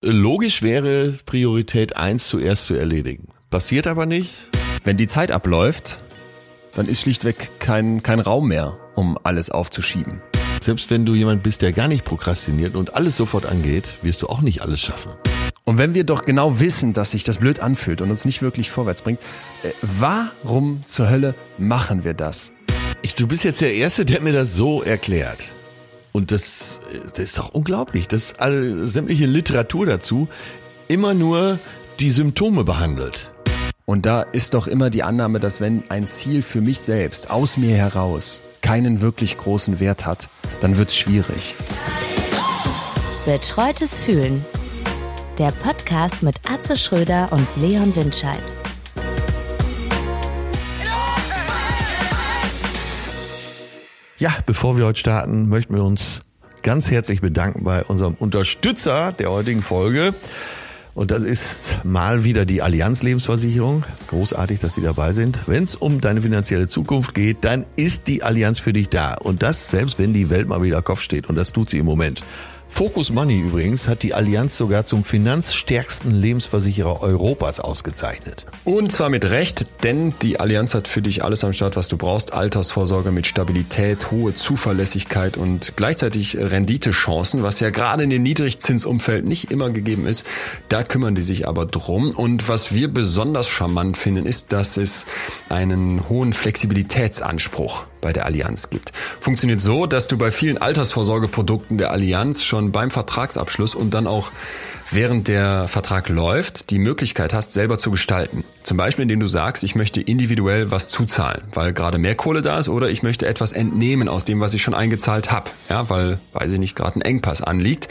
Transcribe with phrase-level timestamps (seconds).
[0.00, 3.32] Logisch wäre Priorität eins zuerst zu erledigen.
[3.50, 4.30] Passiert aber nicht.
[4.84, 6.04] Wenn die Zeit abläuft,
[6.76, 10.22] dann ist schlichtweg kein, kein Raum mehr, um alles aufzuschieben.
[10.62, 14.28] Selbst wenn du jemand bist, der gar nicht prokrastiniert und alles sofort angeht, wirst du
[14.28, 15.10] auch nicht alles schaffen.
[15.64, 18.70] Und wenn wir doch genau wissen, dass sich das blöd anfühlt und uns nicht wirklich
[18.70, 19.18] vorwärts bringt,
[19.64, 22.52] äh, warum zur Hölle machen wir das?
[23.02, 25.40] Ich, du bist jetzt der Erste, der mir das so erklärt.
[26.12, 26.80] Und das,
[27.14, 30.28] das ist doch unglaublich, dass alle, sämtliche Literatur dazu
[30.88, 31.58] immer nur
[32.00, 33.30] die Symptome behandelt.
[33.84, 37.56] Und da ist doch immer die Annahme, dass wenn ein Ziel für mich selbst aus
[37.56, 40.28] mir heraus keinen wirklich großen Wert hat,
[40.60, 41.54] dann wird's schwierig.
[43.24, 44.44] Betreutes Fühlen.
[45.38, 48.57] Der Podcast mit Atze Schröder und Leon Windscheid.
[54.18, 56.22] Ja, bevor wir heute starten, möchten wir uns
[56.62, 60.12] ganz herzlich bedanken bei unserem Unterstützer der heutigen Folge.
[60.94, 63.84] Und das ist mal wieder die Allianz Lebensversicherung.
[64.08, 65.46] Großartig, dass Sie dabei sind.
[65.46, 69.14] Wenn es um deine finanzielle Zukunft geht, dann ist die Allianz für dich da.
[69.14, 71.28] Und das selbst, wenn die Welt mal wieder Kopf steht.
[71.28, 72.24] Und das tut sie im Moment.
[72.68, 78.46] Focus Money übrigens hat die Allianz sogar zum finanzstärksten Lebensversicherer Europas ausgezeichnet.
[78.64, 81.96] Und zwar mit Recht, denn die Allianz hat für dich alles am Start, was du
[81.96, 82.32] brauchst.
[82.32, 89.50] Altersvorsorge mit Stabilität, hohe Zuverlässigkeit und gleichzeitig Renditechancen, was ja gerade in dem Niedrigzinsumfeld nicht
[89.50, 90.24] immer gegeben ist.
[90.68, 92.10] Da kümmern die sich aber drum.
[92.10, 95.04] Und was wir besonders charmant finden, ist, dass es
[95.48, 98.92] einen hohen Flexibilitätsanspruch bei der Allianz gibt.
[99.20, 104.30] Funktioniert so, dass du bei vielen Altersvorsorgeprodukten der Allianz schon beim Vertragsabschluss und dann auch
[104.90, 108.44] während der Vertrag läuft, die Möglichkeit hast, selber zu gestalten.
[108.62, 112.58] Zum Beispiel, indem du sagst, ich möchte individuell was zuzahlen, weil gerade mehr Kohle da
[112.58, 116.20] ist, oder ich möchte etwas entnehmen aus dem, was ich schon eingezahlt habe, ja, weil,
[116.32, 117.88] weiß ich nicht, gerade ein Engpass anliegt.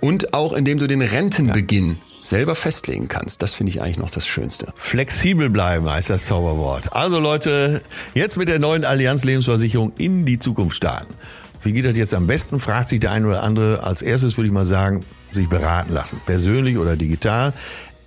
[0.00, 3.42] Und auch indem du den Rentenbeginn ja selber festlegen kannst.
[3.42, 4.72] Das finde ich eigentlich noch das Schönste.
[4.76, 6.92] Flexibel bleiben heißt das Zauberwort.
[6.92, 7.82] Also Leute,
[8.14, 11.14] jetzt mit der neuen Allianz Lebensversicherung in die Zukunft starten.
[11.62, 13.84] Wie geht das jetzt am besten, fragt sich der eine oder andere.
[13.84, 17.52] Als erstes würde ich mal sagen, sich beraten lassen, persönlich oder digital.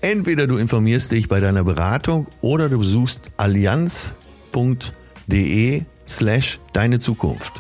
[0.01, 4.13] Entweder du informierst dich bei deiner Beratung oder du besuchst allianz.de
[6.07, 7.53] slash deine Zukunft.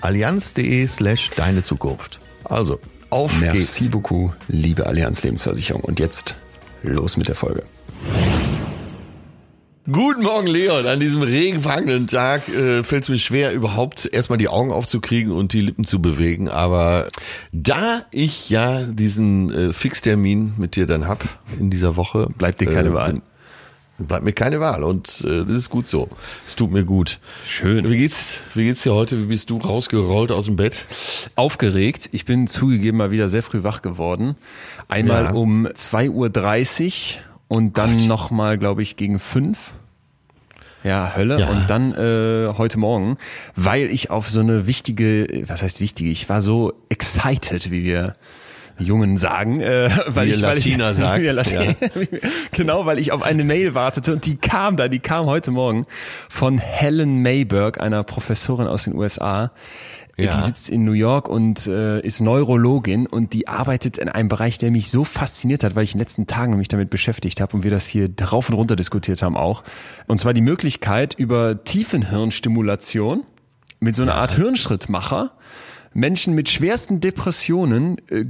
[0.00, 2.18] Allianz.de slash deine Zukunft.
[2.44, 2.80] Also,
[3.12, 3.80] auf Merci geht's.
[3.80, 5.82] Merci beaucoup, liebe Allianz Lebensversicherung.
[5.82, 6.34] Und jetzt
[6.82, 7.64] los mit der Folge.
[9.90, 10.86] Guten Morgen, Leon.
[10.86, 15.52] An diesem regenfangenden Tag äh, fällt es mir schwer, überhaupt erstmal die Augen aufzukriegen und
[15.52, 16.48] die Lippen zu bewegen.
[16.48, 17.08] Aber
[17.52, 21.24] da ich ja diesen äh, Fixtermin mit dir dann hab
[21.58, 23.22] in dieser Woche, bleibt dir keine äh, Wahl.
[24.06, 26.08] Bleibt mir keine Wahl und äh, das ist gut so.
[26.46, 27.20] Es tut mir gut.
[27.46, 27.88] Schön.
[27.90, 28.40] Wie geht's?
[28.54, 29.18] Wie geht's dir heute?
[29.20, 30.86] Wie bist du rausgerollt aus dem Bett?
[31.36, 32.08] Aufgeregt.
[32.12, 34.36] Ich bin zugegeben mal wieder sehr früh wach geworden.
[34.88, 35.32] Einmal ja.
[35.32, 38.06] um 2.30 Uhr und dann Gott.
[38.06, 39.72] noch mal, glaube ich, gegen fünf.
[40.84, 41.40] Ja, Hölle.
[41.40, 41.48] Ja.
[41.50, 43.16] Und dann äh, heute Morgen,
[43.54, 46.10] weil ich auf so eine wichtige, was heißt wichtige?
[46.10, 48.14] Ich war so excited, wie wir
[48.78, 51.24] Jungen sagen, äh, weil wie ich Latina weil ich, sagt.
[51.24, 51.72] Latina, ja.
[52.52, 55.86] genau, weil ich auf eine Mail wartete und die kam da, die kam heute Morgen
[56.28, 59.52] von Helen Mayberg, einer Professorin aus den USA.
[60.18, 60.30] Ja.
[60.30, 64.58] Die sitzt in New York und äh, ist Neurologin und die arbeitet in einem Bereich,
[64.58, 67.56] der mich so fasziniert hat, weil ich in den letzten Tagen mich damit beschäftigt habe
[67.56, 69.64] und wir das hier rauf und runter diskutiert haben auch.
[70.06, 73.24] Und zwar die Möglichkeit über Tiefenhirnstimulation
[73.80, 74.14] mit so einer.
[74.14, 75.32] Art Hirnschrittmacher
[75.94, 78.24] Menschen mit schwersten Depressionen äh,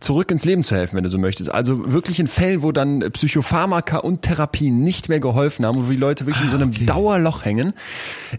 [0.00, 1.52] zurück ins Leben zu helfen, wenn du so möchtest.
[1.52, 5.90] Also wirklich in Fällen, wo dann Psychopharmaka und Therapien nicht mehr geholfen haben und wo
[5.90, 6.86] die Leute wirklich ah, in so einem okay.
[6.86, 7.72] Dauerloch hängen,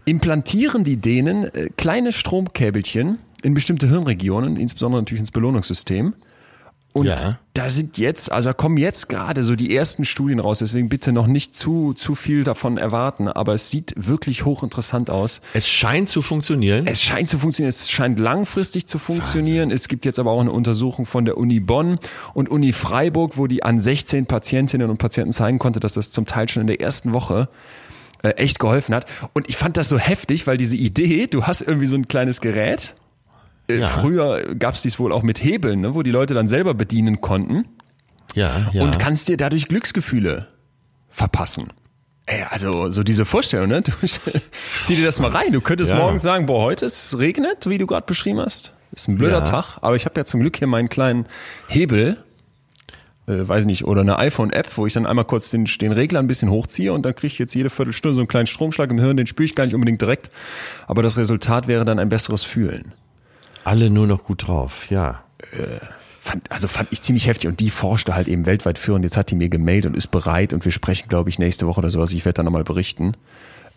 [0.06, 6.14] implantieren die denen äh, kleine Stromkäbelchen in bestimmte Hirnregionen, insbesondere natürlich ins Belohnungssystem.
[6.96, 7.40] Und ja.
[7.52, 11.28] da sind jetzt, also kommen jetzt gerade so die ersten Studien raus, deswegen bitte noch
[11.28, 15.42] nicht zu, zu viel davon erwarten, aber es sieht wirklich hochinteressant aus.
[15.54, 16.88] Es scheint zu funktionieren.
[16.88, 19.64] Es scheint zu funktionieren, es scheint langfristig zu funktionieren.
[19.64, 19.76] Wahnsinn.
[19.76, 22.00] Es gibt jetzt aber auch eine Untersuchung von der Uni Bonn
[22.34, 26.26] und Uni Freiburg, wo die an 16 Patientinnen und Patienten zeigen konnte, dass das zum
[26.26, 27.50] Teil schon in der ersten Woche
[28.24, 29.06] äh, echt geholfen hat.
[29.34, 32.40] Und ich fand das so heftig, weil diese Idee, du hast irgendwie so ein kleines
[32.40, 32.96] Gerät
[33.68, 33.88] äh, ja.
[33.88, 37.22] Früher gab es dies wohl auch mit Hebeln, ne, wo die Leute dann selber bedienen
[37.22, 37.66] konnten.
[38.36, 38.84] Ja, ja.
[38.84, 40.48] Und kannst dir dadurch Glücksgefühle
[41.10, 41.70] verpassen.
[42.28, 43.82] Ey, also so diese Vorstellung, ne?
[43.82, 43.92] Du,
[44.84, 45.52] zieh dir das mal rein.
[45.52, 45.98] Du könntest ja.
[45.98, 48.74] morgens sagen, boah, heute es regnet, wie du gerade beschrieben hast.
[48.92, 49.42] Ist ein blöder ja.
[49.42, 51.26] Tag, aber ich habe ja zum Glück hier meinen kleinen
[51.68, 52.18] Hebel,
[53.28, 56.28] äh, weiß nicht, oder eine iPhone-App, wo ich dann einmal kurz den, den Regler ein
[56.28, 59.18] bisschen hochziehe und dann kriege ich jetzt jede Viertelstunde so einen kleinen Stromschlag im Hirn,
[59.18, 60.32] den spüre ich gar nicht unbedingt direkt,
[60.88, 62.94] aber das Resultat wäre dann ein besseres Fühlen.
[63.66, 65.24] Alle nur noch gut drauf, ja.
[65.52, 65.80] Äh,
[66.20, 69.04] fand, also fand ich ziemlich heftig und die forschte halt eben weltweit führend.
[69.04, 71.80] Jetzt hat die mir gemeldet und ist bereit und wir sprechen, glaube ich, nächste Woche
[71.80, 72.12] oder sowas.
[72.14, 73.14] Ich werde da nochmal berichten.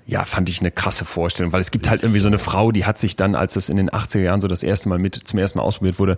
[0.06, 2.86] Ja, fand ich eine krasse Vorstellung, weil es gibt halt irgendwie so eine Frau, die
[2.86, 5.38] hat sich dann, als das in den 80er Jahren so das erste Mal mit, zum
[5.38, 6.16] ersten Mal ausprobiert wurde,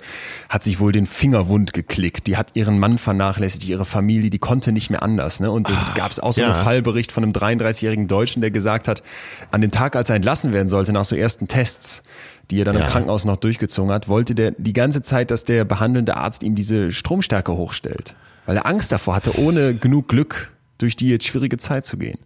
[0.49, 2.29] hat sich wohl den Finger wund geklickt.
[2.29, 5.41] Die hat ihren Mann vernachlässigt, ihre Familie, die konnte nicht mehr anders.
[5.41, 5.51] Ne?
[5.51, 6.53] Und da Ah, gab es auch so ja.
[6.53, 9.03] einen Fallbericht von einem 33-jährigen Deutschen, der gesagt hat,
[9.51, 12.05] an dem Tag, als er entlassen werden sollte, nach so ersten Tests,
[12.51, 12.83] die er dann Ja.
[12.85, 16.55] im Krankenhaus noch durchgezogen hat, wollte der die ganze Zeit, dass der behandelnde Arzt ihm
[16.55, 18.15] diese Stromstärke hochstellt.
[18.47, 22.19] Weil er Angst davor hatte, ohne genug Glück durch die jetzt schwierige Zeit zu gehen.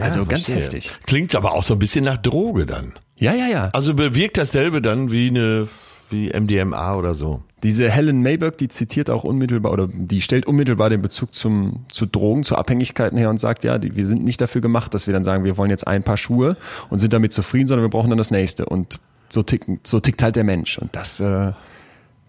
[0.00, 0.56] also ganz verstehe.
[0.56, 0.94] heftig.
[1.06, 2.94] Klingt aber auch so ein bisschen nach Droge dann.
[3.16, 3.68] Ja, ja, ja.
[3.72, 5.68] Also bewirkt dasselbe dann wie eine
[6.08, 7.42] wie MDMA oder so.
[7.62, 12.04] Diese Helen Mayberg, die zitiert auch unmittelbar oder die stellt unmittelbar den Bezug zum, zu
[12.06, 15.14] Drogen, zu Abhängigkeiten her und sagt, ja, die, wir sind nicht dafür gemacht, dass wir
[15.14, 16.56] dann sagen, wir wollen jetzt ein paar Schuhe
[16.88, 18.66] und sind damit zufrieden, sondern wir brauchen dann das nächste.
[18.66, 18.98] Und
[19.32, 20.78] so, ticken, so tickt halt der Mensch.
[20.78, 21.52] Und das, äh,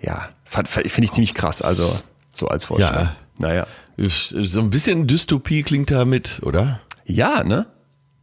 [0.01, 1.61] ja, finde ich ziemlich krass.
[1.61, 1.93] Also
[2.33, 3.05] so als Vorstellung.
[3.05, 3.15] Ja.
[3.37, 3.67] Naja.
[3.97, 6.81] So ein bisschen Dystopie klingt da mit, oder?
[7.05, 7.67] Ja, ne?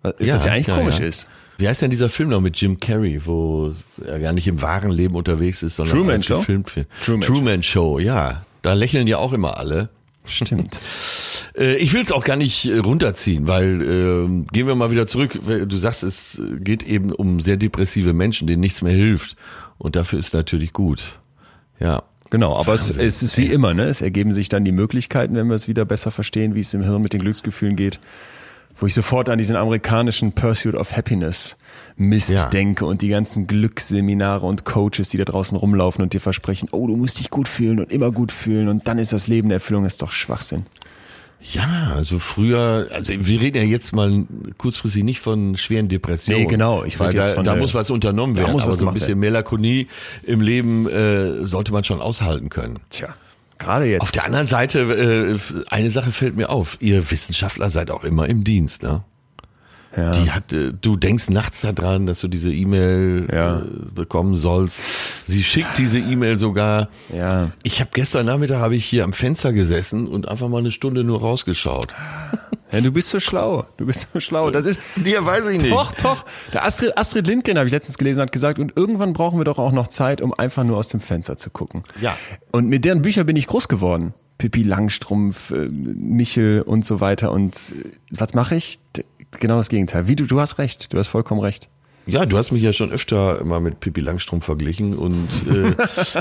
[0.03, 1.29] Was das ja eigentlich komisch ist.
[1.59, 4.93] Wie heißt denn dieser Film noch mit Jim Carrey, wo er gar nicht im wahren
[4.93, 6.39] Leben unterwegs ist, sondern Truman alles Show?
[6.39, 6.87] gefilmt wird?
[7.03, 8.45] Truman Truman, Show, ja.
[8.63, 9.89] Da lächeln ja auch immer alle.
[10.29, 10.81] Stimmt.
[11.57, 15.07] Äh, ich will es auch gar nicht äh, runterziehen, weil ähm, gehen wir mal wieder
[15.07, 15.41] zurück.
[15.67, 19.35] Du sagst, es geht eben um sehr depressive Menschen, denen nichts mehr hilft.
[19.79, 21.19] Und dafür ist natürlich gut.
[21.81, 22.03] Ja.
[22.31, 23.85] Genau, aber es, es ist wie immer, ne?
[23.85, 26.83] Es ergeben sich dann die Möglichkeiten, wenn wir es wieder besser verstehen, wie es im
[26.83, 27.99] Hirn mit den Glücksgefühlen geht,
[28.81, 31.57] wo ich sofort an diesen amerikanischen Pursuit of Happiness
[31.97, 32.49] Mist Ja.
[32.49, 36.87] denke und die ganzen Glücksseminare und Coaches, die da draußen rumlaufen und dir versprechen, oh,
[36.87, 39.85] du musst dich gut fühlen und immer gut fühlen und dann ist das Leben Erfüllung,
[39.85, 40.67] ist doch Schwachsinn.
[41.41, 44.25] Ja, also früher, also wir reden ja jetzt mal
[44.59, 46.43] kurzfristig nicht von schweren Depressionen.
[46.43, 48.53] Nee, genau, ich rede jetzt da, von da der- muss was unternommen da werden.
[48.53, 49.87] muss aber was so ein bisschen Melancholie
[50.25, 52.81] im Leben äh, sollte man schon aushalten können.
[52.91, 53.09] Tja,
[53.59, 54.03] gerade jetzt.
[54.03, 55.39] Auf der anderen Seite, äh,
[55.69, 56.77] eine Sache fällt mir auf.
[56.81, 59.05] Ihr Wissenschaftler seid auch immer im Dienst, ne?
[59.97, 60.11] Ja.
[60.13, 63.61] Die hat, äh, du denkst nachts daran, dass du diese E-Mail Ja.
[63.61, 63.63] äh,
[63.95, 64.81] bekommen sollst.
[65.27, 66.89] Sie schickt diese E-Mail sogar.
[67.15, 67.51] ja.
[67.63, 71.05] Ich habe gestern Nachmittag habe ich hier am Fenster gesessen und einfach mal eine Stunde
[71.05, 71.89] nur rausgeschaut.
[72.73, 73.67] ja, du bist so schlau.
[73.79, 74.51] Du bist so schlau.
[74.51, 75.73] Das ist, Dir weiß ich nicht.
[75.73, 76.25] Doch, doch.
[76.53, 79.59] Der Astrid, Astrid Lindgren, habe ich letztens gelesen, hat gesagt, und irgendwann brauchen wir doch
[79.59, 81.83] auch noch Zeit, um einfach nur aus dem Fenster zu gucken.
[82.01, 82.17] Ja.
[82.53, 84.13] Und mit deren Büchern bin ich groß geworden.
[84.39, 87.33] Pippi Langstrumpf, äh, Michel und so weiter.
[87.33, 87.73] Und
[88.11, 88.79] was mache ich?
[89.41, 90.09] Genau das Gegenteil.
[90.09, 90.93] Wie du, du hast recht.
[90.93, 91.69] Du hast vollkommen recht.
[92.07, 95.75] Ja, du hast mich ja schon öfter mal mit Pippi Langstrumpf verglichen und äh,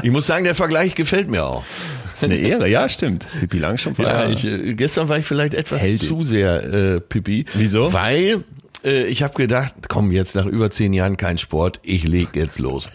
[0.04, 1.64] ich muss sagen, der Vergleich gefällt mir auch.
[2.12, 3.30] Das ist eine Ehre, ja, stimmt.
[3.40, 6.06] Pippi Langstrumpf war Ja, ich, äh, gestern war ich vielleicht etwas Heldin.
[6.08, 7.46] zu sehr äh, Pippi.
[7.54, 7.94] Wieso?
[7.94, 8.44] Weil
[8.84, 12.60] äh, ich habe gedacht, komm, jetzt nach über zehn Jahren kein Sport, ich leg jetzt
[12.60, 12.90] los.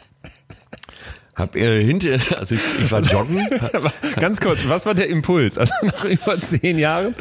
[1.34, 3.46] Hab äh, hinter, also ich, ich war joggen.
[4.20, 5.56] Ganz kurz, was war der Impuls?
[5.58, 7.14] Also nach über zehn Jahren?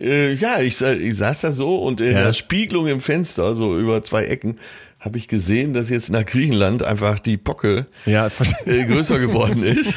[0.00, 2.24] Äh, ja, ich, ich saß da so und in Ja.
[2.24, 4.58] der Spiegelung im Fenster, so über zwei Ecken,
[5.00, 8.28] habe ich gesehen, dass jetzt nach Griechenland einfach die Pocke Ja,
[8.66, 9.94] äh, größer geworden ist.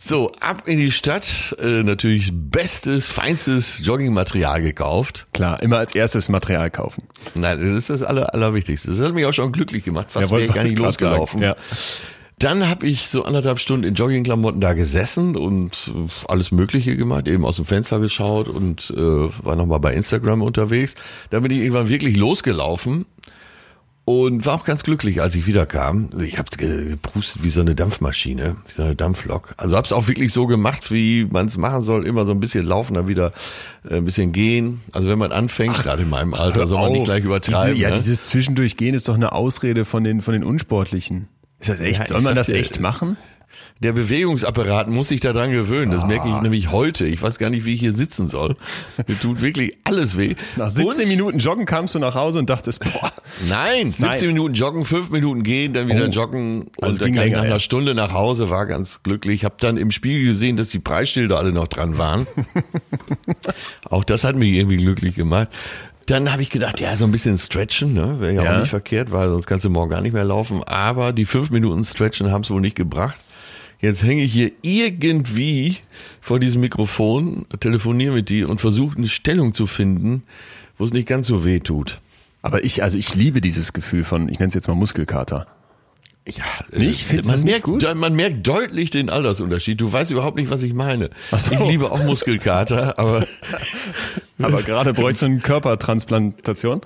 [0.00, 5.26] So, ab in die Stadt, äh, natürlich bestes, feinstes Joggingmaterial gekauft.
[5.34, 7.02] Klar, immer als erstes Material kaufen.
[7.34, 8.92] Nein, das ist das Aller, Allerwichtigste.
[8.92, 11.40] Das hat mich auch schon glücklich gemacht, fast wäre wollte ich gar nicht losgelaufen.
[11.40, 11.56] sagen.
[12.38, 17.26] Dann habe ich so anderthalb Stunden in Joggingklamotten da gesessen und äh, alles Mögliche gemacht,
[17.26, 20.94] eben aus dem Fenster geschaut und äh, war nochmal bei Instagram unterwegs.
[21.30, 23.06] Dann bin ich irgendwann wirklich losgelaufen
[24.04, 26.10] und war auch ganz glücklich, als ich wiederkam.
[26.22, 29.54] Ich habe geprustet wie so eine Dampfmaschine, wie so eine Dampflok.
[29.56, 32.40] Also habe es auch wirklich so gemacht, wie man es machen soll, immer so ein
[32.40, 33.32] bisschen laufen, dann wieder
[33.86, 34.80] äh, ein bisschen gehen.
[34.92, 37.06] Also wenn man anfängt, gerade in meinem Alter, soll man nicht Auf.
[37.08, 37.72] gleich übertreiben.
[37.72, 37.96] Diese, ja, ne?
[37.96, 41.26] dieses Zwischendurch gehen ist doch eine Ausrede von den, von den Unsportlichen.
[41.60, 42.00] Ist das echt?
[42.00, 43.16] Ja, Soll man das dir, echt machen?
[43.80, 45.90] Der Bewegungsapparat muss sich daran gewöhnen.
[45.92, 46.36] Das merke Ah.
[46.36, 47.06] ich nämlich heute.
[47.06, 48.56] Ich weiß gar nicht, wie ich hier sitzen soll.
[49.06, 50.34] Mir tut wirklich alles weh.
[50.56, 53.12] Nach 17 Und- Minuten Joggen kamst du nach Hause und dachtest, boah,
[53.48, 54.26] Nein, 17 Nein.
[54.28, 56.10] Minuten joggen, 5 Minuten gehen, dann wieder Oh.
[56.10, 57.60] joggen und Also dann ging kam ich nach einer.
[57.60, 59.44] Stunde nach Hause, war ganz glücklich.
[59.44, 62.26] Hab dann im Spiegel gesehen, dass die Preisschilder alle noch dran waren.
[63.84, 65.48] auch das hat mich irgendwie glücklich gemacht.
[66.08, 68.16] Dann habe ich gedacht, ja, so ein bisschen stretchen, ne?
[68.18, 68.56] wäre ja, Ja.
[68.56, 70.64] auch nicht verkehrt, weil sonst kannst du morgen gar nicht mehr laufen.
[70.64, 73.16] Aber die fünf Minuten stretchen haben es wohl nicht gebracht.
[73.80, 75.76] Jetzt hänge ich hier irgendwie
[76.20, 80.22] vor diesem Mikrofon, telefoniere mit dir und versuche eine Stellung zu finden,
[80.78, 82.00] wo es nicht ganz so weh tut.
[82.40, 85.46] Aber ich, also ich liebe dieses Gefühl von, ich nenne es jetzt mal Muskelkater.
[86.36, 86.44] Ja,
[86.76, 87.02] Nicht?
[87.02, 87.94] äh, Findest du man das nicht merkt, gut?
[87.96, 89.80] man merkt deutlich den Altersunterschied.
[89.80, 91.10] Du weißt überhaupt nicht, was ich meine.
[91.30, 91.52] Ach so.
[91.52, 93.26] Ich liebe auch Muskelkater, aber
[94.38, 96.82] Aber gerade bräuchst du eine Körpertransplantation.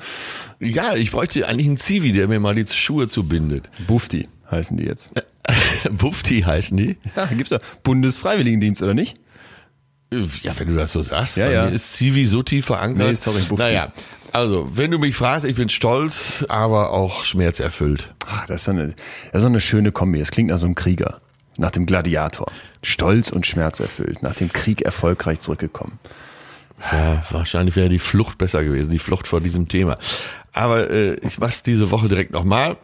[0.61, 3.69] ja, ich bräuchte eigentlich einen Zivi, der mir mal die Schuhe zubindet.
[3.87, 5.11] Bufti heißen die jetzt.
[5.91, 6.97] Bufti heißen die.
[7.17, 9.17] Ja, gibt's doch Bundesfreiwilligendienst, oder nicht?
[10.43, 11.65] Ja, wenn du das so sagst, ja, ja.
[11.65, 13.09] ist Zivi so tief verankert.
[13.09, 13.65] Nee, sorry, Bufti.
[13.65, 13.93] Naja,
[14.33, 18.15] also, wenn du mich fragst, ich bin stolz, aber auch schmerzerfüllt.
[18.27, 18.95] Ach, das ist so eine,
[19.33, 20.21] das ist eine schöne Kombi.
[20.21, 21.21] Es klingt nach so einem Krieger,
[21.59, 22.51] nach dem Gladiator.
[22.83, 25.99] Stolz und schmerzerfüllt, nach dem Krieg erfolgreich zurückgekommen.
[26.91, 29.99] Ja, wahrscheinlich wäre die Flucht besser gewesen, die Flucht vor diesem Thema.
[30.53, 32.77] Aber äh, ich mach's diese Woche direkt nochmal.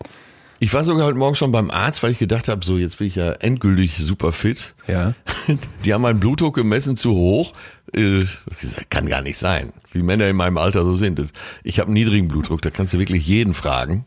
[0.61, 3.07] Ich war sogar heute Morgen schon beim Arzt, weil ich gedacht habe, so jetzt bin
[3.07, 4.75] ich ja endgültig super fit.
[4.89, 5.15] Ja.
[5.85, 7.53] Die haben meinen Blutdruck gemessen zu hoch.
[7.95, 8.25] Äh,
[8.61, 11.23] gesagt, kann gar nicht sein, wie Männer in meinem Alter so sind.
[11.63, 14.05] Ich habe einen niedrigen Blutdruck, da kannst du wirklich jeden fragen.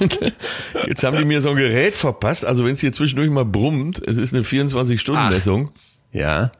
[0.86, 2.46] Jetzt haben die mir so ein Gerät verpasst.
[2.46, 5.70] Also wenn es hier zwischendurch mal brummt, es ist eine 24-Stunden-Messung.
[6.12, 6.50] Ja.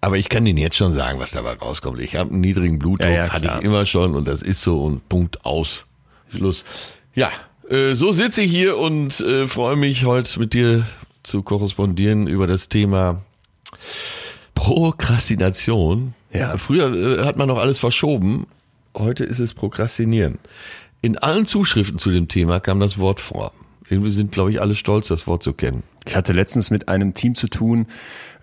[0.00, 2.00] Aber ich kann Ihnen jetzt schon sagen, was dabei rauskommt.
[2.00, 4.84] Ich habe einen niedrigen Blutdruck, Ja, ja, hatte ich immer schon und das ist so
[4.84, 5.84] und Punkt aus.
[6.30, 6.64] Schluss.
[7.14, 7.32] Ja,
[7.70, 10.86] äh, so sitze ich hier und äh, freue mich heute mit dir
[11.22, 13.22] zu korrespondieren über das Thema
[14.54, 16.14] Prokrastination.
[16.32, 16.56] Ja.
[16.56, 18.46] Früher äh, hat man noch alles verschoben,
[18.96, 20.38] heute ist es Prokrastinieren.
[21.02, 23.52] In allen Zuschriften zu dem Thema kam das Wort vor.
[23.88, 25.82] Irgendwie sind, glaube ich, alle stolz, das Wort zu kennen.
[26.06, 27.86] Ich hatte letztens mit einem Team zu tun,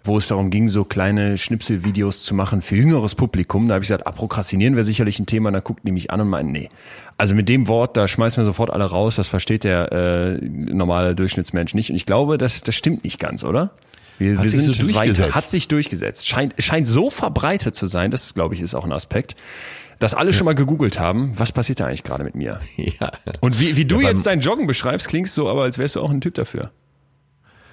[0.03, 3.67] wo es darum ging, so kleine Schnipselvideos zu machen für jüngeres Publikum.
[3.67, 5.51] Da habe ich gesagt, ah, Prokrastinieren wäre sicherlich ein Thema.
[5.51, 6.67] Da guckt die mich an und meinen, nee.
[7.17, 9.15] Also mit dem Wort, da schmeißen wir sofort alle raus.
[9.15, 11.89] Das versteht der äh, normale Durchschnittsmensch nicht.
[11.89, 13.71] Und ich glaube, das, das stimmt nicht ganz, oder?
[14.17, 15.35] Wir, Hat wir sich sind so durchgesetzt.
[15.35, 16.27] Hat sich durchgesetzt.
[16.27, 19.35] Scheint, scheint so verbreitet zu sein, das glaube ich ist auch ein Aspekt,
[19.99, 22.59] dass alle schon mal gegoogelt haben, was passiert da eigentlich gerade mit mir?
[22.77, 23.11] Ja.
[23.39, 26.01] Und wie, wie du Ja, jetzt dein Joggen beschreibst, klingst so, aber als wärst du
[26.01, 26.71] auch ein Typ dafür.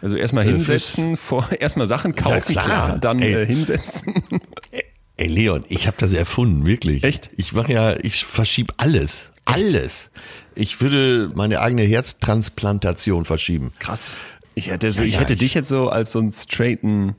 [0.03, 2.65] Also erstmal Äh, hinsetzen, vor erstmal Sachen kaufen, klar.
[2.65, 3.35] klar, dann Ey.
[3.43, 4.15] äh, hinsetzen.
[5.17, 7.05] Ey Leon, ich habe das erfunden, wirklich.
[7.05, 7.29] Echt?
[7.37, 9.33] Ich mache ja, ich verschiebe alles.
[9.45, 10.09] Alles.
[10.55, 13.73] Ich würde meine eigene Herztransplantation verschieben.
[13.81, 14.17] Krass.
[14.55, 17.17] Ich hätte so, Ja, ich ja, hätte ich- dich jetzt so als so einen straighten.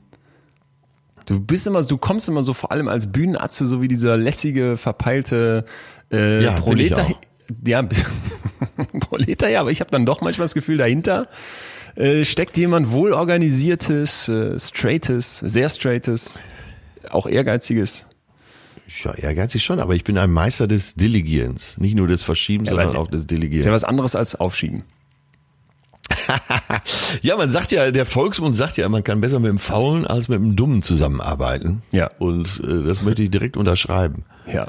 [1.26, 4.76] Du bist immer, du kommst immer so vor allem als Bühnenatze, so wie dieser lässige,
[4.76, 5.64] verpeilte
[6.10, 6.66] äh, Ja, auch.
[7.66, 7.82] Ja,
[9.00, 11.28] Proleter, ja, aber ich habe dann doch manchmal das Gefühl, dahinter
[11.96, 16.40] äh, steckt jemand wohlorganisiertes, äh, straightes, sehr straightes,
[17.10, 18.06] auch ehrgeiziges.
[19.04, 21.78] Ja, ehrgeizig schon, aber ich bin ein Meister des Delegierens.
[21.78, 23.70] Nicht nur des Verschiebens, aber sondern auch des Ist ja Delegierens.
[23.70, 24.82] was anderes als aufschieben.
[27.22, 30.28] Ja, man sagt ja, der Volksmund sagt ja, man kann besser mit dem Faulen als
[30.28, 31.82] mit dem Dummen zusammenarbeiten.
[31.92, 32.10] Ja.
[32.18, 34.24] Und äh, das möchte ich direkt unterschreiben.
[34.52, 34.66] Ja.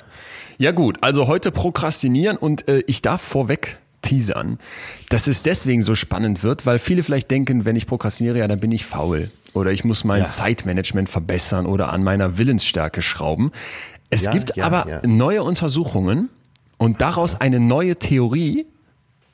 [0.57, 4.59] Ja gut, also heute prokrastinieren und äh, ich darf vorweg teasern,
[5.09, 8.59] dass es deswegen so spannend wird, weil viele vielleicht denken, wenn ich prokrastiniere, ja, dann
[8.59, 10.25] bin ich faul oder ich muss mein Ja.
[10.27, 13.51] Zeitmanagement verbessern oder an meiner Willensstärke schrauben.
[14.09, 16.29] Es Ja, gibt ja, aber neue Untersuchungen
[16.77, 18.67] und daraus eine neue Theorie,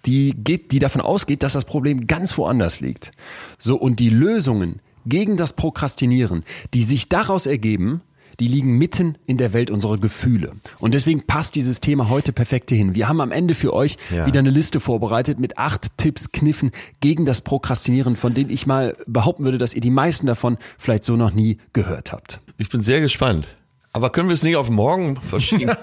[0.06, 3.12] die geht, die davon ausgeht, dass das Problem ganz woanders liegt.
[3.58, 8.02] So und die Lösungen gegen das Prokrastinieren, die sich daraus ergeben,
[8.39, 10.51] die liegen mitten in der Welt unserer Gefühle.
[10.79, 12.96] Und deswegen passt dieses Thema heute perfekt hin.
[12.96, 14.25] Wir haben am Ende für euch Ja.
[14.25, 18.96] wieder eine Liste vorbereitet mit acht Tipps, Kniffen gegen das Prokrastinieren, von denen ich mal
[19.08, 22.39] behaupten würde, dass ihr die meisten davon vielleicht so noch nie gehört habt.
[22.58, 23.55] Ich bin sehr gespannt.
[24.00, 25.72] Aber können wir es nicht auf morgen verschieben?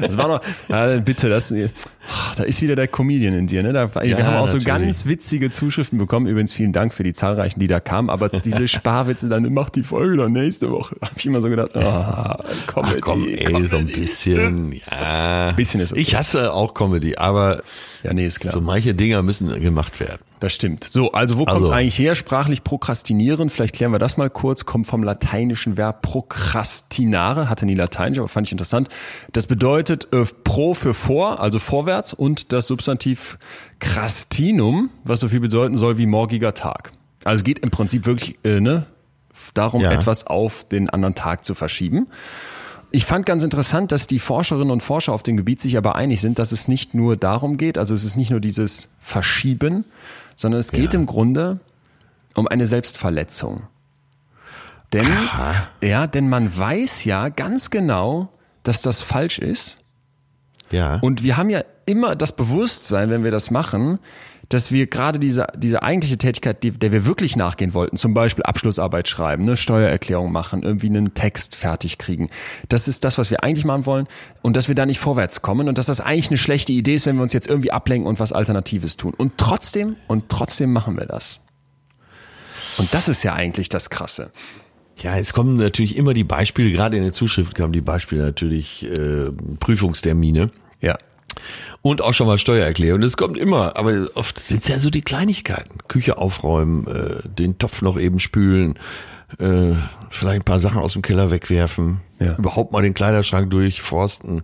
[0.00, 1.54] Das war noch, ja, bitte, das,
[2.36, 3.72] da ist wieder der Comedian in dir, ne?
[3.72, 4.64] Da, wir Ja, haben auch so natürlich.
[4.66, 6.26] ganz witzige Zuschriften bekommen.
[6.26, 8.10] Übrigens vielen Dank für die zahlreichen, die da kamen.
[8.10, 10.96] Aber diese Sparwitze dann, macht die Folge dann nächste Woche.
[11.00, 14.00] Hab ich immer so gedacht, ah, Comedy, Ach komm, ey, so ein Comedy.
[14.00, 15.52] bisschen, ja.
[15.52, 16.00] Bisschen ist okay.
[16.02, 17.62] Ich hasse auch Comedy, aber
[18.02, 18.52] Ja, nee, ist klar.
[18.52, 20.18] so manche Dinger müssen gemacht werden.
[20.42, 20.82] Das stimmt.
[20.82, 21.72] So, also wo kommt es Also.
[21.74, 22.16] eigentlich her?
[22.16, 23.48] Sprachlich prokrastinieren.
[23.48, 24.64] Vielleicht klären wir das mal kurz.
[24.66, 27.48] Kommt vom lateinischen Verb procrastinare.
[27.48, 28.88] Hatte nie lateinisch, aber fand ich interessant.
[29.32, 33.38] Das bedeutet äh, pro für vor, also vorwärts und das Substantiv
[33.78, 36.90] crastinum, was so viel bedeuten soll wie morgiger Tag.
[37.22, 38.86] Also es geht im Prinzip wirklich äh, ne,
[39.54, 39.92] darum, Ja.
[39.92, 42.08] etwas auf den anderen Tag zu verschieben.
[42.90, 46.20] Ich fand ganz interessant, dass die Forscherinnen und Forscher auf dem Gebiet sich aber einig
[46.20, 49.84] sind, dass es nicht nur darum geht, also es ist nicht nur dieses Verschieben,
[50.36, 51.00] sondern es geht Ja.
[51.00, 51.60] im Grunde
[52.34, 53.64] um eine Selbstverletzung.
[54.92, 55.68] Denn, Aha.
[55.82, 58.28] ja, denn man weiß ja ganz genau,
[58.62, 59.78] dass das falsch ist.
[60.70, 60.98] Ja.
[61.00, 63.98] Und wir haben ja immer das Bewusstsein, wenn wir das machen,
[64.48, 68.44] dass wir gerade diese, diese eigentliche Tätigkeit, die, der wir wirklich nachgehen wollten, zum Beispiel
[68.44, 72.28] Abschlussarbeit schreiben, eine Steuererklärung machen, irgendwie einen Text fertig kriegen.
[72.68, 74.08] Das ist das, was wir eigentlich machen wollen
[74.42, 77.06] und dass wir da nicht vorwärts kommen und dass das eigentlich eine schlechte Idee ist,
[77.06, 79.14] wenn wir uns jetzt irgendwie ablenken und was Alternatives tun.
[79.16, 81.40] Und trotzdem, und trotzdem machen wir das.
[82.78, 84.32] Und das ist ja eigentlich das Krasse.
[84.98, 88.84] Ja, es kommen natürlich immer die Beispiele, gerade in der Zuschrift kamen die Beispiele natürlich
[88.84, 90.50] äh, Prüfungstermine.
[90.80, 90.96] Ja.
[91.82, 93.00] Und auch schon mal Steuererklärung.
[93.00, 95.78] Das kommt immer, aber oft sind es ja so die Kleinigkeiten.
[95.88, 98.78] Küche aufräumen, äh, den Topf noch eben spülen,
[99.38, 99.74] äh,
[100.10, 102.36] vielleicht ein paar Sachen aus dem Keller wegwerfen, ja.
[102.36, 104.42] überhaupt mal den Kleiderschrank durchforsten.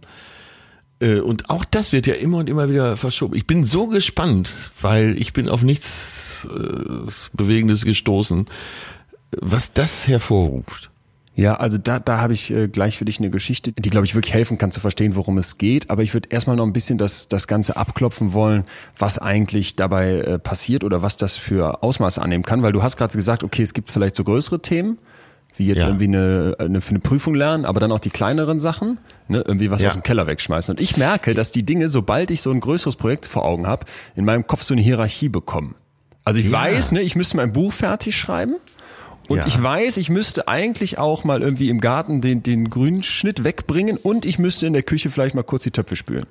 [1.00, 3.37] Äh, und auch das wird ja immer und immer wieder verschoben.
[3.37, 8.47] Ich bin so gespannt, weil ich bin auf nichts äh, Bewegendes gestoßen,
[9.30, 10.90] was das hervorruft.
[11.38, 14.16] Ja, also da, da habe ich äh, gleich für dich eine Geschichte, die, glaube ich,
[14.16, 15.88] wirklich helfen kann zu verstehen, worum es geht.
[15.88, 18.64] Aber ich würde erstmal noch ein bisschen das, das Ganze abklopfen wollen,
[18.99, 22.64] was eigentlich dabei äh, passiert oder was das für Ausmaße annehmen kann.
[22.64, 24.99] Weil du hast gerade gesagt, okay, es gibt vielleicht so größere Themen,
[25.54, 25.87] wie jetzt ja.
[25.87, 29.71] irgendwie eine, eine, für eine Prüfung lernen, aber dann auch die kleineren Sachen, ne, irgendwie
[29.71, 29.90] was ja.
[29.90, 30.75] aus dem Keller wegschmeißen.
[30.75, 33.87] Und ich merke, dass die Dinge, sobald ich so ein größeres Projekt vor Augen habe,
[34.16, 35.76] in meinem Kopf so eine Hierarchie bekommen.
[36.25, 36.52] Also ich ja.
[36.52, 38.57] weiß, ne, ich müsste mein Buch fertig schreiben
[39.28, 39.47] und ja.
[39.47, 43.99] ich weiß, ich müsste eigentlich auch mal irgendwie im Garten den, den grünen Schnitt wegbringen
[43.99, 46.25] und ich müsste in der Küche vielleicht mal kurz die Töpfe spülen.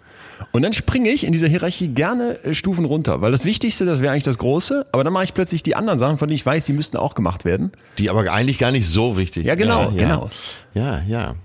[0.51, 4.01] Und dann springe ich in dieser Hierarchie gerne äh, Stufen runter, weil das Wichtigste, das
[4.01, 6.45] wäre eigentlich das Große, aber dann mache ich plötzlich die anderen Sachen, von denen ich
[6.45, 7.71] weiß, die müssten auch gemacht werden.
[7.99, 9.45] Die aber eigentlich gar nicht so wichtig.
[9.45, 10.29] Ja, genau, ja, genau.
[10.73, 11.35] Ja, ja.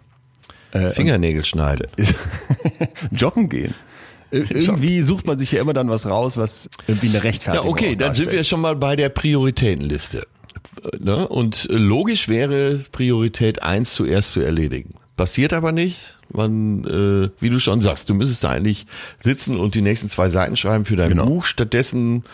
[0.72, 1.88] Äh, Fingernägel schneiden.
[3.10, 3.74] Joggen gehen.
[4.30, 7.96] Irgendwie sucht man sich ja immer dann was raus, was irgendwie eine Rechtfertigung Ja, okay,
[7.96, 10.26] dann sind wir schon mal bei der Prioritätenliste.
[10.98, 11.28] Ne?
[11.28, 14.94] Und logisch wäre Priorität eins zuerst zu erledigen.
[15.16, 15.98] Passiert aber nicht.
[16.32, 18.86] Man, äh, wie du schon sagst, du müsstest da eigentlich
[19.20, 21.26] sitzen und die nächsten zwei Seiten schreiben für dein genau.
[21.26, 21.44] Buch.
[21.44, 22.24] Stattdessen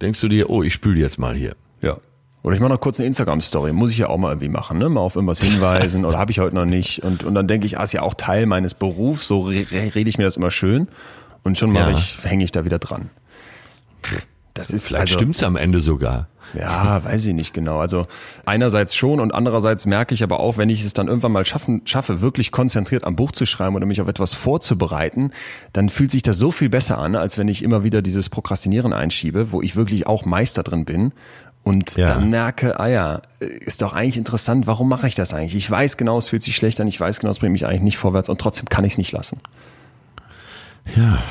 [0.00, 1.54] denkst du dir, oh, ich spüle jetzt mal hier.
[1.82, 1.96] Ja.
[2.44, 3.72] Oder ich mache noch kurz eine Instagram-Story.
[3.72, 4.88] Muss ich ja auch mal irgendwie machen, ne?
[4.88, 7.02] Mal auf irgendwas hinweisen oder habe ich heute noch nicht.
[7.02, 10.08] Und, und dann denke ich, ah, ist ja auch Teil meines Berufs, so re rede
[10.08, 10.86] ich mir das immer schön.
[11.42, 11.96] Und schon mache ja.
[11.96, 13.10] ich, hänge ich da wieder dran.
[14.54, 16.28] Das ist Vielleicht also, stimmt's am Ende sogar.
[16.54, 17.78] Ja, weiß ich nicht genau.
[17.78, 18.06] Also
[18.46, 21.82] einerseits schon und andererseits merke ich aber auch, wenn ich es dann irgendwann mal schaffen,
[21.84, 25.30] schaffe, wirklich konzentriert am Buch zu schreiben oder mich auf etwas vorzubereiten,
[25.72, 28.92] dann fühlt sich das so viel besser an, als wenn ich immer wieder dieses Prokrastinieren
[28.92, 31.12] einschiebe, wo ich wirklich auch Meister drin bin
[31.64, 32.08] und ja.
[32.08, 35.56] dann merke, ah ja, ist doch eigentlich interessant, warum mache ich das eigentlich?
[35.56, 37.82] Ich weiß genau, es fühlt sich schlecht an, ich weiß genau, es bringt mich eigentlich
[37.82, 39.40] nicht vorwärts und trotzdem kann ich es nicht lassen.
[40.96, 41.22] Ja,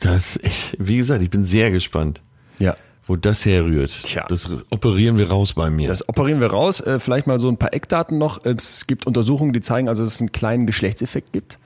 [0.00, 2.20] das, ich, wie gesagt, ich bin sehr gespannt.
[2.58, 2.74] Ja
[3.06, 3.92] wo das herrührt.
[4.04, 4.26] Tja.
[4.28, 5.88] Das operieren wir raus bei mir.
[5.88, 6.80] Das operieren wir raus.
[6.80, 8.44] Äh, vielleicht mal so ein paar Eckdaten noch.
[8.44, 11.58] Es gibt Untersuchungen, die zeigen, also dass es einen kleinen Geschlechtseffekt gibt.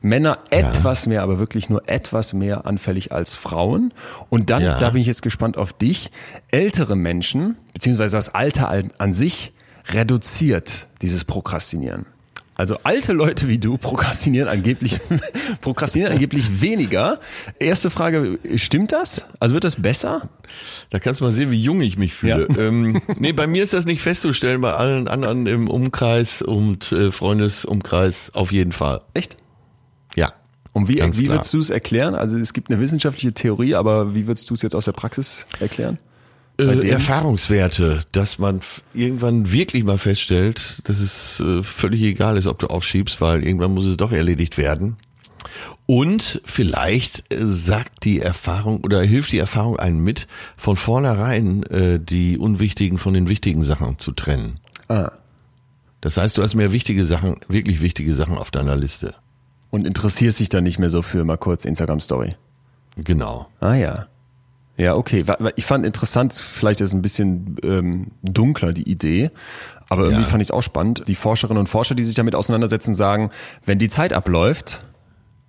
[0.00, 0.58] Männer ja.
[0.58, 3.92] etwas mehr, aber wirklich nur etwas mehr anfällig als Frauen.
[4.30, 4.78] Und dann, ja.
[4.78, 6.10] da bin ich jetzt gespannt auf dich,
[6.50, 9.52] ältere Menschen, beziehungsweise das Alter an sich,
[9.88, 12.06] reduziert dieses Prokrastinieren.
[12.56, 14.98] Also alte Leute wie du prokrastinieren angeblich,
[15.60, 17.20] prokrastinieren angeblich weniger.
[17.58, 19.26] Erste Frage, stimmt das?
[19.40, 20.30] Also wird das besser?
[20.88, 22.48] Da kannst du mal sehen, wie jung ich mich fühle.
[22.50, 22.62] Ja.
[22.62, 27.12] Ähm, nee, bei mir ist das nicht festzustellen, bei allen anderen im Umkreis und äh,
[27.12, 29.02] Freundesumkreis auf jeden Fall.
[29.12, 29.36] Echt?
[30.14, 30.32] Ja.
[30.72, 32.14] Und wie, wie würdest du es erklären?
[32.14, 35.46] Also es gibt eine wissenschaftliche Theorie, aber wie würdest du es jetzt aus der Praxis
[35.60, 35.98] erklären?
[36.58, 38.60] Äh, Erfahrungswerte, dass man
[38.94, 43.74] irgendwann wirklich mal feststellt, dass es äh, völlig egal ist, ob du aufschiebst, weil irgendwann
[43.74, 44.96] muss es doch erledigt werden.
[45.86, 52.00] Und vielleicht äh, sagt die Erfahrung oder hilft die Erfahrung einem mit, von vornherein äh,
[52.00, 54.58] die unwichtigen von den wichtigen Sachen zu trennen.
[54.88, 55.12] Ah.
[56.00, 59.14] Das heißt, du hast mehr wichtige Sachen, wirklich wichtige Sachen auf deiner Liste.
[59.70, 62.34] Und interessierst dich dann nicht mehr so für mal kurz Instagram Story.
[62.96, 63.48] Genau.
[63.60, 64.06] Ah ja.
[64.76, 65.24] Ja, okay.
[65.56, 69.30] Ich fand interessant, vielleicht ist es ein bisschen ähm, dunkler die Idee,
[69.88, 70.28] aber irgendwie ja.
[70.28, 71.04] fand ich es auch spannend.
[71.08, 73.30] Die Forscherinnen und Forscher, die sich damit auseinandersetzen, sagen,
[73.64, 74.84] wenn die Zeit abläuft,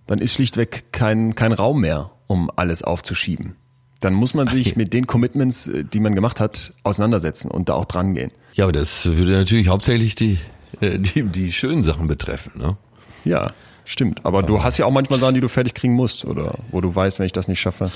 [0.05, 3.55] dann ist schlichtweg kein, kein Raum mehr, um alles aufzuschieben.
[3.99, 7.73] Dann muss man sich mit den Commitments, äh, die man gemacht hat, auseinandersetzen und da
[7.73, 8.31] auch dran gehen.
[8.53, 10.37] Ja, aber das würde natürlich hauptsächlich die,
[10.79, 12.77] äh, die, die schönen Sachen betreffen, ne?
[13.25, 13.47] Ja,
[13.83, 14.25] stimmt.
[14.25, 16.95] Aber du hast ja auch manchmal Sachen, die du fertig kriegen musst oder wo du
[16.95, 17.91] weißt, wenn ich das nicht schaffe.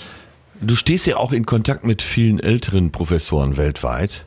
[0.62, 4.26] Du stehst ja auch in Kontakt mit vielen älteren Professoren weltweit.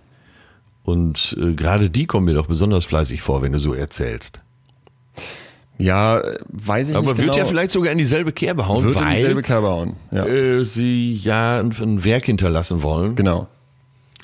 [0.83, 4.40] Und äh, gerade die kommen mir doch besonders fleißig vor, wenn du so erzählst.
[5.79, 7.11] Ja, weiß ich Aber nicht.
[7.11, 7.37] Aber wird genau.
[7.37, 8.85] ja vielleicht sogar in dieselbe Kerbe hauen.
[8.85, 9.94] Wird weil, in dieselbe Kerbe hauen.
[10.12, 10.27] Ja.
[10.27, 13.16] Äh, sie ja ein, ein, Werk hinterlassen wollen.
[13.16, 13.49] Genau.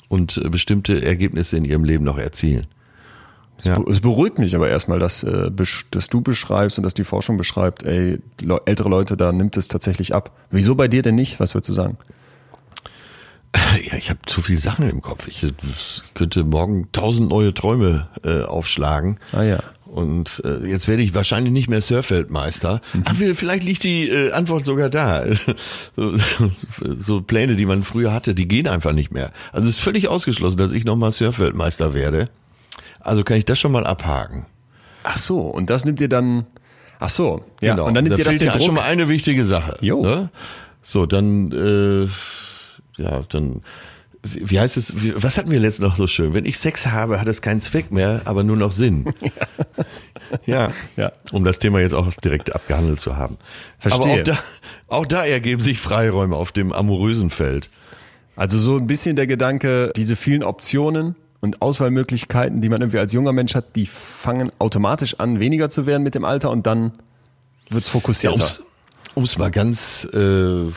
[0.07, 2.67] Und äh, bestimmte Ergebnisse in ihrem Leben noch erzielen.
[3.61, 3.79] Es, ja.
[3.87, 5.51] es beruhigt mich aber erstmal, dass, äh,
[5.91, 8.19] dass du beschreibst und dass die Forschung beschreibt, ey,
[8.65, 10.31] ältere Leute, da nimmt es tatsächlich ab.
[10.49, 11.39] Wieso bei dir denn nicht?
[11.39, 11.97] Was würdest du sagen?
[13.89, 15.27] Ja, ich habe zu viele Sachen im Kopf.
[15.27, 19.17] Ich, ich könnte morgen tausend neue Träume äh, aufschlagen.
[19.31, 19.59] Ah ja.
[19.85, 22.81] Und äh, jetzt werde ich wahrscheinlich nicht mehr Surfeldmeister.
[22.93, 23.03] Mhm.
[23.05, 25.25] Ach, vielleicht liegt die äh, Antwort sogar da.
[25.95, 26.17] so,
[26.79, 29.31] so Pläne, die man früher hatte, die gehen einfach nicht mehr.
[29.51, 32.29] Also es ist völlig ausgeschlossen, dass ich nochmal Surfeldmeister werde.
[33.03, 34.45] Also kann ich das schon mal abhaken.
[35.03, 36.45] Ach so, und das nimmt dir dann,
[37.01, 37.73] Ach so, ja.
[37.73, 37.87] Genau.
[37.87, 38.63] Und dann nimmt da dir das den ja Druck.
[38.63, 39.75] schon mal eine wichtige Sache.
[39.81, 40.03] Jo.
[40.03, 40.29] Ne?
[40.83, 43.63] So, dann, äh, ja, dann,
[44.21, 46.35] wie heißt es, was hatten wir letztens noch so schön?
[46.35, 49.11] Wenn ich Sex habe, hat es keinen Zweck mehr, aber nur noch Sinn.
[50.45, 50.71] ja.
[50.95, 51.11] Ja.
[51.31, 53.37] Um das Thema jetzt auch direkt abgehandelt zu haben.
[53.79, 54.11] Verstehe.
[54.11, 54.39] Aber auch da,
[54.87, 57.71] auch da ergeben sich Freiräume auf dem amorösen Feld.
[58.35, 63.11] Also so ein bisschen der Gedanke, diese vielen Optionen und Auswahlmöglichkeiten, die man irgendwie als
[63.13, 66.93] junger Mensch hat, die fangen automatisch an, weniger zu werden mit dem Alter und dann
[67.69, 68.63] wird's fokussierter.
[69.15, 70.71] Um es mal ganz äh,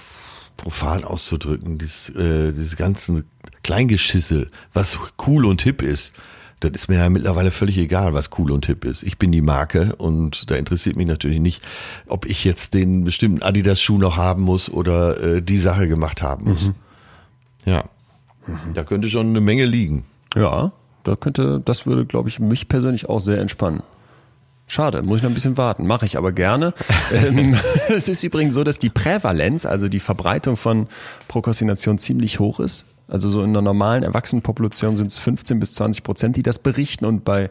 [0.57, 3.27] profan auszudrücken, dieses, äh, dieses ganzen
[3.63, 6.13] Kleingeschissel, was cool und hip ist,
[6.61, 9.03] das ist mir ja mittlerweile völlig egal, was cool und hip ist.
[9.03, 11.63] Ich bin die Marke und da interessiert mich natürlich nicht,
[12.07, 16.47] ob ich jetzt den bestimmten Adidas-Schuh noch haben muss oder äh, die Sache gemacht haben
[16.53, 16.73] muss.
[17.67, 17.85] Ja,
[18.73, 20.05] da könnte schon eine Menge liegen.
[20.35, 20.73] Ja,
[21.05, 23.83] da könnte, das würde, glaube ich, mich persönlich auch sehr entspannen.
[24.67, 25.87] Schade, muss ich noch ein bisschen warten.
[25.87, 26.73] Mache ich aber gerne.
[27.13, 27.55] ähm,
[27.89, 30.89] es ist übrigens so, dass die Prävalenz, also die Verbreitung von
[31.29, 32.87] Prokrastination ziemlich hoch ist.
[33.07, 37.05] Also so in einer normalen Erwachsenenpopulation sind es 15 bis 20 Prozent, die das berichten
[37.05, 37.51] und bei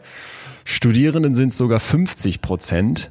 [0.64, 3.10] Studierenden sind es sogar 50 Prozent.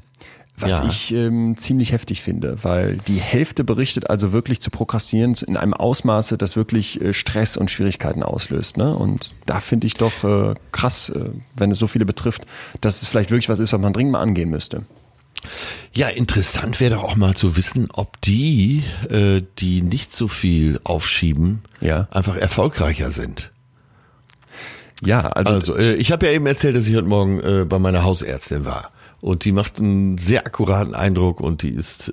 [0.56, 0.86] Was Ja.
[0.86, 5.74] ich ähm, ziemlich heftig finde, weil die Hälfte berichtet also wirklich zu prokrastinieren in einem
[5.74, 8.78] Ausmaße, das wirklich äh, Stress und Schwierigkeiten auslöst.
[8.78, 8.96] Ne?
[8.96, 12.44] Und da finde ich doch äh, krass, äh, wenn es so viele betrifft,
[12.82, 14.84] dass es vielleicht wirklich was ist, was man dringend mal angehen müsste.
[15.92, 20.80] Ja, interessant wäre doch auch mal zu wissen, ob die, äh, die nicht so viel
[20.84, 22.08] aufschieben, Ja.
[22.12, 23.52] einfach erfolgreicher sind.
[25.04, 27.80] Ja, also, Also, äh, ich habe ja eben erzählt, dass ich heute Morgen äh, bei
[27.80, 28.92] meiner Hausärztin war.
[29.24, 32.12] Und die macht einen sehr akkuraten Eindruck und die ist, äh,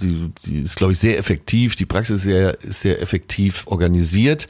[0.00, 1.76] die, die ist, glaube ich, sehr effektiv.
[1.76, 4.48] Die Praxis ist sehr, ist sehr effektiv organisiert.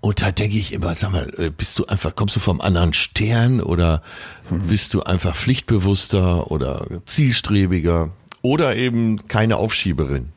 [0.00, 2.92] Und da denke ich immer, sag mal, äh, bist du einfach, kommst du vom anderen
[2.92, 4.02] Stern oder
[4.50, 8.10] bist du einfach pflichtbewusster oder zielstrebiger
[8.42, 10.32] oder eben keine Aufschieberin?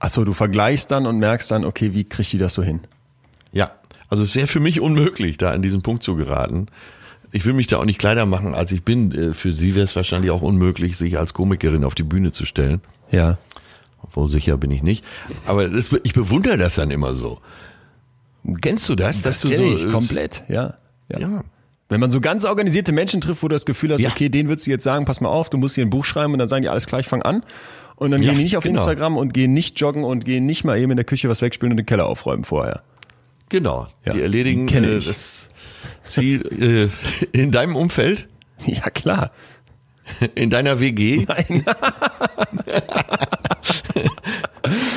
[0.00, 2.80] ach so, du vergleichst dann und merkst dann, okay, wie kriegt die das so hin?
[3.52, 3.72] Ja,
[4.08, 6.66] also es wäre für mich unmöglich, da an diesen Punkt zu geraten.
[7.32, 9.12] Ich will mich da auch nicht kleiner machen, als ich bin.
[9.12, 12.44] Äh, Für sie wäre es wahrscheinlich auch unmöglich, sich als Komikerin auf die Bühne zu
[12.46, 12.80] stellen.
[13.10, 13.38] Ja.
[14.02, 15.04] Obwohl sicher bin ich nicht.
[15.46, 17.40] Aber das, ich bewundere das dann immer so.
[18.60, 19.22] Kennst du das?
[19.22, 20.74] dass du kenn so ich komplett, ja.
[21.08, 21.42] Ja.
[21.90, 24.10] Wenn man so ganz organisierte Menschen trifft, wo du das Gefühl hast, Ja.
[24.10, 26.32] okay, den würdest du jetzt sagen, pass mal auf, du musst hier ein Buch schreiben
[26.34, 27.42] und dann sagen die alles gleich, fang an.
[27.96, 28.76] Und dann Ja, gehen die nicht auf genau.
[28.76, 31.72] Instagram und gehen nicht joggen und gehen nicht mal eben in der Küche was wegspülen
[31.72, 32.82] und den Keller aufräumen vorher.
[33.48, 33.88] Genau.
[34.04, 35.06] Ja, Die erledigen die kenn äh, ich.
[35.06, 35.48] das
[36.06, 36.90] Ziel
[37.32, 38.28] äh, in deinem Umfeld,
[38.66, 39.30] Ja, klar.
[40.34, 41.26] in deiner WG.
[41.28, 41.64] Nein.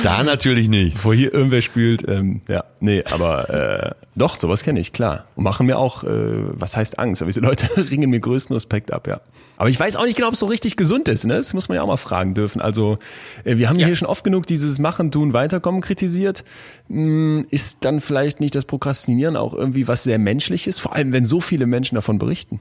[0.02, 1.04] Da natürlich nicht.
[1.04, 5.26] Wo hier irgendwer spült, ähm, ja, nee, aber äh, doch, sowas kenne ich, klar.
[5.36, 8.92] Und machen mir auch, äh, was heißt Angst, aber diese Leute ringen mir größten Respekt
[8.92, 9.20] ab, ja.
[9.56, 11.36] Aber ich weiß auch nicht genau, ob es so richtig gesund ist, ne?
[11.36, 12.60] Das muss man ja auch mal fragen dürfen.
[12.60, 12.98] Also,
[13.44, 16.44] äh, wir haben hier schon oft genug dieses Machen, Tun, Weiterkommen kritisiert.
[16.88, 21.24] Hm, ist dann vielleicht nicht das Prokrastinieren auch irgendwie was sehr Menschliches, vor allem wenn
[21.24, 22.58] so viele Menschen davon berichten?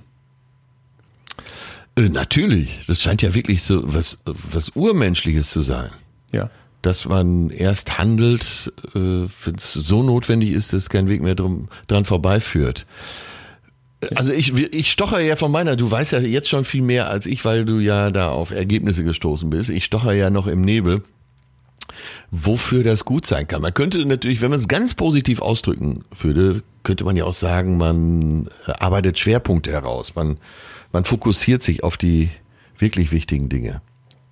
[1.95, 2.86] Äh, natürlich.
[2.88, 5.89] Das scheint ja wirklich so was, was Urmenschliches zu sein.
[6.32, 6.49] Ja.
[6.82, 11.67] Dass man erst handelt, äh, wenn es so notwendig ist, dass kein Weg mehr drum,
[11.88, 12.86] dran vorbeiführt.
[14.15, 17.28] Also ich, ich stocher ja von meiner, du weißt ja jetzt schon viel mehr als
[17.28, 19.70] ich, weil du ja da auf Ergebnisse gestoßen bist.
[19.70, 21.04] Ich stocher ja noch im Nebel,
[22.32, 23.62] wofür das gut sein kann.
[23.62, 27.78] Man könnte natürlich, wenn man es ganz positiv ausdrücken würde, könnte man ja auch sagen,
[27.78, 30.15] man arbeitet Schwerpunkte heraus.
[30.15, 30.38] Man,
[30.91, 32.32] man fokussiert sich auf die
[32.80, 33.82] wirklich wichtigen Dinge.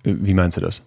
[0.02, 0.82] Wie meinst du das?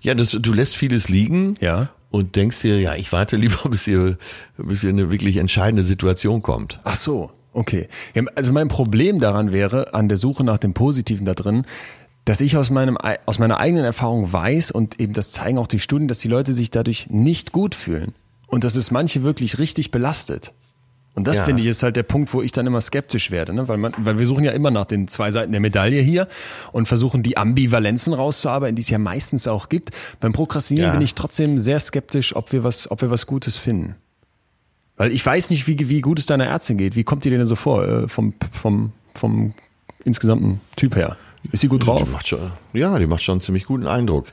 [0.00, 1.90] Ja, das, du lässt vieles liegen Ja.
[2.10, 4.18] und denkst dir, ja, ich warte lieber, bis hier,
[4.56, 6.80] bis hier eine wirklich entscheidende Situation kommt.
[6.84, 7.88] Ach so, okay.
[8.34, 11.64] Also mein Problem daran wäre, an der Suche nach dem Positiven da drin,
[12.24, 15.78] dass ich aus, meinem, aus meiner eigenen Erfahrung weiß und eben das zeigen auch die
[15.78, 18.14] Studien, dass die Leute sich dadurch nicht gut fühlen.
[18.46, 20.52] Und dass es manche wirklich richtig belastet.
[21.18, 21.44] Und das Ja.
[21.44, 23.66] finde ich ist halt der Punkt, wo ich dann immer skeptisch werde, ne?
[23.66, 26.28] weil, man, weil wir suchen ja immer nach den zwei Seiten der Medaille hier
[26.70, 29.90] und versuchen die Ambivalenzen rauszuarbeiten, die es ja meistens auch gibt.
[30.20, 30.92] Beim Prokrastinieren Ja.
[30.92, 33.96] bin ich trotzdem sehr skeptisch, ob wir was, ob wir was Gutes finden.
[34.96, 36.94] Weil ich weiß nicht, wie, wie gut es deiner Ärztin geht.
[36.94, 39.54] Wie kommt die dir denn so vor, äh, vom, vom, vom
[40.04, 41.16] insgesamten Typ her?
[41.52, 42.02] Ist sie gut drauf?
[42.04, 44.26] Die macht schon, ja, die macht schon einen ziemlich guten Eindruck.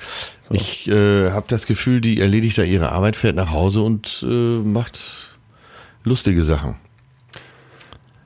[0.51, 4.59] Ich äh, habe das Gefühl, die erledigt da ihre Arbeit, fährt nach Hause und äh,
[4.67, 5.31] macht
[6.05, 6.75] lustige Sachen.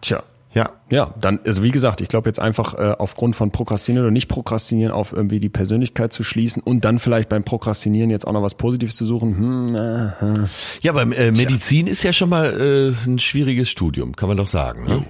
[0.02, 0.24] Tja.
[0.52, 4.12] Ja, Ja, dann, also wie gesagt, ich glaube jetzt einfach äh, aufgrund von Prokrastinieren oder
[4.12, 8.34] nicht Prokrastinieren auf irgendwie die Persönlichkeit zu schließen und dann vielleicht beim Prokrastinieren jetzt auch
[8.34, 9.38] noch was Positives zu suchen.
[9.38, 10.48] Hm, äh, äh.
[10.82, 14.48] ja, beim äh, Medizin ist ja schon mal äh, ein schwieriges Studium, kann man doch
[14.48, 14.86] sagen.
[14.86, 15.06] Ne?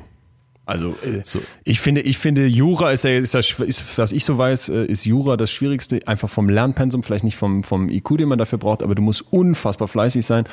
[0.70, 1.42] Also äh, so.
[1.64, 4.86] ich finde, ich finde Jura ist ja, ist das, ist, was ich so weiß, äh,
[4.86, 8.60] ist Jura das Schwierigste, einfach vom Lernpensum, vielleicht nicht vom, vom IQ, den man dafür
[8.60, 10.44] braucht, aber du musst unfassbar fleißig sein.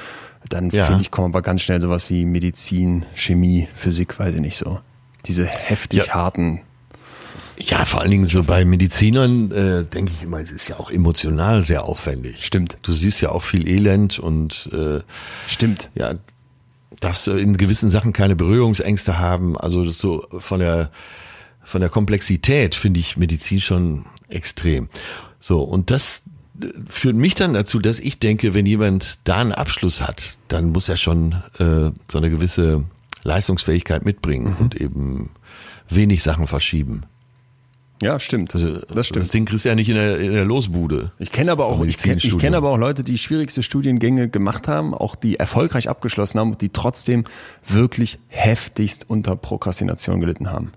[0.49, 0.87] Dann ja.
[0.87, 4.81] finde ich, kommen aber ganz schnell sowas wie Medizin, Chemie, Physik, weiß ich nicht so.
[5.27, 6.15] Diese heftig ja.
[6.15, 6.61] harten
[7.59, 10.91] ja, vor allen Dingen so bei Medizinern äh, denke ich immer, es ist ja auch
[10.91, 12.45] emotional sehr aufwendig.
[12.45, 12.77] Stimmt.
[12.83, 15.01] Du siehst ja auch viel Elend und äh,
[15.47, 15.91] stimmt.
[15.95, 16.15] Ja,
[17.01, 19.57] darfst du in gewissen Sachen keine Berührungsängste haben.
[19.57, 20.91] Also so von der
[21.65, 24.89] von der Komplexität finde ich Medizin schon extrem.
[25.41, 26.23] So und das
[26.89, 30.89] führt mich dann dazu, dass ich denke, wenn jemand da einen Abschluss hat, dann muss
[30.89, 32.85] er schon äh, so eine gewisse
[33.23, 34.65] Leistungsfähigkeit mitbringen mhm.
[34.65, 35.31] und eben
[35.89, 37.05] wenig Sachen verschieben.
[38.03, 38.55] Ja, stimmt.
[38.55, 39.25] Also, das stimmt.
[39.25, 41.13] Das Ding kriegst du ja nicht in der, in der Losbude.
[41.19, 44.93] Ich kenne aber auch, ich kenne kenn aber auch Leute, die schwierigste Studiengänge gemacht haben,
[44.93, 47.25] auch die erfolgreich abgeschlossen haben, die trotzdem
[47.67, 50.73] wirklich heftigst unter Prokrastination gelitten haben.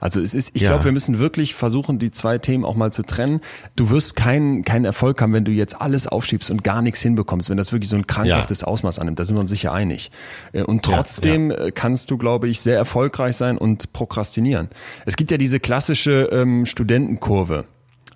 [0.00, 0.70] Also es ist, ich ja.
[0.70, 3.40] glaube, wir müssen wirklich versuchen, die zwei Themen auch mal zu trennen.
[3.76, 7.50] Du wirst keinen keinen Erfolg haben, wenn du jetzt alles aufschiebst und gar nichts hinbekommst,
[7.50, 8.66] wenn das wirklich so ein krankhaftes ja.
[8.66, 9.18] Ausmaß annimmt.
[9.18, 10.10] Da sind wir uns sicher einig.
[10.52, 14.68] Äh, und trotzdem ja, kannst du, glaube ich, sehr erfolgreich sein und prokrastinieren.
[15.04, 17.64] Es gibt ja diese klassische ähm, Studentenkurve.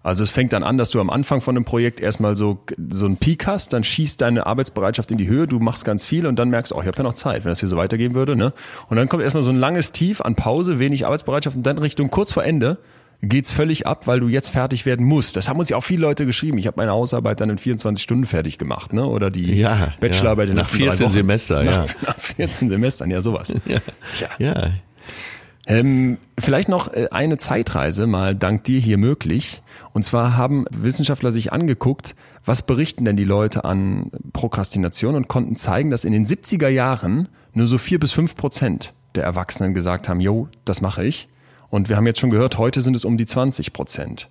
[0.02, 3.04] Also es fängt dann an, dass du am Anfang von einem Projekt erstmal so, so
[3.04, 6.38] einen Peak hast, dann schießt deine Arbeitsbereitschaft in die Höhe, du machst ganz viel und
[6.38, 8.34] dann merkst, oh, ich habe ja noch Zeit, wenn das hier so weitergehen würde.
[8.34, 8.54] Ne?
[8.88, 12.10] Und dann kommt erstmal so ein langes Tief an Pause, wenig Arbeitsbereitschaft und dann Richtung
[12.10, 12.78] kurz vor Ende
[13.22, 15.36] geht's völlig ab, weil du jetzt fertig werden musst.
[15.36, 16.58] Das haben uns ja auch viele Leute geschrieben.
[16.58, 19.04] Ich habe meine Hausarbeit dann in 24 Stunden fertig gemacht, ne?
[19.04, 20.52] Oder die ja, Bachelorarbeit ja.
[20.52, 21.82] in nach 14 Semester, ja.
[21.82, 23.52] Nach, nach 14 Semestern, ja, sowas.
[23.66, 23.78] Ja.
[24.12, 24.28] Tja.
[24.38, 24.70] Ja.
[25.66, 29.62] Ähm, vielleicht noch äh, eine Zeitreise mal dank dir hier möglich.
[29.92, 35.56] Und zwar haben Wissenschaftler sich angeguckt, was berichten denn die Leute an Prokrastination und konnten
[35.56, 40.08] zeigen, dass in den 70er Jahren nur so vier bis fünf Prozent der Erwachsenen gesagt
[40.08, 41.28] haben, jo, das mache ich.
[41.68, 44.28] Und wir haben jetzt schon gehört, heute sind es um die 20 Prozent.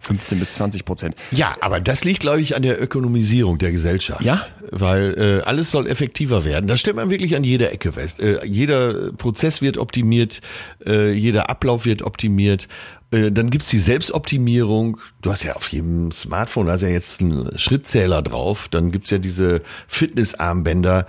[0.00, 1.16] 15 bis 20 Prozent.
[1.30, 4.22] Ja, aber das liegt, glaube ich, an der Ökonomisierung der Gesellschaft.
[4.22, 4.46] Ja.
[4.70, 6.66] Weil äh, alles soll effektiver werden.
[6.66, 8.20] Das stellt man wirklich an jeder Ecke fest.
[8.20, 10.40] Äh, jeder Prozess wird optimiert,
[10.86, 12.68] äh, jeder Ablauf wird optimiert.
[13.10, 14.98] Äh, dann gibt's die Selbstoptimierung.
[15.22, 18.68] Du hast ja auf jedem Smartphone, da ist ja jetzt ein Schrittzähler drauf.
[18.68, 21.06] Dann gibt's ja diese Fitnessarmbänder.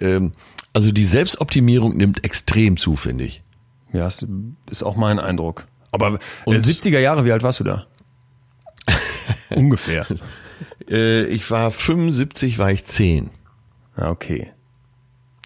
[0.00, 0.32] Ähm,
[0.72, 3.42] also die Selbstoptimierung nimmt extrem zu, finde ich.
[3.92, 4.26] Ja, das
[4.70, 5.66] ist auch mein Eindruck.
[5.90, 7.86] Aber Und 70er Jahre, wie alt warst du da?
[9.56, 10.06] Ungefähr.
[10.88, 13.30] Äh, ich war 75, war ich 10.
[13.96, 14.50] Ja, okay.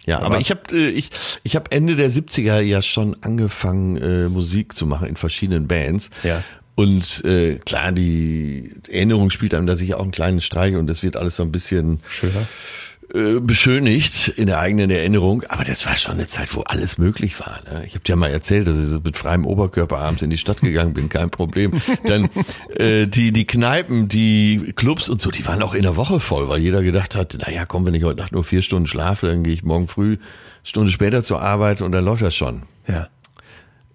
[0.05, 1.09] Ja, aber, aber ich habe äh, ich,
[1.43, 6.09] ich hab Ende der 70er ja schon angefangen, äh, Musik zu machen in verschiedenen Bands.
[6.23, 6.43] Ja.
[6.75, 11.03] Und äh, klar, die Erinnerung spielt einem, dass ich auch einen kleinen Streich und das
[11.03, 12.47] wird alles so ein bisschen schöner
[13.13, 17.39] äh, beschönigt in der eigenen Erinnerung, aber das war schon eine Zeit, wo alles möglich
[17.39, 17.61] war.
[17.71, 17.83] Ne?
[17.85, 20.93] Ich habe dir mal erzählt, dass ich mit freiem Oberkörper abends in die Stadt gegangen
[20.93, 21.71] bin, kein Problem.
[22.05, 22.29] Dann
[22.75, 26.49] äh, die die Kneipen, die Clubs und so, die waren auch in der Woche voll,
[26.49, 29.43] weil jeder gedacht hat, naja, komm, wenn ich heute Nacht nur vier Stunden schlafe, dann
[29.43, 30.17] gehe ich morgen früh
[30.63, 32.63] Stunde später zur Arbeit und dann läuft das schon.
[32.87, 33.07] Ja.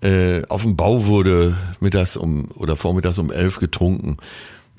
[0.00, 4.16] Äh, auf dem Bau wurde mittags um oder vormittags um elf getrunken.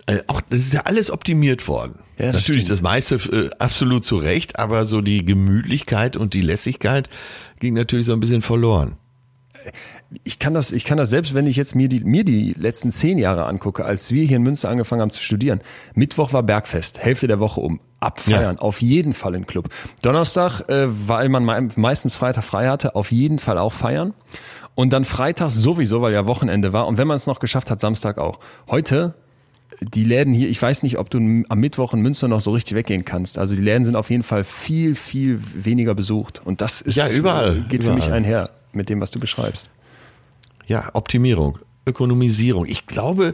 [0.05, 1.95] Äh, auch das ist ja alles optimiert worden.
[2.17, 2.69] Ja, das Natürlich stimmt.
[2.69, 7.09] das meiste äh, absolut zu Recht, aber so die Gemütlichkeit und die Lässigkeit
[7.59, 8.97] ging natürlich so ein bisschen verloren.
[10.25, 12.91] Ich kann das, ich kann das selbst, wenn ich jetzt mir die, mir die letzten
[12.91, 15.61] zehn Jahre angucke, als wir hier in Münster angefangen haben zu studieren.
[15.95, 17.79] Mittwoch war Bergfest, Hälfte der Woche um.
[18.01, 18.61] Abfeiern, ja.
[18.61, 19.69] auf jeden Fall im Club.
[20.01, 24.13] Donnerstag, äh, weil man meistens Freitag frei hatte, auf jeden Fall auch feiern.
[24.75, 26.87] Und dann Freitag sowieso, weil ja Wochenende war.
[26.87, 28.39] Und wenn man es noch geschafft hat, Samstag auch.
[28.69, 29.13] Heute
[29.81, 32.75] die Läden hier, ich weiß nicht, ob du am Mittwoch in Münster noch so richtig
[32.75, 33.37] weggehen kannst.
[33.37, 36.41] Also die Läden sind auf jeden Fall viel, viel weniger besucht.
[36.45, 37.83] Und das ist, ja, überall, geht überall.
[37.83, 39.69] für mich einher mit dem, was du beschreibst.
[40.67, 42.65] Ja, Optimierung, Ökonomisierung.
[42.65, 43.33] Ich glaube,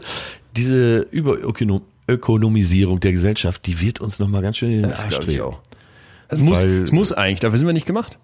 [0.56, 5.42] diese Überökonomisierung der Gesellschaft, die wird uns nochmal ganz schön in den das Arsch treten.
[5.42, 5.60] auch.
[6.28, 8.18] Es muss, es muss eigentlich, dafür sind wir nicht gemacht.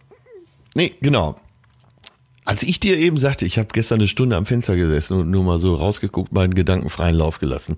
[0.75, 1.37] Nee, genau.
[2.47, 5.45] Als ich dir eben sagte, ich habe gestern eine Stunde am Fenster gesessen und nur
[5.45, 7.77] mal so rausgeguckt, meinen Gedanken freien Lauf gelassen,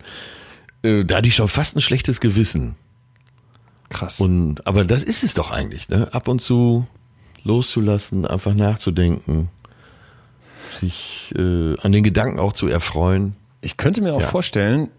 [0.83, 2.76] äh, da hatte ich schon fast ein schlechtes Gewissen.
[3.88, 4.20] Krass.
[4.20, 6.12] Und, aber das ist es doch eigentlich, ne?
[6.12, 6.87] Ab und zu
[7.44, 9.48] loszulassen, einfach nachzudenken,
[10.81, 13.37] sich äh, an den Gedanken auch zu erfreuen.
[13.62, 14.28] Ich könnte mir auch ja.
[14.28, 14.90] vorstellen,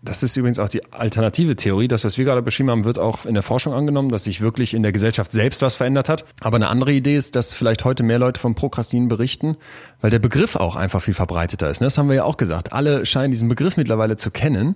[0.00, 1.88] das ist übrigens auch die alternative Theorie.
[1.88, 4.74] Das, was wir gerade beschrieben haben, wird auch in der Forschung angenommen, dass sich wirklich
[4.74, 6.24] in der Gesellschaft selbst was verändert hat.
[6.40, 9.56] Aber eine andere Idee ist, dass vielleicht heute mehr Leute vom Prokrastinieren berichten,
[10.00, 11.80] weil der Begriff auch einfach viel verbreiteter ist.
[11.80, 12.72] Das haben wir ja auch gesagt.
[12.72, 14.74] Alle scheinen diesen Begriff mittlerweile zu kennen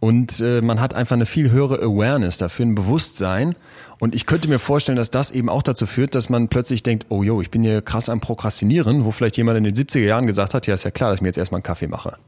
[0.00, 3.54] und äh, man hat einfach eine viel höhere Awareness dafür, ein Bewusstsein.
[3.98, 7.06] Und ich könnte mir vorstellen, dass das eben auch dazu führt, dass man plötzlich denkt,
[7.08, 10.26] oh jo, ich bin hier krass am Prokrastinieren, wo vielleicht jemand in den 70er Jahren
[10.26, 12.18] gesagt hat, ja, ist ja klar, dass ich mir jetzt erstmal einen Kaffee mache.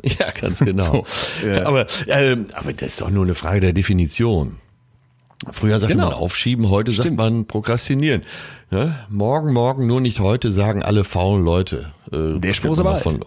[0.18, 0.82] Ja, ganz genau.
[0.82, 1.06] So,
[1.46, 1.66] ja.
[1.66, 4.56] Aber, äh, aber das ist doch nur eine Frage der Definition.
[5.50, 6.10] Früher sagte genau.
[6.10, 7.18] man aufschieben, heute Stimmt.
[7.18, 8.22] sagt man prokrastinieren.
[8.70, 11.92] Ja, morgen, morgen, nur nicht heute, sagen alle faulen Leute.
[12.12, 13.24] Äh, der Spruch ist aber von,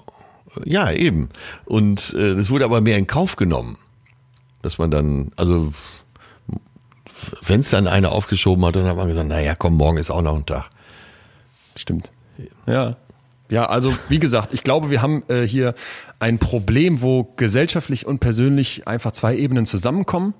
[0.64, 1.30] Ja, eben.
[1.66, 3.78] Und äh, das wurde aber mehr in Kauf genommen.
[4.62, 5.72] Dass man dann, also
[7.46, 10.22] wenn es dann einer aufgeschoben hat, dann hat man gesagt, naja, komm, morgen ist auch
[10.22, 10.70] noch ein Tag.
[11.76, 12.12] Stimmt.
[12.66, 12.96] Ja.
[13.50, 15.76] Ja, also wie gesagt, ich glaube, wir haben äh, hier
[16.26, 20.34] ein Problem, wo gesellschaftlich und persönlich einfach zwei Ebenen zusammenkommen.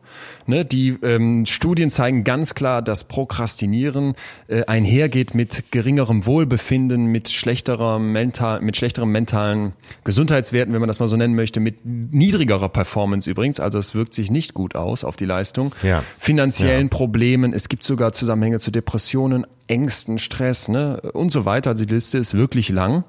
[0.48, 4.16] Ne, die ähm, Studien zeigen ganz klar, dass Prokrastinieren
[4.48, 11.00] äh, einhergeht mit geringerem Wohlbefinden, mit schlechterer mental, mit schlechterem mentalen Gesundheitswerten, wenn man das
[11.00, 13.60] mal so nennen möchte, mit niedrigerer Performance übrigens.
[13.60, 15.76] Also es wirkt sich nicht gut aus auf die Leistung.
[15.84, 16.04] Ja.
[16.18, 16.98] Finanziellen ja.
[16.98, 17.54] Problemen.
[17.54, 21.70] Es gibt sogar Zusammenhänge zu Depressionen, Ängsten, Stress ne, und so weiter.
[21.70, 23.04] Also die Liste ist wirklich lang.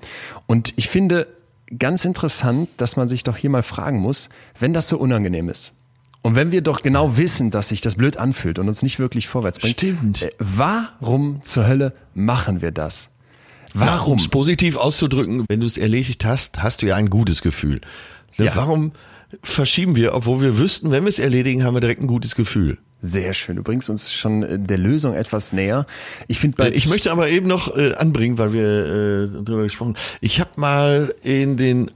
[0.46, 1.26] Und ich finde
[1.78, 5.72] ganz interessant, dass man sich doch hier mal fragen muss, wenn das so unangenehm ist.
[6.22, 9.28] Und wenn wir doch genau wissen, dass sich das blöd anfühlt und uns nicht wirklich
[9.28, 10.22] vorwärts bringt, Stimmt.
[10.22, 13.10] Äh, warum zur Hölle machen wir das?
[13.74, 14.14] Warum?
[14.14, 17.80] Um es positiv auszudrücken, wenn du es erledigt hast, hast du ja ein gutes Gefühl.
[18.38, 18.56] Ne, ja.
[18.56, 18.92] Warum
[19.42, 22.78] verschieben wir, obwohl wir wüssten, wenn wir es erledigen, haben wir direkt ein gutes Gefühl?
[23.02, 23.56] Sehr schön.
[23.56, 25.86] Du bringst uns schon äh, der Lösung etwas näher.
[26.28, 29.62] Ich finde bei äh, ich möchte aber eben noch äh, anbringen, weil wir äh, darüber
[29.62, 29.96] gesprochen.
[30.20, 31.90] Ich habe mal in den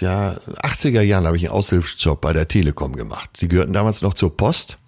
[0.00, 3.30] ja 80er Jahren habe ich einen Aushilfsjob bei der Telekom gemacht.
[3.36, 4.78] Sie gehörten damals noch zur Post.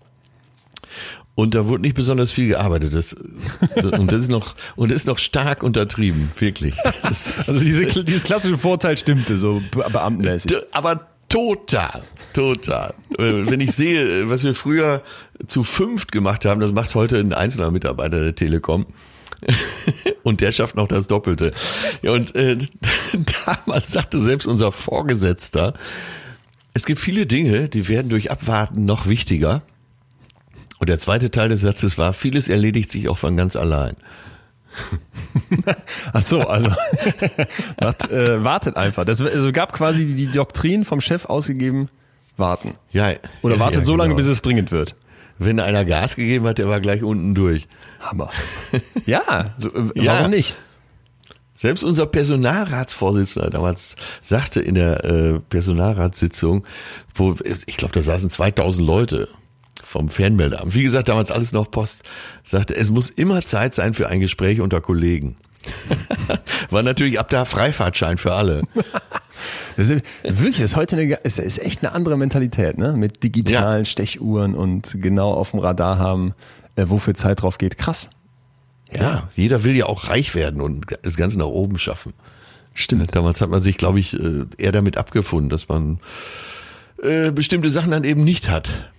[1.35, 2.93] Und da wurde nicht besonders viel gearbeitet.
[2.95, 6.75] Das, und das ist noch und ist noch stark untertrieben, wirklich.
[7.03, 10.53] Das, also diese, dieses klassische Vorteil stimmte so beamtenmäßig.
[10.73, 12.05] Aber total.
[12.33, 12.95] Total.
[13.17, 15.03] Wenn ich sehe, was wir früher
[15.47, 18.87] zu fünft gemacht haben, das macht heute ein einzelner Mitarbeiter der Telekom.
[20.23, 21.53] und der schafft noch das Doppelte.
[22.03, 22.59] Ja, und äh,
[23.47, 25.75] damals sagte selbst unser Vorgesetzter,
[26.75, 29.63] es gibt viele Dinge, die werden durch Abwarten noch wichtiger.
[30.79, 33.97] Und der zweite Teil des Satzes war, vieles erledigt sich auch von ganz allein.
[36.13, 36.71] Ach so, also
[37.81, 39.05] macht, äh, wartet einfach.
[39.05, 41.89] Das also gab quasi die Doktrin vom Chef ausgegeben,
[42.37, 42.75] warten.
[42.91, 43.13] Ja.
[43.43, 44.17] Oder wartet ja, so lange, genau.
[44.17, 44.95] bis es dringend wird.
[45.39, 47.69] Wenn einer Gas gegeben hat, der war gleich unten durch.
[48.01, 48.31] Hammer.
[49.07, 50.19] Ja, so, äh, ja.
[50.19, 50.57] warum nicht?
[51.55, 56.65] Selbst unser Personalratsvorsitzender damals sagte in der äh, Personalratssitzung,
[57.15, 57.35] wo
[57.67, 59.29] ich glaube, da saßen 2000 Leute
[59.89, 60.75] vom Fernmeldeamt.
[60.75, 62.03] Wie gesagt, damals alles noch Post.
[62.45, 65.37] Sagte, es muss immer Zeit sein für ein Gespräch unter Kollegen.
[66.71, 68.63] War natürlich ab da Freifahrtschein für alle.
[69.77, 72.93] Das ist, wirklich, das ist heute eine, ist, ist echt eine andere Mentalität, ne?
[72.93, 73.85] Mit digitalen ja.
[73.85, 76.35] Stechuhren und genau auf dem Radar haben,
[76.75, 77.79] äh, wofür Zeit drauf geht.
[77.79, 78.11] Krass.
[78.93, 79.01] Ja.
[79.01, 82.15] ja, jeder will ja auch reich werden und das Ganze nach oben schaffen.
[82.75, 83.15] Stimmt.
[83.15, 86.01] Damals hat man sich, glaube ich, äh, eher damit abgefunden, dass man
[87.01, 88.91] äh, bestimmte Sachen dann eben nicht hat.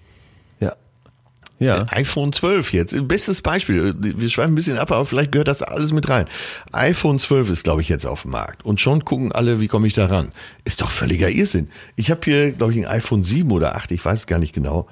[1.60, 1.86] Ja.
[1.90, 3.94] iPhone 12 jetzt, bestes Beispiel.
[4.00, 6.26] Wir schweifen ein bisschen ab, aber vielleicht gehört das alles mit rein.
[6.72, 8.64] iPhone 12 ist, glaube ich, jetzt auf dem Markt.
[8.64, 10.32] Und schon gucken alle, wie komme ich da ran.
[10.64, 11.70] Ist doch völliger Irrsinn.
[11.98, 14.54] Ich habe hier, glaube ich, ein iPhone 7 oder 8, ich weiß es gar nicht
[14.54, 14.88] genau.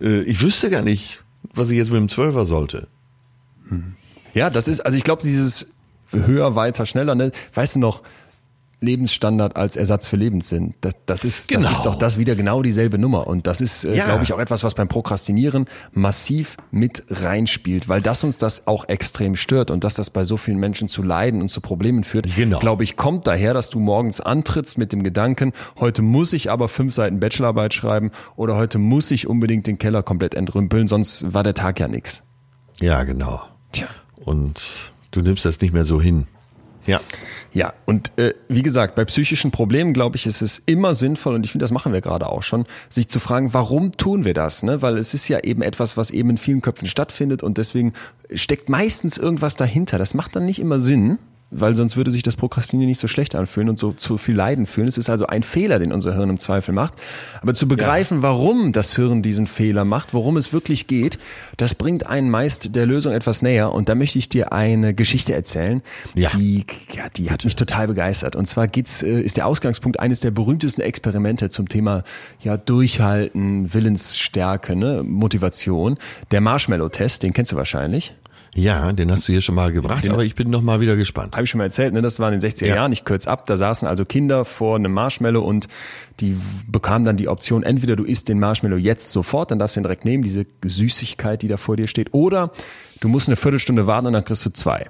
[0.00, 2.86] Äh, ich wüsste gar nicht, was ich jetzt mit dem 12er sollte.
[3.68, 3.94] Hm.
[4.32, 5.66] Ja, das ist, also ich glaube, dieses
[6.10, 7.32] höher, weiter, schneller, ne?
[7.54, 8.02] Weißt du noch,
[8.82, 10.74] Lebensstandard als Ersatz für Lebenssinn.
[10.80, 11.62] Das, das, ist, genau.
[11.62, 13.26] das ist doch das wieder genau dieselbe Nummer.
[13.26, 14.04] Und das ist, äh, ja.
[14.04, 18.88] glaube ich, auch etwas, was beim Prokrastinieren massiv mit reinspielt, weil das uns das auch
[18.88, 22.26] extrem stört und dass das bei so vielen Menschen zu Leiden und zu Problemen führt,
[22.34, 22.58] genau.
[22.58, 26.68] glaube ich, kommt daher, dass du morgens antrittst mit dem Gedanken, heute muss ich aber
[26.68, 31.44] fünf Seiten Bachelorarbeit schreiben oder heute muss ich unbedingt den Keller komplett entrümpeln, sonst war
[31.44, 32.22] der Tag ja nix.
[32.80, 33.42] Ja, genau.
[33.70, 33.86] Tja.
[34.16, 36.26] Und du nimmst das nicht mehr so hin.
[36.86, 37.00] Ja.
[37.54, 41.44] Ja, und äh, wie gesagt, bei psychischen Problemen, glaube ich, ist es immer sinnvoll, und
[41.44, 44.62] ich finde, das machen wir gerade auch schon, sich zu fragen, warum tun wir das?
[44.62, 44.80] Ne?
[44.80, 47.92] Weil es ist ja eben etwas, was eben in vielen Köpfen stattfindet und deswegen
[48.34, 49.98] steckt meistens irgendwas dahinter.
[49.98, 51.18] Das macht dann nicht immer Sinn,
[51.52, 54.66] weil sonst würde sich das Prokrastinieren nicht so schlecht anfühlen und so zu viel Leiden
[54.66, 54.88] fühlen.
[54.88, 56.94] Es ist also ein Fehler, den unser Hirn im Zweifel macht.
[57.42, 58.22] Aber zu begreifen, ja.
[58.22, 61.18] warum das Hirn diesen Fehler macht, worum es wirklich geht,
[61.58, 63.72] das bringt einen meist der Lösung etwas näher.
[63.72, 65.82] Und da möchte ich dir eine Geschichte erzählen,
[66.14, 66.30] ja.
[66.30, 68.34] die, ja, die hat mich total begeistert.
[68.34, 72.02] Und zwar geht's, äh, ist der Ausgangspunkt eines der berühmtesten Experimente zum Thema
[72.40, 75.98] ja Durchhalten, Willensstärke, ne, Motivation.
[76.30, 78.14] Der Marshmallow-Test, den kennst du wahrscheinlich.
[78.54, 80.94] Ja, den hast du hier schon mal gebracht, den, aber ich bin noch mal wieder
[80.94, 81.32] gespannt.
[81.34, 82.02] Habe ich schon mal erzählt, ne?
[82.02, 82.76] das war in den 60er ja.
[82.76, 85.68] Jahren, ich kürze ab, da saßen also Kinder vor einem Marshmallow und
[86.20, 86.36] die
[86.68, 89.84] bekamen dann die Option, entweder du isst den Marshmallow jetzt sofort, dann darfst du ihn
[89.84, 92.50] direkt nehmen, diese Süßigkeit, die da vor dir steht, oder
[93.00, 94.84] du musst eine Viertelstunde warten und dann kriegst du zwei.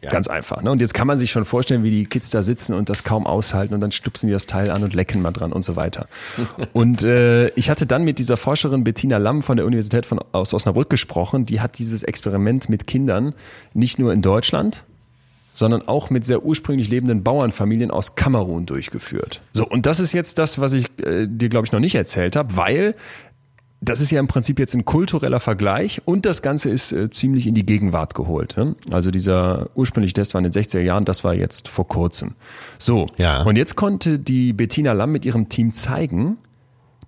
[0.00, 0.10] Ja.
[0.10, 0.62] Ganz einfach.
[0.62, 0.70] Ne?
[0.70, 3.26] Und jetzt kann man sich schon vorstellen, wie die Kids da sitzen und das kaum
[3.26, 6.06] aushalten und dann stupsen die das Teil an und lecken mal dran und so weiter.
[6.72, 10.54] und äh, ich hatte dann mit dieser Forscherin Bettina Lamm von der Universität von, aus
[10.54, 11.46] Osnabrück gesprochen.
[11.46, 13.34] Die hat dieses Experiment mit Kindern
[13.74, 14.84] nicht nur in Deutschland,
[15.52, 19.40] sondern auch mit sehr ursprünglich lebenden Bauernfamilien aus Kamerun durchgeführt.
[19.52, 22.36] So, und das ist jetzt das, was ich äh, dir, glaube ich, noch nicht erzählt
[22.36, 22.94] habe, weil
[23.80, 27.46] das ist ja im Prinzip jetzt ein kultureller Vergleich und das Ganze ist äh, ziemlich
[27.46, 28.56] in die Gegenwart geholt.
[28.56, 28.74] Ne?
[28.90, 32.34] Also dieser ursprüngliche Test war in den 60er Jahren, das war jetzt vor kurzem.
[32.78, 33.42] So, ja.
[33.42, 36.38] und jetzt konnte die Bettina Lamm mit ihrem Team zeigen,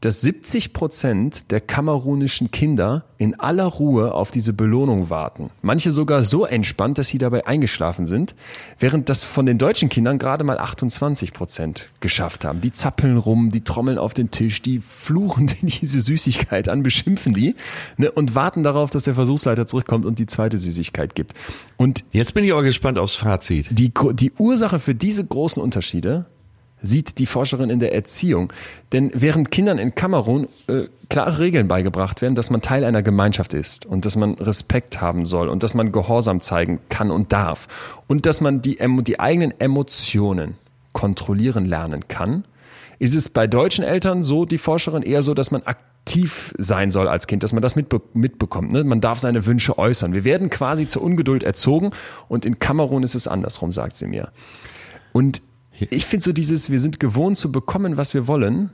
[0.00, 5.50] dass 70 Prozent der kamerunischen Kinder in aller Ruhe auf diese Belohnung warten.
[5.60, 8.34] Manche sogar so entspannt, dass sie dabei eingeschlafen sind,
[8.78, 12.62] während das von den deutschen Kindern gerade mal 28 Prozent geschafft haben.
[12.62, 17.54] Die zappeln rum, die trommeln auf den Tisch, die fluchen diese Süßigkeit an, beschimpfen die
[17.98, 21.34] ne, und warten darauf, dass der Versuchsleiter zurückkommt und die zweite Süßigkeit gibt.
[21.76, 23.66] Und jetzt bin ich aber gespannt aufs Fazit.
[23.70, 26.24] Die, die Ursache für diese großen Unterschiede
[26.82, 28.52] sieht die Forscherin in der Erziehung.
[28.92, 33.54] Denn während Kindern in Kamerun äh, klare Regeln beigebracht werden, dass man Teil einer Gemeinschaft
[33.54, 37.68] ist und dass man Respekt haben soll und dass man Gehorsam zeigen kann und darf
[38.06, 40.56] und dass man die, die eigenen Emotionen
[40.92, 42.44] kontrollieren lernen kann,
[42.98, 47.08] ist es bei deutschen Eltern so, die Forscherin eher so, dass man aktiv sein soll
[47.08, 48.72] als Kind, dass man das mitbe mitbekommt.
[48.72, 48.84] Ne?
[48.84, 50.12] Man darf seine Wünsche äußern.
[50.12, 51.90] Wir werden quasi zur Ungeduld erzogen
[52.28, 54.30] und in Kamerun ist es andersrum, sagt sie mir.
[55.12, 55.42] Und
[55.90, 58.70] ich finde so dieses, wir sind gewohnt zu bekommen, was wir wollen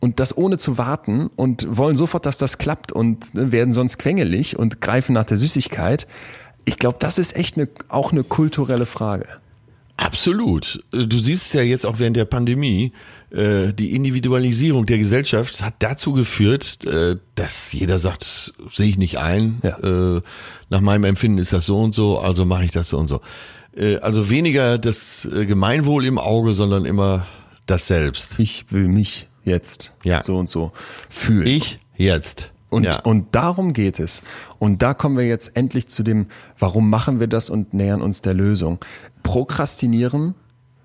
[0.00, 3.98] und das ohne zu warten und wollen sofort, dass das klappt und ne, werden sonst
[3.98, 6.06] quengelig und greifen nach der Süßigkeit.
[6.64, 9.26] Ich glaube, das ist echt eine, auch eine kulturelle Frage.
[9.96, 10.82] Absolut.
[10.92, 12.92] Du siehst es ja jetzt auch während der Pandemie.
[13.30, 19.18] Äh, die Individualisierung der Gesellschaft hat dazu geführt, äh, dass jeder sagt, sehe ich nicht
[19.18, 19.60] ein.
[19.62, 20.16] Ja.
[20.16, 20.22] Äh,
[20.70, 23.20] nach meinem Empfinden ist das so und so, also mache ich das so und so.
[23.76, 27.26] Äh, also weniger das äh, Gemeinwohl im Auge, sondern immer
[27.66, 28.38] das Selbst.
[28.38, 30.22] Ich will mich jetzt ja.
[30.22, 30.72] so und so
[31.08, 31.46] fühlen.
[31.46, 32.52] Ich jetzt.
[32.68, 33.00] Und, ja.
[33.00, 34.22] und darum geht es.
[34.58, 36.26] Und da kommen wir jetzt endlich zu dem,
[36.58, 38.78] warum machen wir das und nähern uns der Lösung.
[39.24, 40.36] Prokrastinieren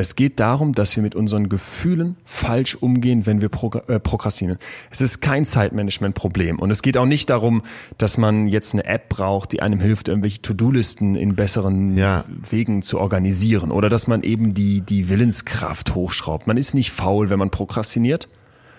[0.00, 3.50] Es geht darum, dass wir mit unseren Gefühlen falsch umgehen, wenn wir
[3.86, 4.58] äh, prokrastinieren.
[4.90, 6.58] Es ist kein Zeitmanagement-Problem.
[6.58, 7.62] Und es geht auch nicht darum,
[7.98, 12.24] dass man jetzt eine App braucht, die einem hilft, irgendwelche To-Do-Listen in besseren ja.
[12.48, 13.70] Wegen zu organisieren.
[13.70, 16.46] Oder dass man eben die, die Willenskraft hochschraubt.
[16.46, 18.30] Man ist nicht faul, wenn man prokrastiniert,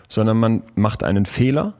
[0.09, 1.75] sondern man macht einen Fehler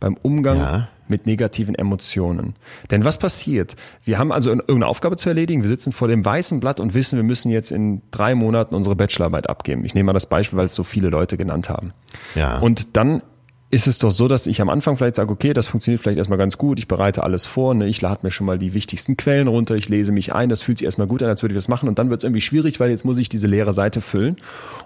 [0.00, 2.54] beim Umgang ja mit negativen Emotionen.
[2.90, 3.76] Denn was passiert?
[4.04, 5.62] Wir haben also irgendeine Aufgabe zu erledigen.
[5.62, 8.96] Wir sitzen vor dem weißen Blatt und wissen, wir müssen jetzt in drei Monaten unsere
[8.96, 9.84] Bachelorarbeit abgeben.
[9.84, 11.92] Ich nehme mal das Beispiel, weil es so viele Leute genannt haben.
[12.34, 12.58] Ja.
[12.58, 13.22] Und dann
[13.68, 16.38] ist es doch so, dass ich am Anfang vielleicht sage, okay, das funktioniert vielleicht erstmal
[16.38, 17.88] ganz gut, ich bereite alles vor, ne?
[17.88, 20.78] ich lade mir schon mal die wichtigsten Quellen runter, ich lese mich ein, das fühlt
[20.78, 22.78] sich erstmal gut an, als würde ich das machen und dann wird es irgendwie schwierig,
[22.78, 24.36] weil jetzt muss ich diese leere Seite füllen.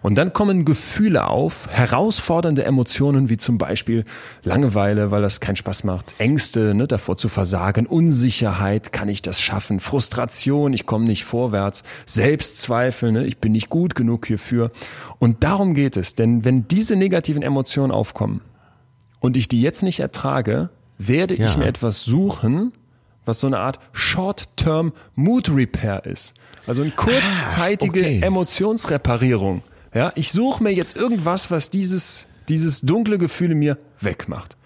[0.00, 4.04] Und dann kommen Gefühle auf, herausfordernde Emotionen, wie zum Beispiel
[4.44, 9.42] Langeweile, weil das keinen Spaß macht, Ängste, ne, davor zu versagen, Unsicherheit, kann ich das
[9.42, 14.70] schaffen, Frustration, ich komme nicht vorwärts, Selbstzweifel, ne, ich bin nicht gut genug hierfür.
[15.18, 18.40] Und darum geht es, denn wenn diese negativen Emotionen aufkommen,
[19.20, 21.46] und ich die jetzt nicht ertrage, werde ja.
[21.46, 22.72] ich mir etwas suchen,
[23.24, 26.34] was so eine Art Short-Term Mood Repair ist.
[26.66, 28.20] Also eine kurzzeitige ah, okay.
[28.22, 29.62] Emotionsreparierung.
[29.94, 34.56] Ja, ich suche mir jetzt irgendwas, was dieses, dieses dunkle Gefühl in mir wegmacht.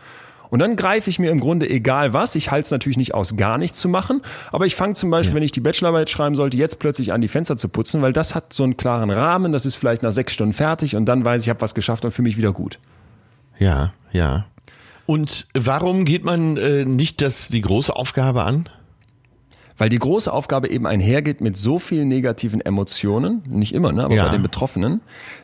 [0.51, 2.37] Und dann greife ich mir im Grunde egal was.
[2.37, 4.21] Ich halte es natürlich nicht aus, gar nichts zu machen.
[4.53, 5.37] Aber ich fange zum Beispiel, ja.
[5.37, 8.37] wenn ich die Bachelorarbeit schreiben sollte, jetzt plötzlich an, die Fenster zu putzen, weil das
[8.37, 9.51] hat so einen klaren Rahmen.
[9.51, 12.05] Das ist vielleicht nach sechs Stunden fertig und dann weiß ich, ich habe was geschafft
[12.05, 12.79] und fühle mich wieder gut.
[13.59, 14.47] Ja, ja.
[15.07, 18.69] Und warum geht man äh, nicht das, die große Aufgabe an?
[19.77, 24.15] Weil die große Aufgabe eben einhergeht mit so vielen negativen Emotionen, nicht immer, ne, aber
[24.15, 24.27] ja.
[24.27, 25.01] bei den Betroffenen,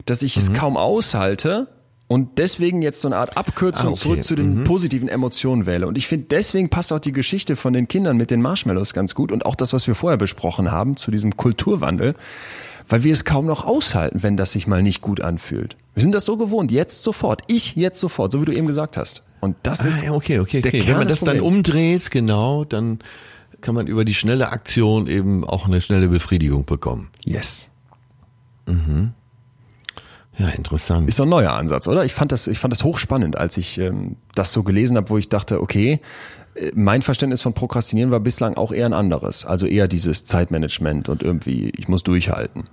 [0.07, 0.43] dass ich mhm.
[0.43, 1.67] es kaum aushalte
[2.07, 4.01] und deswegen jetzt so eine Art Abkürzung ah, okay.
[4.01, 4.65] zurück zu den mhm.
[4.65, 5.87] positiven Emotionen wähle.
[5.87, 9.15] Und ich finde, deswegen passt auch die Geschichte von den Kindern mit den Marshmallows ganz
[9.15, 12.15] gut und auch das, was wir vorher besprochen haben, zu diesem Kulturwandel
[12.91, 15.77] weil wir es kaum noch aushalten, wenn das sich mal nicht gut anfühlt.
[15.95, 18.97] Wir sind das so gewohnt, jetzt sofort, ich jetzt sofort, so wie du eben gesagt
[18.97, 19.23] hast.
[19.41, 20.83] Und das ah, ist ja, okay, okay, okay.
[20.87, 22.99] Wenn man das dann umdreht, genau, dann
[23.61, 27.09] kann man über die schnelle Aktion eben auch eine schnelle Befriedigung bekommen.
[27.25, 27.69] Yes.
[28.67, 29.13] Mhm.
[30.37, 31.09] Ja, interessant.
[31.09, 32.05] Ist doch ein neuer Ansatz, oder?
[32.05, 35.19] Ich fand das, ich fand das hochspannend, als ich ähm, das so gelesen habe, wo
[35.19, 36.01] ich dachte, okay,
[36.55, 39.45] äh, mein Verständnis von Prokrastinieren war bislang auch eher ein anderes.
[39.45, 42.65] Also eher dieses Zeitmanagement und irgendwie, ich muss durchhalten.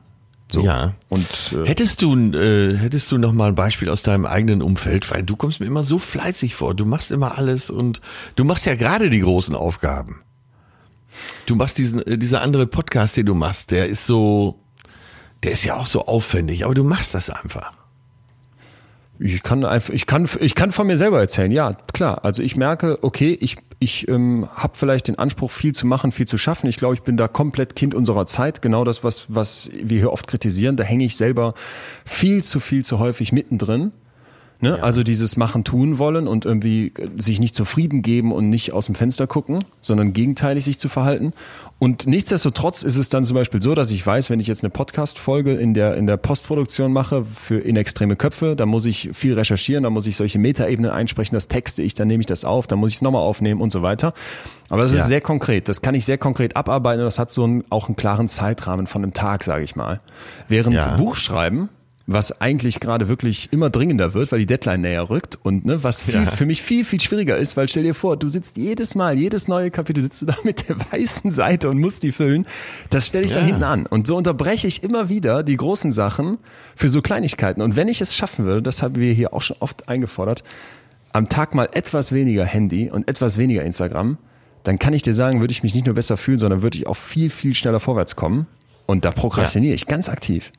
[0.50, 0.62] So.
[0.62, 0.93] Ja.
[1.10, 5.10] Und äh, hättest du äh, hättest du noch mal ein Beispiel aus deinem eigenen Umfeld,
[5.12, 6.74] weil du kommst mir immer so fleißig vor.
[6.74, 8.02] Du machst immer alles und
[8.36, 10.22] du machst ja gerade die großen Aufgaben.
[11.45, 14.60] Du machst diesen äh, dieser andere Podcast, den du machst, der ist so
[15.43, 17.77] der ist ja auch so aufwendig, aber du machst das einfach.
[19.20, 21.51] Ich kann einfach, ich kann, ich kann von mir selber erzählen.
[21.51, 22.24] Ja, klar.
[22.24, 26.28] Also ich merke, okay, ich, ich ähm, habe vielleicht den Anspruch, viel zu machen, viel
[26.28, 26.68] zu schaffen.
[26.68, 28.61] Ich glaube, ich bin da komplett Kind unserer Zeit.
[28.61, 30.78] Genau das, was, was wir hier oft kritisieren.
[30.78, 31.53] Da hänge ich selber
[32.05, 33.91] viel zu viel zu häufig mittendrin.
[34.60, 34.70] Ne?
[34.70, 34.76] Ja.
[34.78, 38.95] Also dieses Machen, tun wollen und irgendwie sich nicht zufrieden geben und nicht aus dem
[38.95, 41.34] Fenster gucken, sondern gegenteilig sich zu verhalten.
[41.80, 44.72] Und nichtsdestotrotz ist es dann zum Beispiel so, dass ich weiß, wenn ich jetzt eine
[44.72, 49.36] Podcast-Folge in der, in der Postproduktion mache für in extreme Köpfe, da muss ich viel
[49.36, 52.66] recherchieren, da muss ich solche Metaebenen einsprechen, das texte ich, dann nehme ich das auf,
[52.66, 54.14] dann muss ich es nochmal aufnehmen und so weiter.
[54.70, 55.01] Aber das ja.
[55.01, 57.89] ist sehr konkret, das kann ich sehr konkret abarbeiten und das hat so einen, auch
[57.89, 59.99] einen klaren Zeitrahmen von einem Tag, sage ich mal.
[60.47, 60.95] Während ja.
[60.95, 61.70] Buchschreiben
[62.10, 66.01] was eigentlich gerade wirklich immer dringender wird, weil die Deadline näher rückt und ne, was
[66.01, 66.32] viel, ja.
[66.32, 69.49] für mich viel, viel schwieriger ist, weil stell dir vor, du sitzt jedes Mal, jedes
[69.49, 72.45] neue Kapitel sitzt du da mit der weißen Seite und musst die füllen.
[72.89, 73.38] Das stelle ich ja.
[73.38, 73.86] dann hinten an.
[73.86, 76.38] Und so unterbreche ich immer wieder die großen Sachen
[76.78, 77.62] für so Kleinigkeiten.
[77.62, 80.43] Und wenn ich es schaffen würde, das haben wir hier auch schon oft eingefordert,
[81.12, 84.18] am Tag mal etwas weniger Handy und etwas weniger Instagram,
[84.64, 86.88] dann kann ich dir sagen, würde ich mich nicht nur besser fühlen, sondern würde ich
[86.88, 88.47] auch viel, viel schneller vorwärts kommen.
[88.86, 89.76] Und da prokrastiniere ja.
[89.76, 90.53] ich ganz aktiv.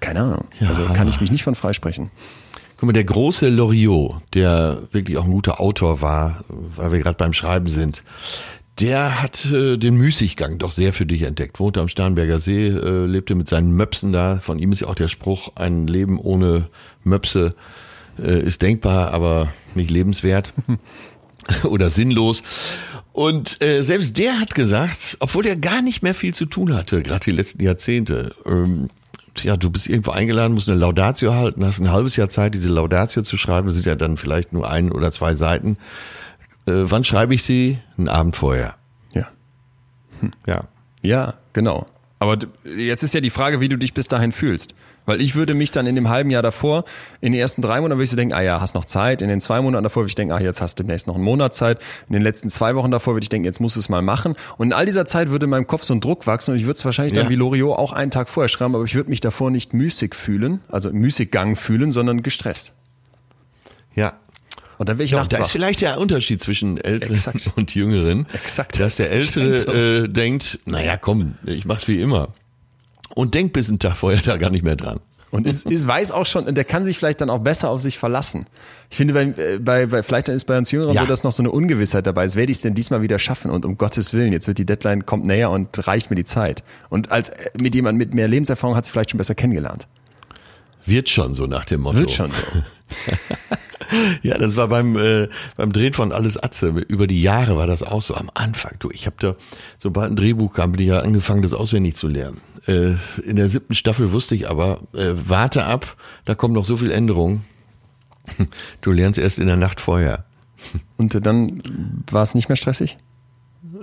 [0.00, 0.44] Keine Ahnung.
[0.60, 0.68] Ja.
[0.68, 2.10] Also kann ich mich nicht von freisprechen.
[2.76, 7.16] Guck mal, der große Loriot, der wirklich auch ein guter Autor war, weil wir gerade
[7.16, 8.04] beim Schreiben sind,
[8.78, 11.58] der hat äh, den Müßiggang doch sehr für dich entdeckt.
[11.58, 14.38] Wohnte am Starnberger See, äh, lebte mit seinen Möpsen da.
[14.38, 16.68] Von ihm ist ja auch der Spruch, ein Leben ohne
[17.02, 17.50] Möpse
[18.22, 20.52] äh, ist denkbar, aber nicht lebenswert
[21.64, 22.42] oder sinnlos.
[23.12, 27.02] Und äh, selbst der hat gesagt, obwohl er gar nicht mehr viel zu tun hatte,
[27.02, 28.88] gerade die letzten Jahrzehnte, ähm,
[29.44, 32.70] ja, du bist irgendwo eingeladen, musst eine Laudatio halten, hast ein halbes Jahr Zeit, diese
[32.70, 33.66] Laudatio zu schreiben.
[33.66, 35.76] Das sind ja dann vielleicht nur ein oder zwei Seiten.
[36.66, 37.78] Äh, wann schreibe ich sie?
[37.96, 38.76] Einen Abend vorher.
[39.12, 39.28] Ja.
[40.20, 40.32] Hm.
[40.46, 40.64] Ja.
[41.02, 41.86] Ja, genau.
[42.18, 44.74] Aber jetzt ist ja die Frage, wie du dich bis dahin fühlst.
[45.08, 46.84] Weil ich würde mich dann in dem halben Jahr davor,
[47.22, 49.22] in den ersten drei Monaten würde ich so denken, ah ja, hast noch Zeit.
[49.22, 51.24] In den zwei Monaten davor würde ich denken, ah, jetzt hast du demnächst noch einen
[51.24, 51.78] Monat Zeit.
[52.08, 54.34] In den letzten zwei Wochen davor würde ich denken, jetzt musst du es mal machen.
[54.58, 56.64] Und in all dieser Zeit würde in meinem Kopf so ein Druck wachsen und ich
[56.64, 57.30] würde es wahrscheinlich dann ja.
[57.30, 60.60] wie Loriot auch einen Tag vorher schreiben, aber ich würde mich davor nicht müßig fühlen,
[60.68, 62.72] also Müßiggang fühlen, sondern gestresst.
[63.94, 64.12] Ja,
[64.76, 67.50] und dann will ich ja, Da ist vielleicht der Unterschied zwischen Älteren Exakt.
[67.56, 68.26] und Jüngeren.
[68.34, 68.78] Exakt.
[68.78, 69.72] Dass der Ältere so.
[69.72, 72.28] äh, denkt, naja, komm, ich mach's wie immer
[73.18, 75.00] und denkt bis einen Tag vorher da gar nicht mehr dran.
[75.32, 77.98] Und ist, ist weiß auch schon, der kann sich vielleicht dann auch besser auf sich
[77.98, 78.46] verlassen.
[78.90, 81.00] Ich finde, bei, äh, bei, bei vielleicht ist bei uns Jüngeren ja.
[81.00, 82.36] so, dass noch so eine Ungewissheit dabei ist.
[82.36, 83.50] Werde ich es denn diesmal wieder schaffen?
[83.50, 86.62] Und um Gottes Willen, jetzt wird die Deadline kommt näher und reicht mir die Zeit.
[86.90, 89.88] Und als äh, mit jemand mit mehr Lebenserfahrung hat sie vielleicht schon besser kennengelernt.
[90.86, 91.98] Wird schon so nach dem Motto.
[91.98, 92.42] Wird schon so.
[94.22, 96.68] ja, das war beim äh, beim Drehen von Alles Atze.
[96.68, 98.14] Über die Jahre war das auch so.
[98.14, 99.36] Am Anfang, du, ich habe da,
[99.78, 102.40] sobald ein Drehbuch kam, bin ich ja angefangen, das auswendig zu lernen.
[102.66, 106.76] Äh, in der siebten Staffel wusste ich aber, äh, warte ab, da kommen noch so
[106.76, 107.44] viel Änderungen.
[108.82, 110.24] Du lernst erst in der Nacht vorher.
[110.98, 111.62] Und dann
[112.10, 112.98] war es nicht mehr stressig?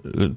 [0.04, 0.30] Äh,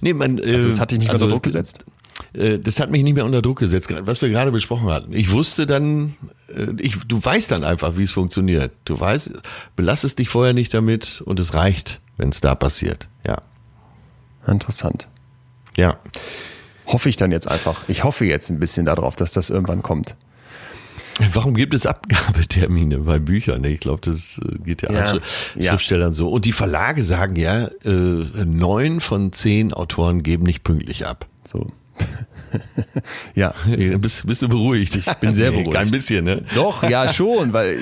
[0.00, 1.84] nee, man, äh, also es hat dich nicht also, unter Druck gesetzt?
[2.32, 5.12] Äh, das hat mich nicht mehr unter Druck gesetzt, was wir gerade besprochen hatten.
[5.12, 6.16] Ich wusste dann,
[6.48, 8.72] äh, ich, du weißt dann einfach, wie es funktioniert.
[8.84, 9.32] Du weißt,
[9.74, 13.08] belastest dich vorher nicht damit und es reicht, wenn es da passiert.
[13.26, 13.38] Ja.
[14.46, 15.08] Interessant.
[15.76, 15.98] Ja
[16.86, 17.82] hoffe ich dann jetzt einfach.
[17.88, 20.14] Ich hoffe jetzt ein bisschen darauf, dass das irgendwann kommt.
[21.32, 23.64] Warum gibt es Abgabetermine bei Büchern?
[23.64, 25.20] Ich glaube, das äh, geht ja, ja
[25.70, 26.14] Schriftstellern ja.
[26.14, 26.28] so.
[26.28, 31.26] Und die Verlage sagen ja, neun von zehn Autoren geben nicht pünktlich ab.
[31.44, 31.68] So.
[33.34, 33.54] ja.
[33.98, 34.96] Bist, bist du beruhigt?
[34.96, 35.72] Ich bin sehr beruhigt.
[35.72, 36.42] Kein bisschen, ne?
[36.54, 37.78] Doch, ja schon, weil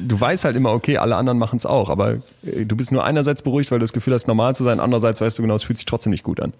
[0.00, 1.88] du weißt halt immer, okay, alle anderen machen es auch.
[1.88, 4.80] Aber äh, du bist nur einerseits beruhigt, weil du das Gefühl hast, normal zu sein.
[4.80, 6.52] Andererseits weißt du genau, es fühlt sich trotzdem nicht gut an.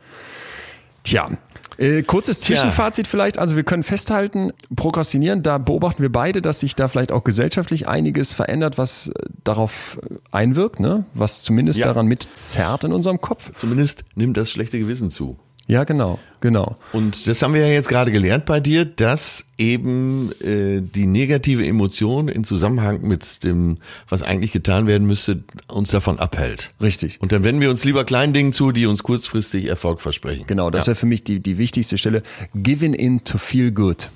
[1.04, 1.30] Tja,
[1.78, 3.10] äh, kurzes Zwischenfazit ja.
[3.10, 3.38] vielleicht.
[3.38, 7.86] Also wir können festhalten, prokrastinieren, da beobachten wir beide, dass sich da vielleicht auch gesellschaftlich
[7.86, 9.12] einiges verändert, was äh,
[9.44, 9.98] darauf
[10.32, 11.04] einwirkt, ne?
[11.14, 11.86] was zumindest ja.
[11.86, 13.52] daran mitzerrt in unserem Kopf.
[13.56, 15.38] Zumindest nimmt das schlechte Gewissen zu.
[15.68, 16.76] Ja, genau, genau.
[16.94, 21.66] Und das haben wir ja jetzt gerade gelernt bei dir, dass eben äh, die negative
[21.66, 23.76] Emotion in Zusammenhang mit dem,
[24.08, 26.70] was eigentlich getan werden müsste, uns davon abhält.
[26.80, 27.20] Richtig.
[27.20, 30.44] Und dann wenden wir uns lieber kleinen Dingen zu, die uns kurzfristig Erfolg versprechen.
[30.46, 30.88] Genau, das ja.
[30.88, 32.22] wäre für mich die, die wichtigste Stelle.
[32.54, 34.08] Giving in to feel good.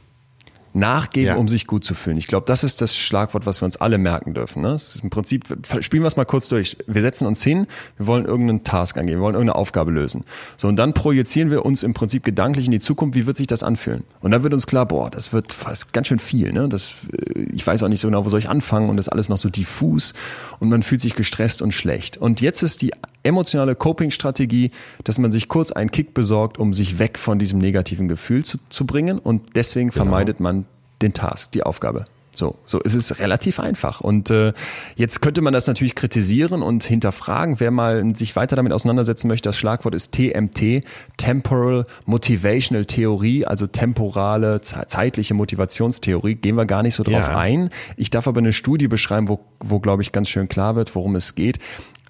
[0.75, 1.37] Nachgeben, Ja.
[1.37, 2.17] um sich gut zu fühlen.
[2.17, 4.63] Ich glaube, das ist das Schlagwort, was wir uns alle merken dürfen.
[4.63, 4.77] Ne?
[5.03, 5.45] Im Prinzip,
[5.81, 6.77] spielen wir es mal kurz durch.
[6.87, 7.67] Wir setzen uns hin,
[7.99, 10.25] wir wollen irgendeinen Task angehen, wir wollen irgendeine Aufgabe lösen.
[10.57, 13.47] So, und dann projizieren wir uns im Prinzip gedanklich in die Zukunft, wie wird sich
[13.47, 14.05] das anfühlen?
[14.21, 16.53] Und dann wird uns klar, boah, das wird fast ganz schön viel.
[16.53, 16.69] Ne?
[16.69, 19.13] Das, äh, ich weiß auch nicht so genau, wo soll ich anfangen und das ist
[19.13, 20.15] alles noch so diffus
[20.59, 22.17] und man fühlt sich gestresst und schlecht.
[22.17, 22.93] Und jetzt ist die
[23.23, 24.71] emotionale Coping-Strategie,
[25.05, 28.59] dass man sich kurz einen Kick besorgt, um sich weg von diesem negativen Gefühl zu,
[28.69, 30.67] zu bringen und deswegen vermeidet man
[31.01, 32.05] den Task, die Aufgabe.
[32.35, 34.01] So, so es ist relativ einfach.
[34.01, 34.55] Und äh,
[34.97, 37.61] jetzt könnte man das natürlich kritisieren und hinterfragen.
[37.61, 40.83] Wer mal sich weiter damit auseinandersetzen möchte, das Schlagwort ist TMT,
[41.19, 46.37] Temporal Motivational Theorie, also temporale, ze- zeitliche Motivationstheorie.
[46.37, 47.37] Gehen wir gar nicht so drauf Ja.
[47.37, 47.69] ein.
[47.99, 51.17] Ich darf aber eine Studie beschreiben, wo, wo glaube ich, ganz schön klar wird, worum
[51.17, 51.59] es geht.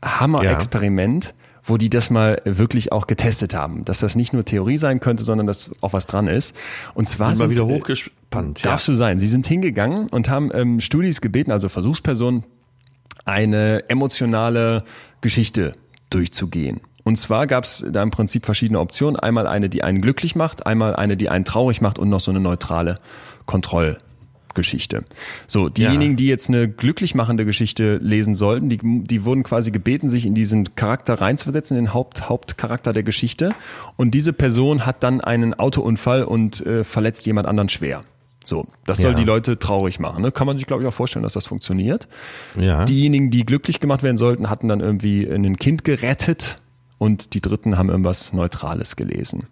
[0.02, 1.34] Hammer-Experiment
[1.64, 5.22] wo die das mal wirklich auch getestet haben, dass das nicht nur Theorie sein könnte,
[5.22, 6.56] sondern dass auch was dran ist.
[6.94, 8.64] Und zwar Bin mal sind, wieder äh, hochgespannt.
[8.64, 9.18] Darfst du sein.
[9.18, 12.44] Sie sind hingegangen und haben ähm, Studis gebeten, also Versuchspersonen,
[13.24, 14.82] eine emotionale
[15.20, 15.74] Geschichte
[16.10, 16.80] durchzugehen.
[17.04, 19.16] Und zwar gab es da im Prinzip verschiedene Optionen.
[19.18, 22.30] Einmal eine, die einen glücklich macht, einmal eine, die einen traurig macht und noch so
[22.30, 22.96] eine neutrale
[24.52, 25.04] Kontrollgeschichte.
[25.46, 26.16] So, diejenigen, Ja.
[26.16, 30.34] die jetzt eine glücklich machende Geschichte lesen sollten, die, die wurden quasi gebeten, sich in
[30.34, 33.54] diesen Charakter reinzuversetzen, in den Haupt, Hauptcharakter der Geschichte.
[33.96, 38.02] Und diese Person hat dann einen Autounfall und äh, verletzt jemand anderen schwer.
[38.44, 39.16] So, das soll Ja.
[39.16, 40.22] die Leute traurig machen.
[40.22, 40.32] Ne?
[40.32, 42.08] Kann man sich, glaube ich, auch vorstellen, dass das funktioniert.
[42.58, 42.84] Ja.
[42.84, 46.56] Diejenigen, die glücklich gemacht werden sollten, hatten dann irgendwie ein Kind gerettet
[46.98, 49.46] und die Dritten haben irgendwas Neutrales gelesen.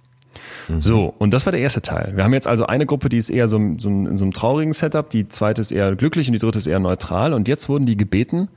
[0.79, 2.13] So, und das war der erste Teil.
[2.15, 4.73] Wir haben jetzt also eine Gruppe, die ist eher so, so in so einem traurigen
[4.73, 7.33] Setup, die zweite ist eher glücklich und die dritte ist eher neutral.
[7.33, 8.49] Und jetzt wurden die gebeten,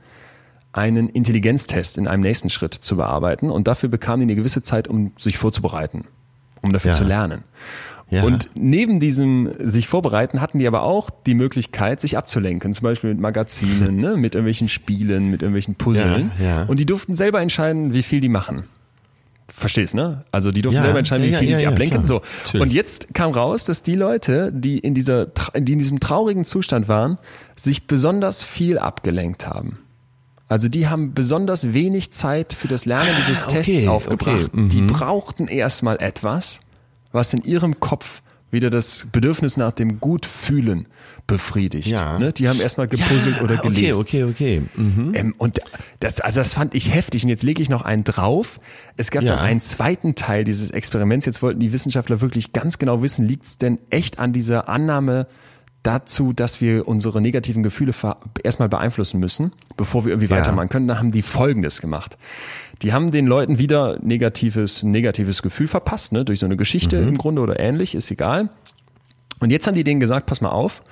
[0.72, 3.50] einen Intelligenztest in einem nächsten Schritt zu bearbeiten.
[3.50, 6.02] Und dafür bekamen die eine gewisse Zeit, um sich vorzubereiten,
[6.62, 6.96] um dafür Ja.
[6.96, 7.44] zu lernen.
[8.10, 8.22] Ja.
[8.22, 13.10] Und neben diesem sich vorbereiten hatten die aber auch die Möglichkeit, sich abzulenken, zum Beispiel
[13.10, 16.30] mit Magazinen, ne, mit irgendwelchen Spielen, mit irgendwelchen Puzzeln.
[16.38, 16.62] Ja, ja.
[16.64, 18.64] Und die durften selber entscheiden, wie viel die machen.
[19.48, 20.24] Verstehst, ne?
[20.32, 22.02] Also die durften Ja, selber entscheiden, wie ja, viel ja, ja, ablenken.
[22.02, 22.06] klar.
[22.06, 22.22] So.
[22.44, 22.62] Natürlich.
[22.62, 26.88] Und jetzt kam raus, dass die Leute, die in dieser, die in diesem traurigen Zustand
[26.88, 27.18] waren,
[27.54, 29.78] sich besonders viel abgelenkt haben.
[30.48, 34.44] Also die haben besonders wenig Zeit für das Lernen dieses Ah, okay, Tests aufgebracht.
[34.48, 34.68] okay, mhm.
[34.70, 36.60] Die brauchten erstmal etwas,
[37.12, 38.22] was in ihrem Kopf
[38.54, 40.88] wieder das Bedürfnis nach dem Gutfühlen
[41.26, 41.88] befriedigt.
[41.88, 42.18] Ja.
[42.18, 42.32] Ne?
[42.32, 44.00] Die haben erstmal gepuzzelt oder okay, gelesen.
[44.00, 44.62] okay, okay.
[44.74, 45.12] Mhm.
[45.14, 45.60] Ähm, und
[46.00, 47.24] das, also das fand ich heftig.
[47.24, 48.60] Und jetzt lege ich noch einen drauf.
[48.96, 49.36] Es gab Ja.
[49.36, 51.26] dann einen zweiten Teil dieses Experiments.
[51.26, 55.26] Jetzt wollten die Wissenschaftler wirklich ganz genau wissen, liegt es denn echt an dieser Annahme
[55.82, 57.92] dazu, dass wir unsere negativen Gefühle
[58.42, 60.38] erstmal beeinflussen müssen, bevor wir irgendwie Ja.
[60.40, 60.88] weitermachen können.
[60.88, 62.16] Da haben die Folgendes gemacht.
[62.84, 66.24] Die haben den Leuten wieder negatives, negatives Gefühl verpasst, ne?
[66.24, 68.50] durch so eine Geschichte im Grunde oder ähnlich, ist egal.
[69.40, 70.82] Und jetzt haben die denen gesagt, pass mal auf,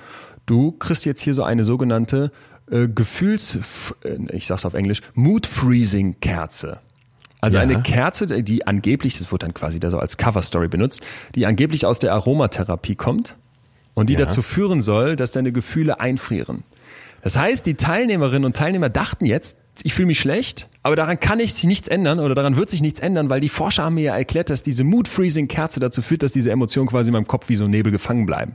[0.46, 2.32] du kriegst jetzt hier so eine sogenannte
[2.70, 6.78] äh, Gefühls, äh, ich sag's auf Englisch, Mood Freezing Kerze.
[7.42, 7.62] Also Ja.
[7.62, 11.00] eine Kerze, die angeblich, das wurde dann quasi da so als Cover Story benutzt,
[11.34, 13.36] die angeblich aus der Aromatherapie kommt
[13.94, 14.20] und die Ja.
[14.20, 16.62] dazu führen soll, dass deine Gefühle einfrieren.
[17.22, 21.40] Das heißt, die Teilnehmerinnen und Teilnehmer dachten jetzt, ich fühle mich schlecht, aber daran kann
[21.40, 24.04] ich sich nichts ändern oder daran wird sich nichts ändern, weil die Forscher haben mir
[24.04, 27.54] ja erklärt, dass diese Mood-Freezing-Kerze dazu führt, dass diese Emotionen quasi in meinem Kopf wie
[27.54, 28.52] so Nebel gefangen bleiben.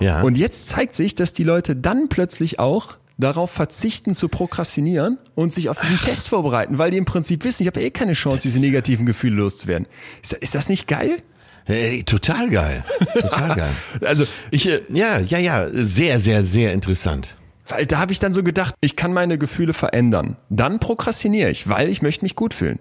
[0.00, 0.22] Ja.
[0.22, 5.54] Und jetzt zeigt sich, dass die Leute dann plötzlich auch darauf verzichten zu prokrastinieren und
[5.54, 8.42] sich auf diesen Test vorbereiten, weil die im Prinzip wissen, ich habe eh keine Chance,
[8.42, 9.86] diese negativen Gefühle loszuwerden.
[10.22, 11.18] Ist, ist das nicht geil?
[11.64, 12.84] Hey, total geil.
[13.14, 13.72] Total geil.
[14.02, 17.36] Also, Ich, äh, ja, ja, ja, sehr, sehr, sehr interessant.
[17.68, 20.36] Weil da habe ich dann so gedacht, ich kann meine Gefühle verändern.
[20.50, 22.78] Dann prokrastiniere ich, weil ich möchte mich gut fühlen.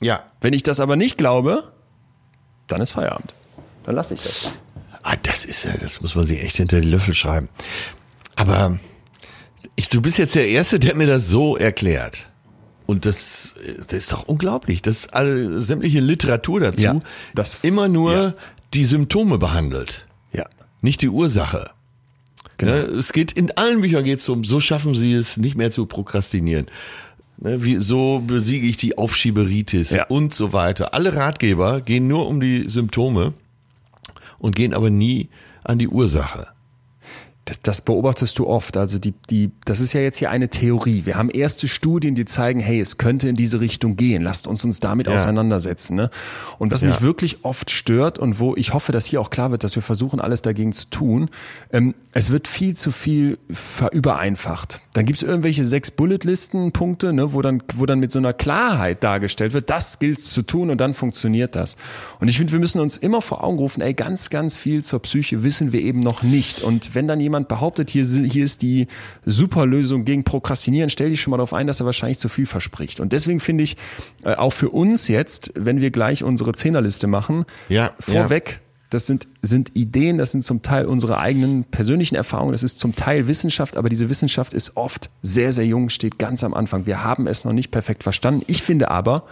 [0.00, 0.22] Ja.
[0.40, 1.72] Wenn ich das aber nicht glaube,
[2.66, 3.34] dann ist Feierabend.
[3.84, 4.50] Dann lasse ich das.
[5.02, 7.48] Ah, das ist ja, das muss man sich echt hinter die Löffel schreiben.
[8.36, 8.78] Aber
[9.76, 12.28] ich, du bist jetzt der Erste, der mir das so erklärt.
[12.86, 13.54] Und das,
[13.88, 17.00] das ist doch unglaublich, dass alle sämtliche Literatur dazu Ja,
[17.34, 18.34] das- immer nur ja.
[18.74, 20.46] die Symptome behandelt, Ja.
[20.80, 21.70] nicht die Ursache.
[22.58, 22.72] Genau.
[22.72, 25.70] Ne, es geht in allen Büchern geht es um, so schaffen sie es nicht mehr
[25.70, 26.66] zu prokrastinieren.
[27.38, 30.06] Ne, wie, so besiege ich die Aufschieberitis Ja.
[30.06, 30.92] und so weiter.
[30.92, 33.32] Alle Ratgeber gehen nur um die Symptome
[34.38, 35.28] und gehen aber nie
[35.64, 36.48] an die Ursache.
[37.48, 38.76] Das, das beobachtest du oft.
[38.76, 41.06] Also die, die, das ist ja jetzt hier eine Theorie.
[41.06, 44.22] Wir haben erste Studien, die zeigen, hey, es könnte in diese Richtung gehen.
[44.22, 45.14] Lasst uns uns damit ja.
[45.14, 45.96] auseinandersetzen.
[45.96, 46.10] Ne?
[46.58, 46.88] Und was ja.
[46.88, 49.82] mich wirklich oft stört und wo ich hoffe, dass hier auch klar wird, dass wir
[49.82, 51.30] versuchen, alles dagegen zu tun,
[51.72, 54.80] ähm, es wird viel zu viel verübereinfacht.
[54.92, 59.02] Dann gibt es irgendwelche sechs Bulletlisten-Punkte, ne, wo dann, wo dann mit so einer Klarheit
[59.04, 61.76] dargestellt wird, das gilt zu tun und dann funktioniert das.
[62.20, 65.00] Und ich finde, wir müssen uns immer vor Augen rufen, ey, ganz, ganz viel zur
[65.00, 66.60] Psyche wissen wir eben noch nicht.
[66.60, 68.88] Und wenn dann jemand jemand behauptet, hier, hier ist die
[69.24, 73.00] Superlösung gegen Prokrastinieren, stell dich schon mal darauf ein, dass er wahrscheinlich zu viel verspricht.
[73.00, 73.76] Und deswegen finde ich,
[74.24, 78.58] äh, auch für uns jetzt, wenn wir gleich unsere Zehnerliste machen, ja, vorweg, ja.
[78.90, 82.96] Das sind, sind Ideen, das sind zum Teil unsere eigenen persönlichen Erfahrungen, das ist zum
[82.96, 86.86] Teil Wissenschaft, aber diese Wissenschaft ist oft sehr, sehr jung, steht ganz am Anfang.
[86.86, 88.44] Wir haben es noch nicht perfekt verstanden.
[88.46, 89.24] Ich finde aber,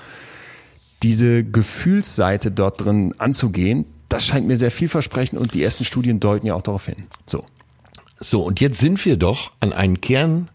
[1.02, 6.46] diese Gefühlsseite dort drin anzugehen, das scheint mir sehr vielversprechend und die ersten Studien deuten
[6.46, 7.04] ja auch darauf hin.
[7.24, 7.42] So.
[8.19, 10.49] So, und jetzt sind wir doch an einen Kern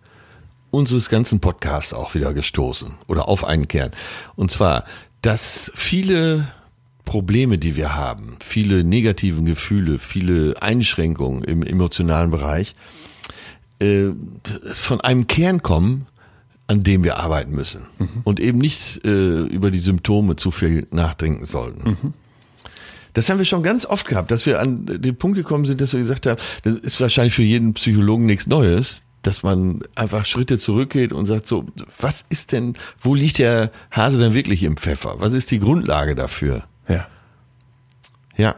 [0.71, 3.91] unseres ganzen Podcasts auch wieder gestoßen oder auf einen Kern.
[4.35, 4.85] Und zwar,
[5.21, 6.47] dass viele
[7.05, 12.73] Probleme, die wir haben, viele negativen Gefühle, viele Einschränkungen im emotionalen Bereich,
[13.79, 14.11] äh,
[14.73, 16.07] von einem Kern kommen,
[16.67, 18.21] an dem wir arbeiten müssen mhm.
[18.23, 21.89] und eben nicht äh, über die Symptome zu viel nachdenken sollten.
[21.89, 22.13] Mhm.
[23.13, 25.93] Das haben wir schon ganz oft gehabt, dass wir an den Punkt gekommen sind, dass
[25.93, 30.57] wir gesagt haben, das ist wahrscheinlich für jeden Psychologen nichts Neues, dass man einfach Schritte
[30.57, 31.65] zurückgeht und sagt so,
[31.99, 35.15] was ist denn, wo liegt der Hase denn wirklich im Pfeffer?
[35.19, 36.63] Was ist die Grundlage dafür?
[36.87, 37.07] Ja.
[38.37, 38.55] Ja.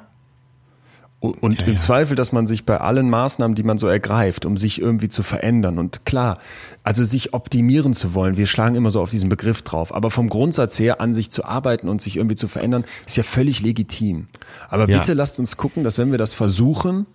[1.23, 1.79] Und ja, im ja.
[1.79, 5.23] Zweifel, dass man sich bei allen Maßnahmen, die man so ergreift, um sich irgendwie zu
[5.23, 6.37] verändern und klar,
[6.83, 10.27] also sich optimieren zu wollen, wir schlagen immer so auf diesen Begriff drauf, aber vom
[10.27, 14.27] Grundsatz her an sich zu arbeiten und sich irgendwie zu verändern, ist ja völlig legitim.
[14.67, 14.99] Aber ja.
[14.99, 17.05] bitte lasst uns gucken, dass wenn wir das versuchen,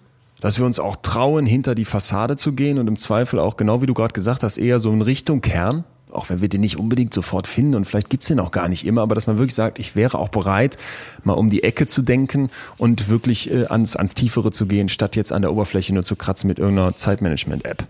[0.41, 3.83] dass wir uns auch trauen, hinter die Fassade zu gehen und im Zweifel auch, genau
[3.83, 6.79] wie du gerade gesagt hast, eher so in Richtung Kern, auch wenn wir den nicht
[6.79, 9.55] unbedingt sofort finden und vielleicht gibt's den auch gar nicht immer, aber dass man wirklich
[9.55, 10.77] sagt, ich wäre auch bereit,
[11.25, 15.17] mal um die Ecke zu denken und wirklich äh, ans, ans Tiefere zu gehen, statt
[15.17, 17.87] jetzt an der Oberfläche nur zu kratzen mit irgendeiner Zeitmanagement-App.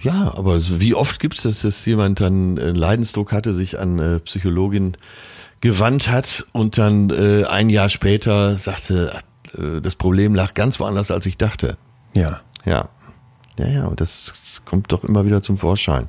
[0.00, 4.18] Ja, aber wie oft gibt's das, dass jemand dann äh, Leidensdruck hatte, sich an äh,
[4.20, 4.96] Psychologin
[5.60, 10.80] gewandt hat und dann äh, ein Jahr später sagte, ach, äh, das Problem lag ganz
[10.80, 11.76] woanders, als ich dachte.
[12.16, 12.40] Ja.
[12.64, 12.88] Ja.
[13.58, 16.08] Ja, ja, und das kommt doch immer wieder zum Vorschein.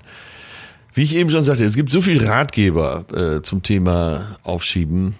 [0.93, 5.15] Wie ich eben schon sagte, es gibt so viel Ratgeber äh, zum Thema Aufschieben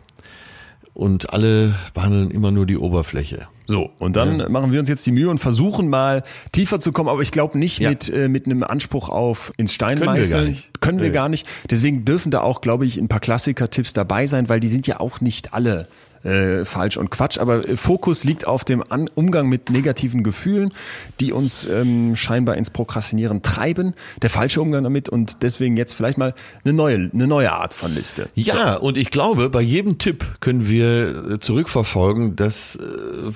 [0.93, 3.47] und alle behandeln immer nur die Oberfläche.
[3.65, 4.49] So, und dann ja.
[4.49, 7.57] machen wir uns jetzt die Mühe und versuchen mal tiefer zu kommen, aber ich glaube
[7.57, 7.89] nicht ja.
[7.89, 10.81] mit, äh, mit einem Anspruch auf ins Stein Können wir gar nicht.
[10.81, 11.13] Können wir nee.
[11.13, 11.47] gar nicht.
[11.69, 14.99] Deswegen dürfen da auch, glaube ich, ein paar Klassiker-Tipps dabei sein, weil die sind ja
[14.99, 15.87] auch nicht alle
[16.23, 17.37] äh, falsch und Quatsch.
[17.37, 20.73] Aber äh, Fokus liegt auf dem An Umgang mit negativen Gefühlen,
[21.19, 23.93] die uns ähm, scheinbar ins Prokrastinieren treiben.
[24.21, 27.93] Der falsche Umgang damit und deswegen jetzt vielleicht mal eine neue, eine neue Art von
[27.93, 28.29] Liste.
[28.35, 28.81] Ja, so.
[28.81, 32.79] und ich glaube, bei jedem Tipp können wir äh, zurückverfolgen, dass, äh,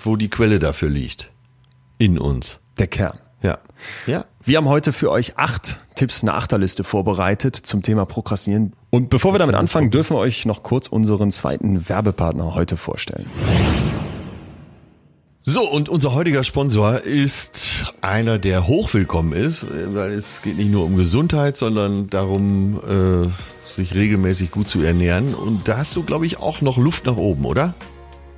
[0.03, 1.29] wo die Quelle dafür liegt.
[1.97, 2.59] In uns.
[2.77, 3.17] Der Kern.
[3.47, 3.59] Ja.
[4.07, 4.25] Ja.
[4.43, 8.73] Wir haben heute für euch acht Tipps, eine Achterliste vorbereitet zum Thema Prokrastinieren.
[8.89, 13.25] Und bevor wir damit anfangen, dürfen wir euch noch kurz unseren zweiten Werbepartner heute vorstellen.
[15.43, 20.83] So, und unser heutiger Sponsor ist einer, der hochwillkommen ist, weil es geht nicht nur
[20.83, 25.33] um Gesundheit, sondern darum, äh, sich regelmäßig gut zu ernähren.
[25.33, 27.73] Und da hast du, glaube ich, auch noch Luft nach oben, oder?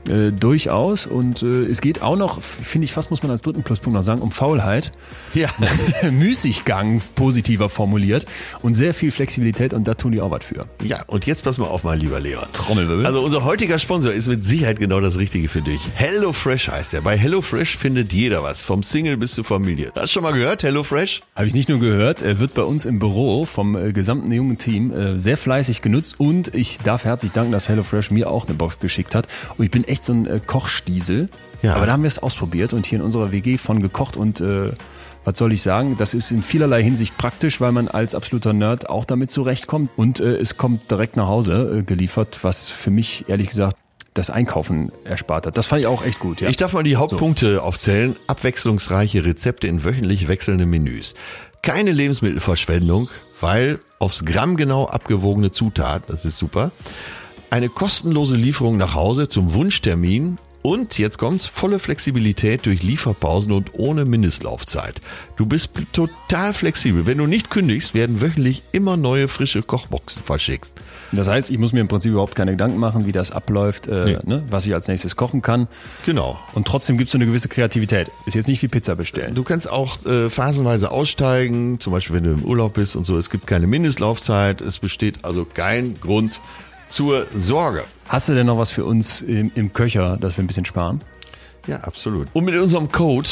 [0.08, 1.06] Äh, durchaus.
[1.06, 4.04] Und äh, es geht auch noch, finde ich fast, muss man als dritten Pluspunkt noch
[4.04, 4.91] sagen, um Faulheit.
[5.34, 5.50] Ja.
[6.12, 8.26] Müßiggang, positiver formuliert.
[8.62, 10.68] Und sehr viel Flexibilität und da tun die auch was für.
[10.84, 12.45] Ja, und jetzt pass mal auf, mein lieber Leon.
[12.54, 13.06] Trommelwirbel.
[13.06, 15.80] Also unser heutiger Sponsor ist mit Sicherheit genau das Richtige für dich.
[15.95, 17.02] HelloFresh heißt er.
[17.02, 18.64] Bei HelloFresh findet jeder was.
[18.64, 19.91] Vom Single bis zur Familie.
[19.95, 21.22] Hast du schon mal gehört, HelloFresh?
[21.36, 22.22] Habe ich nicht nur gehört.
[22.22, 26.16] Er wird bei uns im Büro vom äh, gesamten jungen Team äh, sehr fleißig genutzt.
[26.20, 29.28] Und ich darf herzlich danken, dass HelloFresh mir auch eine Box geschickt hat.
[29.58, 31.30] Und ich bin echt so ein äh, Kochstiesel.
[31.62, 31.76] Ja.
[31.76, 34.72] Aber da haben wir es ausprobiert und hier in unserer WG von gekocht und äh,
[35.26, 35.98] was soll ich sagen?
[35.98, 40.20] Das ist in vielerlei Hinsicht praktisch, weil man als absoluter Nerd auch damit zurechtkommt und
[40.20, 43.76] äh, es kommt direkt nach Hause äh, geliefert, was für mich ehrlich gesagt
[44.14, 45.58] das Einkaufen erspart hat.
[45.58, 46.42] Das fand ich auch echt gut.
[46.42, 46.50] Ja.
[46.50, 47.62] Ich darf mal die Hauptpunkte so.
[47.62, 48.16] aufzählen.
[48.28, 51.14] Abwechslungsreiche Rezepte in wöchentlich wechselnden Menüs.
[51.62, 53.10] Keine Lebensmittelverschwendung,
[53.40, 56.72] weil aufs Gramm genau abgewogene Zutat, das ist super
[57.50, 63.74] eine kostenlose Lieferung nach Hause zum Wunschtermin Und jetzt kommt's, volle Flexibilität durch Lieferpausen und
[63.76, 65.00] ohne Mindestlaufzeit.
[65.38, 67.06] Du bist total flexibel.
[67.06, 70.74] Wenn du nicht kündigst, werden wöchentlich immer neue frische Kochboxen verschickt.
[71.14, 74.06] Das heißt, ich muss mir im Prinzip überhaupt keine Gedanken machen, wie das abläuft, äh,
[74.06, 74.18] nee.
[74.26, 75.70] ne, was ich als nächstes kochen kann.
[76.06, 76.38] Genau.
[76.54, 78.10] Und trotzdem gibt's so eine gewisse Kreativität.
[78.26, 79.36] Ist jetzt nicht wie Pizza bestellen.
[79.36, 83.18] Du kannst auch äh, phasenweise aussteigen, zum Beispiel wenn du im Urlaub bist und so.
[83.18, 84.60] Es gibt keine Mindestlaufzeit.
[84.60, 86.41] Es besteht also kein Grund
[86.90, 87.84] zur Sorge.
[88.08, 91.02] Hast du denn noch was für uns im, im Köcher, dass wir ein bisschen sparen?
[91.68, 92.28] Ja, absolut.
[92.34, 93.30] Und mit unserem Code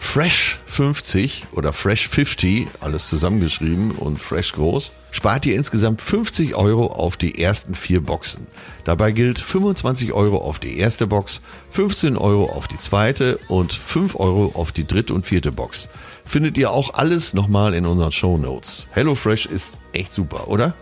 [0.00, 7.42] Fresh50 oder Fresh50, alles zusammengeschrieben und Fresh groß, spart ihr insgesamt 50 Euro auf die
[7.42, 8.46] ersten vier Boxen.
[8.84, 14.18] Dabei gilt 25 Euro auf die erste Box, 15 Euro auf die zweite und 5
[14.18, 15.88] Euro auf die dritte und vierte Box.
[16.24, 18.86] Findet ihr auch alles nochmal in unseren Show Notes.
[18.92, 20.74] HelloFresh ist echt super, oder?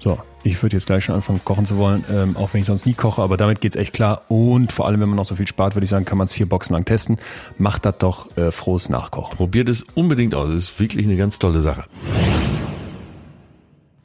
[0.00, 2.86] So, ich würde jetzt gleich schon anfangen, kochen zu wollen, ähm, auch wenn ich sonst
[2.86, 4.22] nie koche, aber damit geht's echt klar.
[4.28, 6.32] Und vor allem, wenn man noch so viel spart, würde ich sagen, kann man es
[6.32, 7.18] vier Boxen lang testen.
[7.58, 9.36] Macht das doch äh, frohes Nachkochen.
[9.36, 10.48] Probiert es unbedingt aus.
[10.48, 11.84] Das ist wirklich eine ganz tolle Sache.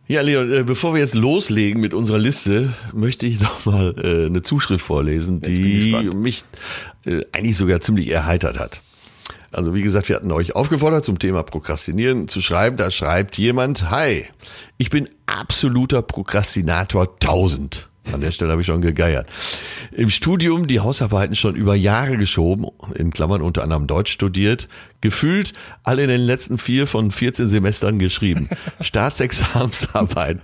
[0.07, 4.25] Ja, Leon, äh, bevor wir jetzt loslegen mit unserer Liste, möchte ich noch mal äh,
[4.25, 6.45] eine Zuschrift vorlesen, die mich
[7.05, 8.81] äh, eigentlich sogar ziemlich erheitert hat.
[9.51, 12.77] Also wie gesagt, wir hatten euch aufgefordert, zum Thema Prokrastinieren zu schreiben.
[12.77, 14.25] Da schreibt jemand, hi,
[14.77, 17.89] ich bin absoluter Prokrastinator 1000.
[18.13, 19.29] An der Stelle habe ich schon gegeiert.
[19.91, 24.67] Im Studium die Hausarbeiten schon über Jahre geschoben, in Klammern unter anderem Deutsch studiert,
[25.01, 28.49] gefühlt alle in den letzten vier von 14 Semestern geschrieben.
[28.81, 30.39] Staatsexamensarbeit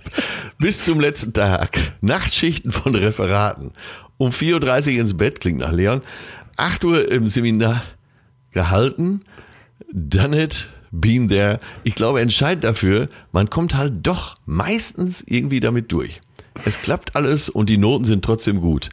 [0.58, 3.72] bis zum letzten Tag, Nachtschichten von Referaten,
[4.16, 6.02] um 4.30 Uhr ins Bett, klingt nach Leon,
[6.56, 7.82] 8 Uhr im Seminar
[8.56, 9.20] gehalten,
[9.92, 11.60] done it, been there.
[11.84, 16.22] Ich glaube, entscheidend dafür, man kommt halt doch meistens irgendwie damit durch.
[16.64, 18.88] Es klappt alles und die Noten sind trotzdem gut.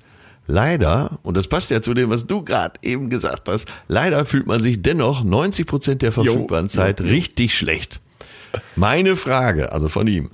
[0.46, 4.46] Leider, und das passt ja zu dem, was du gerade eben gesagt hast, leider fühlt
[4.46, 7.12] man sich dennoch 90 Prozent der verfügbaren jo, Zeit jo, jo.
[7.14, 8.02] richtig schlecht.
[8.76, 10.30] Meine Frage, also von ihm,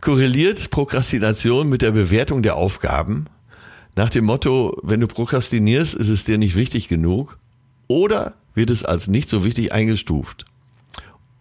[0.00, 3.26] korreliert Prokrastination mit der Bewertung der Aufgaben?
[3.94, 7.36] Nach dem Motto, wenn du prokrastinierst, ist es dir nicht wichtig genug?
[7.88, 10.44] Oder wird es als nicht so wichtig eingestuft.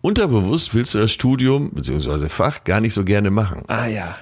[0.01, 2.27] Unterbewusst willst du das Studium bzw.
[2.29, 3.63] Fach gar nicht so gerne machen.
[3.67, 4.17] Ah ja.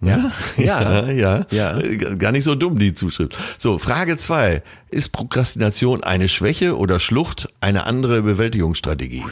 [0.00, 3.36] Ja, ja, ja, ja, Gar nicht so dumm, die Zuschrift.
[3.58, 9.24] So, Frage zwei: Ist Prokrastination eine Schwäche oder Schlucht eine andere Bewältigungsstrategie?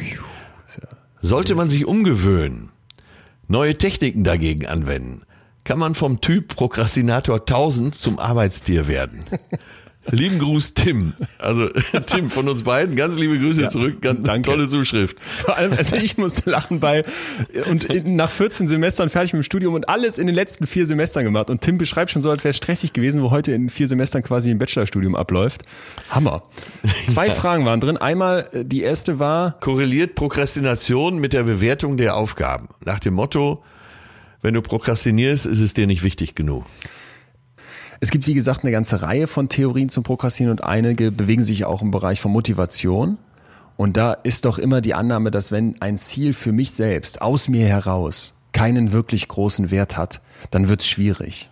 [1.21, 2.71] Sollte man sich umgewöhnen,
[3.49, 5.23] neue Techniken dagegen anwenden,
[5.64, 9.25] kann man vom Typ Prokrastinator 1000 zum Arbeitstier werden.
[10.11, 11.15] Lieben Gruß, Tim.
[11.39, 11.69] Also
[12.07, 14.51] Tim von uns beiden, ganz liebe Grüße ja, zurück, ganz danke.
[14.51, 15.19] tolle Zuschrift.
[15.21, 17.05] Vor allem, also ich musste lachen bei
[17.69, 21.25] und nach 14 Semestern fertig mit dem Studium und alles in den letzten vier Semestern
[21.25, 21.51] gemacht.
[21.51, 24.23] Und Tim beschreibt schon so, als wäre es stressig gewesen, wo heute in vier Semestern
[24.23, 25.63] quasi ein Bachelorstudium abläuft.
[26.11, 26.43] Hammer.
[27.07, 27.35] Zwei ja.
[27.35, 27.97] Fragen waren drin.
[27.97, 29.59] Einmal, äh, die erste war.
[29.61, 32.69] Korreliert Prokrastination mit der Bewertung der Aufgaben.
[32.85, 33.63] Nach dem Motto,
[34.43, 36.65] wenn du prokrastinierst, ist es dir nicht wichtig genug.
[38.01, 41.64] Es gibt, wie gesagt, eine ganze Reihe von Theorien zum Prokrastinieren und einige bewegen sich
[41.64, 43.18] auch im Bereich von Motivation.
[43.76, 47.49] Und da ist doch immer die Annahme, dass wenn ein Ziel für mich selbst aus
[47.49, 50.20] mir heraus keinen wirklich großen Wert hat,
[50.51, 51.51] dann wird es schwierig.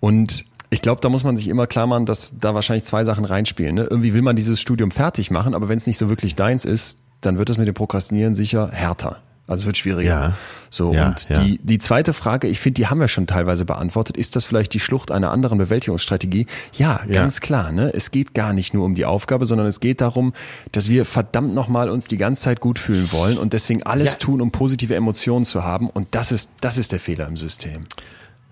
[0.00, 3.24] Und ich glaube, da muss man sich immer klar machen, dass da wahrscheinlich zwei Sachen
[3.24, 3.74] reinspielen.
[3.74, 3.84] Ne?
[3.84, 6.98] Irgendwie will man dieses Studium fertig machen, aber wenn es nicht so wirklich deins ist,
[7.20, 9.20] dann wird es mit dem Prokrastinieren sicher härter.
[9.52, 10.10] Also es wird schwieriger.
[10.10, 10.36] Ja.
[10.70, 11.38] So, ja, und ja.
[11.38, 14.16] Die, die zweite Frage, ich finde, die haben wir schon teilweise beantwortet.
[14.16, 16.46] Ist das vielleicht die Schlucht einer anderen Bewältigungsstrategie?
[16.72, 17.40] Ja, ganz ja.
[17.40, 17.72] klar.
[17.72, 17.92] Ne?
[17.94, 20.32] Es geht gar nicht nur um die Aufgabe, sondern es geht darum,
[20.72, 24.40] dass wir verdammt nochmal uns die ganze Zeit gut fühlen wollen und deswegen alles tun,
[24.40, 25.90] um positive Emotionen zu haben.
[25.90, 27.82] Und das ist, das ist der Fehler im System.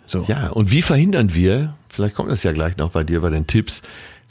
[0.05, 0.25] So.
[0.29, 3.47] Ja, und wie verhindern wir, vielleicht kommt das ja gleich noch bei dir bei den
[3.47, 3.81] Tipps,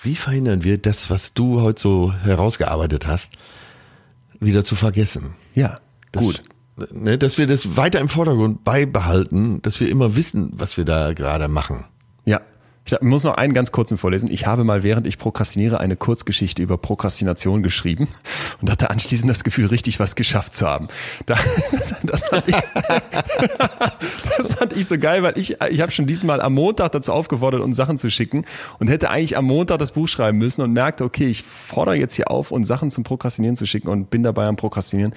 [0.04, 3.32] wie verhindern wir das, was du heute so herausgearbeitet hast,
[4.40, 5.32] wieder zu vergessen?
[5.56, 5.78] Ja.
[6.12, 6.44] Das, Gut.
[6.92, 11.14] Ne, dass wir das weiter im Vordergrund beibehalten, dass wir immer wissen, was wir da
[11.14, 11.86] gerade machen.
[12.26, 12.42] Ja,
[12.92, 14.32] ich muss noch einen ganz kurzen vorlesen.
[14.32, 18.08] Ich habe mal, während ich prokrastiniere, eine Kurzgeschichte über Prokrastination geschrieben
[18.62, 20.88] und hatte anschließend das Gefühl, richtig was geschafft zu haben.
[21.26, 22.56] Das, das, fand, ich,
[24.38, 27.62] das fand ich so geil, weil ich, ich habe schon diesmal am Montag dazu aufgefordert,
[27.62, 28.46] uns Sachen zu schicken
[28.80, 32.16] und hätte eigentlich am Montag das Buch schreiben müssen und merkte, okay, ich fordere jetzt
[32.16, 35.14] hier auf, uns Sachen zum Prokrastinieren zu schicken und bin dabei am Prokrastinieren.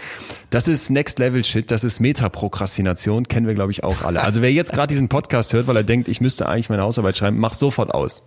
[0.51, 4.23] Das ist Next Level Shit, das ist Metaprokrastination, kennen wir, glaube ich, auch alle.
[4.23, 7.17] Also wer jetzt gerade diesen Podcast hört, weil er denkt, ich müsste eigentlich meine Hausarbeit
[7.17, 8.25] schreiben, mach's sofort aus.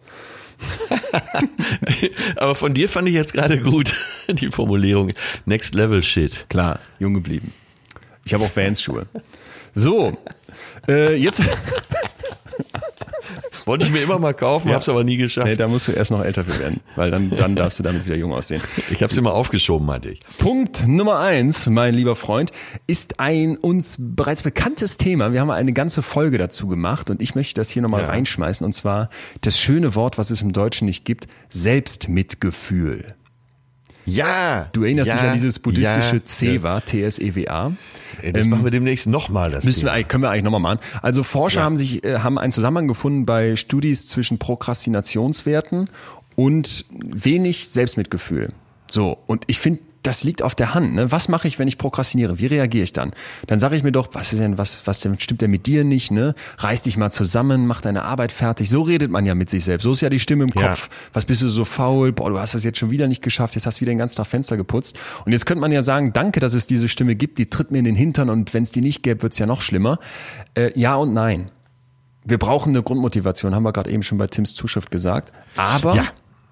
[2.38, 3.94] Aber von dir fand ich jetzt gerade gut
[4.30, 5.12] die Formulierung
[5.46, 6.46] Next Level Shit.
[6.50, 7.54] Klar, jung geblieben.
[8.24, 9.06] Ich habe auch Vans-Schuhe.
[9.74, 10.18] So,
[10.88, 11.44] äh, jetzt.
[13.66, 14.76] Wollte ich mir immer mal kaufen, ja.
[14.76, 15.48] hab's aber nie geschafft.
[15.48, 18.06] Nee, da musst du erst noch älter für werden, weil dann, dann darfst du damit
[18.06, 18.62] wieder jung aussehen.
[18.92, 20.20] Ich hab's immer aufgeschoben, meinte ich.
[20.38, 22.52] Punkt Nummer eins, mein lieber Freund,
[22.86, 25.34] ist ein uns bereits bekanntes Thema.
[25.34, 28.10] Wir haben eine ganze Folge dazu gemacht und ich möchte das hier nochmal ja.
[28.10, 29.10] reinschmeißen und zwar
[29.42, 33.16] das schöne Wort, was es im Deutschen nicht gibt, Selbstmitgefühl.
[34.06, 34.70] Ja.
[34.74, 37.72] Du erinnerst ja, dich an dieses buddhistische ja, Cewa, T-S-E-W-A.
[38.22, 39.52] Das ähm, machen wir demnächst nochmal.
[39.52, 39.96] Das müssen Thema.
[39.96, 40.80] wir, können wir eigentlich nochmal machen.
[41.02, 41.66] Also Forscher ja.
[41.66, 45.90] haben sich, äh, haben einen Zusammenhang gefunden bei Studis zwischen Prokrastinationswerten
[46.36, 48.50] und wenig Selbstmitgefühl.
[48.90, 49.18] So.
[49.28, 50.94] Und ich finde, das liegt auf der Hand.
[50.94, 51.12] Ne?
[51.12, 52.40] Was mache ich, wenn ich prokrastiniere?
[52.40, 53.12] Wie reagiere ich dann?
[53.48, 55.84] Dann sage ich mir doch, was ist denn, was, was denn stimmt denn mit dir
[55.84, 56.12] nicht?
[56.12, 56.36] Ne?
[56.60, 58.70] Reiß dich mal zusammen, mach deine Arbeit fertig.
[58.70, 59.84] So redet man ja mit sich selbst.
[59.84, 60.70] So ist ja die Stimme im ja.
[60.70, 60.90] Kopf.
[61.14, 62.12] Was bist du so faul?
[62.12, 63.56] Boah, du hast das jetzt schon wieder nicht geschafft.
[63.56, 64.98] Jetzt hast du wieder den ganzen Tag Fenster geputzt.
[65.26, 67.38] Und jetzt könnte man ja sagen, danke, dass es diese Stimme gibt.
[67.38, 69.62] Die tritt mir in den Hintern und wenn es die nicht gäbe, wird's ja noch
[69.62, 70.00] schlimmer.
[70.54, 71.52] Äh, ja und nein.
[72.24, 75.32] Wir brauchen eine Grundmotivation, haben wir gerade eben schon bei Tims Zuschrift gesagt.
[75.56, 76.06] Aber ja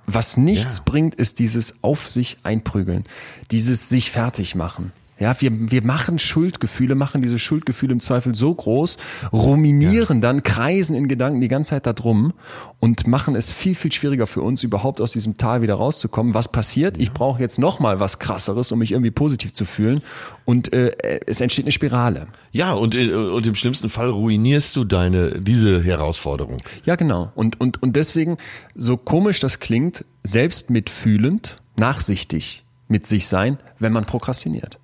[0.06, 0.84] was nichts ja.
[0.86, 3.04] bringt, ist dieses auf sich einprügeln,
[3.51, 4.91] dieses sich fertig machen.
[5.20, 8.97] Ja, wir, wir machen Schuldgefühle, machen diese Schuldgefühle im Zweifel so groß,
[9.32, 10.22] ruminieren ja.
[10.22, 12.34] dann, kreisen in Gedanken die ganze Zeit da drum
[12.80, 16.34] und machen es viel, viel schwieriger für uns, überhaupt aus diesem Tal wieder rauszukommen.
[16.34, 16.97] Was passiert?
[16.97, 17.03] Ja.
[17.03, 20.01] Ich brauche jetzt nochmal was krasseres, um mich irgendwie positiv zu fühlen.
[20.45, 22.28] Und äh, es entsteht eine Spirale.
[22.51, 26.57] Ja, und, äh, und im schlimmsten Fall ruinierst du deine, diese Herausforderung.
[26.86, 27.32] Ja, genau.
[27.36, 28.38] Und, und, und deswegen,
[28.76, 34.80] so komisch das klingt, selbst mitfühlend, nachsichtig mit sich sein, wenn man prokrastiniert.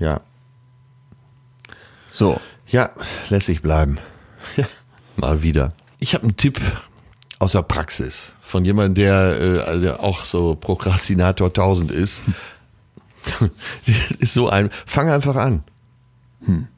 [0.00, 0.20] Ja.
[2.10, 2.40] So.
[2.66, 2.90] Ja,
[3.28, 3.98] lässig bleiben.
[4.56, 4.66] Ja,
[5.16, 5.74] mal wieder.
[5.98, 6.58] Ich habe einen Tipp
[7.38, 12.22] aus der Praxis von jemandem, der, äh, der auch so Prokrastinator 1000 ist.
[14.18, 15.62] ist so ein, fang einfach an.
[16.44, 16.68] Hm.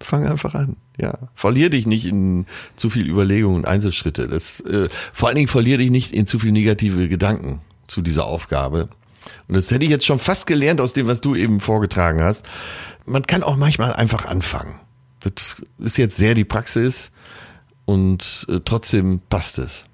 [0.00, 0.76] Fang einfach an.
[1.00, 2.46] Ja, verlier dich nicht in
[2.76, 4.28] zu viel Überlegungen und Einzelschritte.
[4.28, 8.26] Das, äh, vor allen Dingen verlier dich nicht in zu viel negative Gedanken zu dieser
[8.26, 8.88] Aufgabe.
[9.48, 12.44] Und das hätte ich jetzt schon fast gelernt aus dem, was du eben vorgetragen hast.
[13.04, 14.80] Man kann auch manchmal einfach anfangen.
[15.20, 17.10] Das ist jetzt sehr die Praxis
[17.84, 19.84] und äh, trotzdem passt es.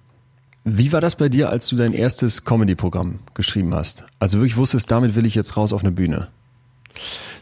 [0.65, 4.05] Wie war das bei dir, als du dein erstes Comedy-Programm geschrieben hast?
[4.19, 6.29] Also wirklich wusstest, damit will ich jetzt raus auf eine Bühne.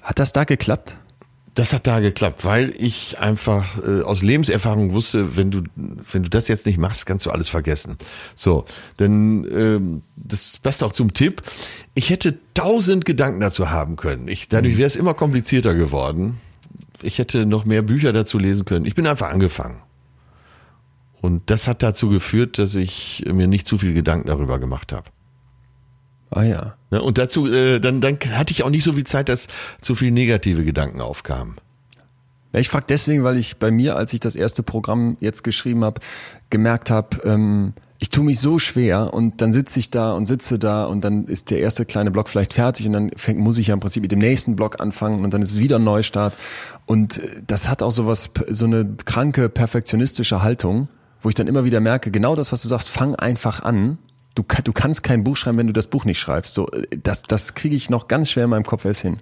[0.02, 0.96] Hat das da geklappt?
[1.56, 5.62] Das hat da geklappt, weil ich einfach äh, aus Lebenserfahrung wusste, wenn du
[6.12, 7.96] wenn du das jetzt nicht machst, kannst du alles vergessen.
[8.34, 8.66] So,
[8.98, 11.42] denn ähm, das passt auch zum Tipp.
[11.94, 14.28] Ich hätte tausend Gedanken dazu haben können.
[14.28, 14.78] Ich, dadurch mhm.
[14.78, 16.38] wäre es immer komplizierter geworden.
[17.00, 18.84] Ich hätte noch mehr Bücher dazu lesen können.
[18.84, 19.78] Ich bin einfach angefangen.
[21.22, 25.08] Und das hat dazu geführt, dass ich mir nicht zu viel Gedanken darüber gemacht habe.
[26.30, 26.74] Ah ja.
[26.90, 29.48] Ne, und dazu, äh, dann, dann hatte ich auch nicht so viel Zeit, dass
[29.80, 31.56] zu viel negative Gedanken aufkamen.
[32.52, 36.00] Ich frage deswegen, weil ich bei mir, als ich das erste Programm jetzt geschrieben habe,
[36.48, 40.58] gemerkt habe, ähm, ich tue mich so schwer und dann sitze ich da und sitze
[40.58, 43.68] da und dann ist der erste kleine Block vielleicht fertig und dann fängt, muss ich
[43.68, 46.36] ja im Prinzip mit dem nächsten Block anfangen und dann ist es wieder ein Neustart.
[46.86, 50.88] Und äh, das hat auch so was, so eine kranke, perfektionistische Haltung,
[51.22, 53.98] wo ich dann immer wieder merke, genau das, was du sagst, fang einfach an
[54.36, 56.54] du, du kannst kein Buch schreiben, wenn du das Buch nicht schreibst.
[56.54, 59.18] So, das, das kriege ich noch ganz schwer in meinem Kopf erst hin.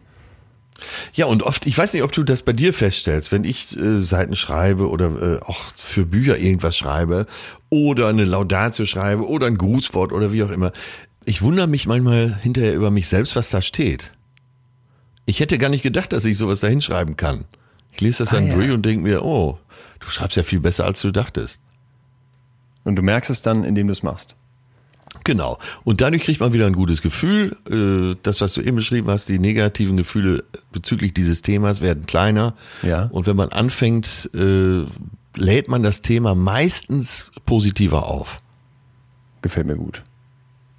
[1.15, 4.01] Ja, und oft, ich weiß nicht, ob du das bei dir feststellst, wenn ich äh,
[4.01, 7.27] Seiten schreibe oder äh, auch für Bücher irgendwas schreibe
[7.71, 10.73] oder eine Laudatio schreibe oder ein Grußwort oder wie auch immer.
[11.25, 14.11] Ich wundere mich manchmal hinterher über mich selbst, was da steht.
[15.27, 17.45] Ich hätte gar nicht gedacht, dass ich sowas da hinschreiben kann.
[17.93, 18.55] Ich lese das ah, dann ja.
[18.57, 19.59] durch und denke mir, oh,
[20.01, 21.61] du schreibst ja viel besser, als du dachtest.
[22.83, 24.35] Und du merkst es dann, indem du es machst.
[25.23, 25.59] Genau.
[25.85, 27.57] Und dadurch kriegt man wieder ein gutes Gefühl.
[27.71, 32.55] Äh, das, was du eben beschrieben hast, die negativen Gefühle bezüglich dieses Themas werden kleiner.
[32.83, 33.05] Ja.
[33.05, 34.85] Und wenn man anfängt, äh,
[35.37, 38.41] lädt man das Thema meistens positiver auf.
[39.43, 40.03] Gefällt mir gut.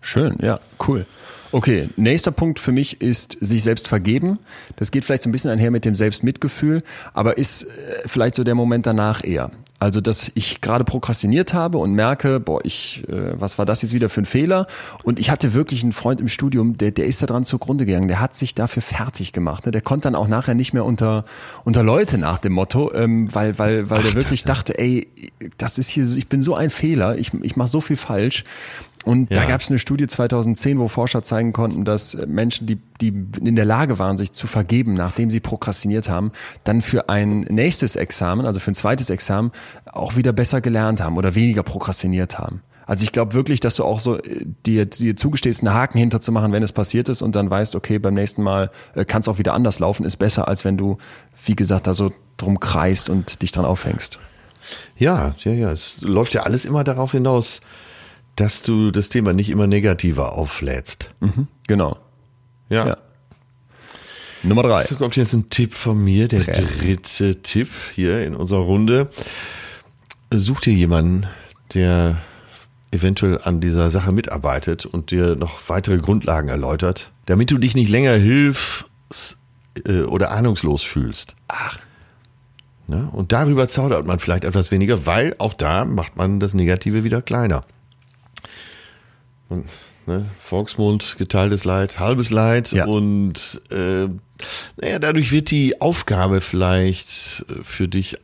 [0.02, 1.06] Schön, ja, cool.
[1.52, 4.40] Okay, nächster Punkt für mich ist sich selbst vergeben.
[4.76, 6.84] Das geht vielleicht so ein bisschen einher mit dem Selbstmitgefühl,
[7.14, 7.68] aber ist äh,
[8.06, 9.52] vielleicht so der Moment danach eher.
[9.78, 13.94] Also, dass ich gerade prokrastiniert habe und merke, boah, ich, äh, was war das jetzt
[13.94, 14.68] wieder für ein Fehler?
[15.04, 18.08] Und ich hatte wirklich einen Freund im Studium, der, der ist da dran zugrunde gegangen,
[18.08, 19.66] der hat sich dafür fertig gemacht.
[19.66, 19.74] Ne?
[19.74, 21.26] Der konnte dann auch nachher nicht mehr unter,
[21.66, 25.10] unter Leute nach dem Motto, ähm, weil, weil, weil Ach, der wirklich dachte, ey,
[25.58, 28.46] das ist hier, ich bin so ein Fehler, ich, ich mache so viel falsch.
[29.06, 29.38] Und ja.
[29.38, 33.56] da gab es eine Studie 2010, wo Forscher zeigen konnten, dass Menschen, die, die in
[33.56, 36.32] der Lage waren, sich zu vergeben, nachdem sie prokrastiniert haben,
[36.64, 39.52] dann für ein nächstes Examen, also für ein zweites Examen,
[39.86, 42.62] auch wieder besser gelernt haben oder weniger prokrastiniert haben.
[42.88, 46.52] Also ich glaube wirklich, dass du auch so äh, dir, dir zugestehst, einen Haken hinterzumachen,
[46.52, 49.38] wenn es passiert ist und dann weißt, okay, beim nächsten Mal äh, kann es auch
[49.38, 50.98] wieder anders laufen, ist besser, als wenn du,
[51.46, 54.20] wie gesagt, da so drum kreist und dich dran aufhängst.
[54.98, 55.72] Ja, ja, ja.
[55.72, 57.62] Es läuft ja alles immer darauf hinaus,
[58.36, 61.10] dass du das Thema nicht immer negativer auflädst.
[61.20, 61.98] Mhm, genau.
[62.70, 62.88] Ja.
[62.88, 62.98] ja.
[64.44, 64.86] Nummer drei.
[64.86, 66.54] So kommt jetzt ein Tipp von mir, der drei.
[66.54, 69.10] dritte Tipp hier in unserer Runde.
[70.32, 71.28] Such dir jemanden,
[71.74, 72.18] der
[72.92, 77.90] eventuell an dieser Sache mitarbeitet und dir noch weitere Grundlagen erläutert, damit du dich nicht
[77.90, 78.86] länger hilfs-
[79.86, 81.36] äh, oder ahnungslos fühlst.
[81.48, 81.80] Ach.
[82.88, 83.10] Ne?
[83.12, 87.22] Und darüber zaudert man vielleicht etwas weniger, weil auch da macht man das Negative wieder
[87.22, 87.66] kleiner.
[89.50, 89.66] Und,
[90.06, 90.26] ne?
[90.40, 92.86] Volksmund, geteiltes Leid, halbes Leid ja.
[92.86, 94.08] und äh,
[94.78, 98.18] naja, dadurch wird die Aufgabe vielleicht für dich äh,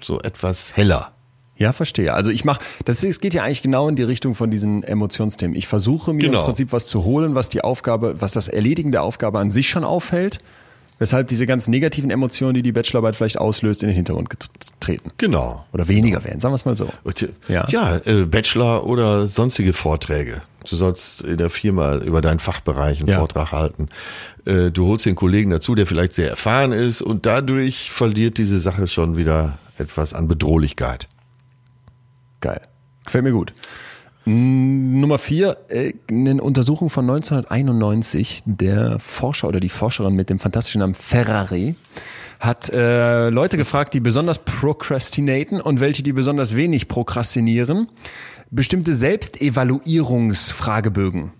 [0.00, 1.12] so etwas heller.
[1.56, 2.12] Ja, verstehe.
[2.14, 4.82] Also ich mache, das ist, es geht ja eigentlich genau in die Richtung von diesen
[4.82, 5.56] Emotionsthemen.
[5.56, 6.40] Ich versuche mir genau.
[6.40, 9.68] im Prinzip was zu holen, was die Aufgabe, was das Erledigen der Aufgabe an sich
[9.68, 10.40] schon auffällt,
[10.98, 14.28] weshalb diese ganzen negativen Emotionen, die die Bachelorarbeit vielleicht auslöst, in den Hintergrund
[14.80, 15.10] treten.
[15.18, 15.64] Genau.
[15.72, 16.28] Oder weniger genau.
[16.28, 16.88] werden, sagen wir es mal so.
[17.48, 20.42] Ja, ja äh, Bachelor oder sonstige Vorträge.
[20.68, 23.18] Du sollst in der Firma über deinen Fachbereich einen ja.
[23.18, 23.88] Vortrag halten.
[24.46, 28.58] Äh, du holst den Kollegen dazu, der vielleicht sehr erfahren ist und dadurch verliert diese
[28.58, 31.08] Sache schon wieder etwas an Bedrohlichkeit.
[32.40, 32.60] Geil.
[33.04, 33.52] Gefällt mir gut.
[34.26, 38.42] Nummer vier, äh, eine Untersuchung von 1991.
[38.46, 41.74] Der Forscher oder die Forscherin mit dem fantastischen Namen Ferrari
[42.40, 47.88] hat äh, Leute gefragt, die besonders prokrastinaten und welche, die besonders wenig prokrastinieren,
[48.50, 51.30] bestimmte Selbstevaluierungsfragebögen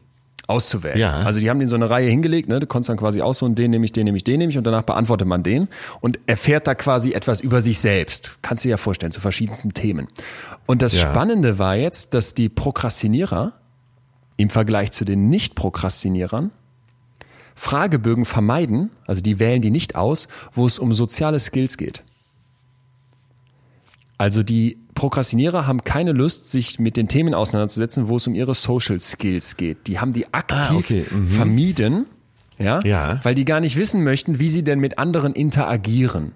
[0.46, 0.98] auszuwählen.
[0.98, 1.16] Ja.
[1.18, 2.60] Also die haben den so eine Reihe hingelegt, ne?
[2.60, 4.64] du konntest dann quasi aussuchen, den nehme ich, den nehme ich, den nehme ich und
[4.64, 5.68] danach beantwortet man den
[6.00, 8.36] und erfährt da quasi etwas über sich selbst.
[8.42, 10.08] Kannst du dir ja vorstellen, zu verschiedensten Themen.
[10.66, 11.10] Und das ja.
[11.10, 13.52] Spannende war jetzt, dass die Prokrastinierer
[14.36, 16.50] im Vergleich zu den Nicht-Prokrastinierern
[17.56, 22.02] Fragebögen vermeiden, also die wählen die nicht aus, wo es um soziale Skills geht.
[24.18, 28.54] Also die Prokrastinierer haben keine Lust, sich mit den Themen auseinanderzusetzen, wo es um ihre
[28.54, 29.86] Social Skills geht.
[29.86, 31.04] Die haben die aktiv ah, okay.
[31.10, 31.28] mhm.
[31.28, 32.06] vermieden,
[32.58, 32.80] ja?
[32.84, 36.32] ja, weil die gar nicht wissen möchten, wie sie denn mit anderen interagieren.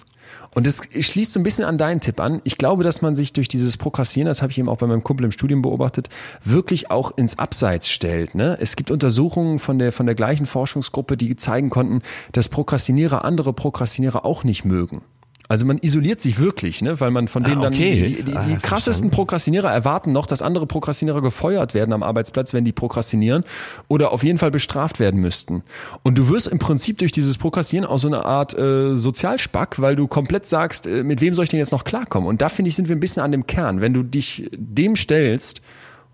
[0.54, 2.40] Und das schließt so ein bisschen an deinen Tipp an.
[2.44, 5.04] Ich glaube, dass man sich durch dieses Prokrastinieren, das habe ich eben auch bei meinem
[5.04, 6.08] Kumpel im Studium beobachtet,
[6.42, 8.34] wirklich auch ins Abseits stellt.
[8.34, 8.56] Ne?
[8.60, 12.02] Es gibt Untersuchungen von der, von der gleichen Forschungsgruppe, die zeigen konnten,
[12.32, 15.02] dass Prokrastinierer andere Prokrastinierer auch nicht mögen.
[15.48, 17.00] Also man isoliert sich wirklich, ne?
[17.00, 18.00] weil man von denen ah, okay.
[18.00, 22.02] dann die, die, die, ah, krassesten Prokrastinierer erwarten noch, dass andere Prokrastinierer gefeuert werden am
[22.02, 23.44] Arbeitsplatz, wenn die prokrastinieren
[23.88, 25.62] oder auf jeden Fall bestraft werden müssten.
[26.02, 29.96] Und du wirst im Prinzip durch dieses Prokrastinieren auch so eine Art äh, Sozialspack, weil
[29.96, 32.28] du komplett sagst, äh, mit wem soll ich denn jetzt noch klarkommen?
[32.28, 33.80] Und da finde ich, sind wir ein bisschen an dem Kern.
[33.80, 35.62] Wenn du dich dem stellst,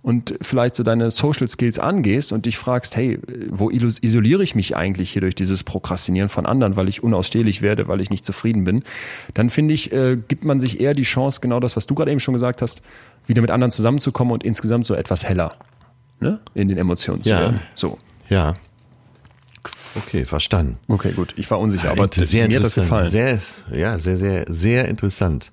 [0.05, 4.77] und vielleicht so deine Social Skills angehst und dich fragst, hey, wo isoliere ich mich
[4.77, 8.65] eigentlich hier durch dieses Prokrastinieren von anderen, weil ich unausstehlich werde, weil ich nicht zufrieden
[8.65, 8.83] bin,
[9.33, 12.11] dann finde ich, äh, gibt man sich eher die Chance, genau das, was du gerade
[12.11, 12.83] eben schon gesagt hast,
[13.27, 15.55] wieder mit anderen zusammenzukommen und insgesamt so etwas heller
[16.21, 16.39] ne?
[16.53, 17.41] in den Emotionen zu ja.
[17.41, 17.61] werden.
[17.75, 17.97] So.
[18.29, 18.53] Ja.
[19.95, 20.77] Okay, verstanden.
[20.87, 21.33] Okay, gut.
[21.39, 23.09] Ich war unsicher, aber sehr mir hat das gefallen.
[23.09, 23.39] Sehr,
[23.73, 25.51] ja, sehr, sehr, sehr interessant.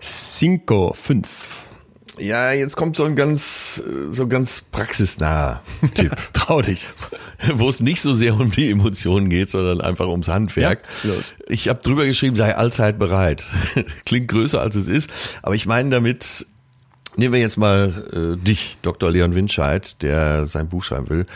[0.00, 1.65] Cinco, fünf.
[2.18, 5.62] Ja, jetzt kommt so ein ganz, so ganz praxisnaher
[5.94, 6.16] Tipp.
[6.32, 6.88] Trau dich.
[7.54, 10.82] Wo es nicht so sehr um die Emotionen geht, sondern einfach ums Handwerk.
[11.02, 11.34] Ja, los.
[11.48, 13.44] Ich habe drüber geschrieben, sei allzeit bereit.
[14.06, 15.10] Klingt größer als es ist,
[15.42, 16.46] aber ich meine damit,
[17.16, 19.10] nehmen wir jetzt mal äh, dich, Dr.
[19.10, 21.26] Leon Winscheid, der sein Buch schreiben will.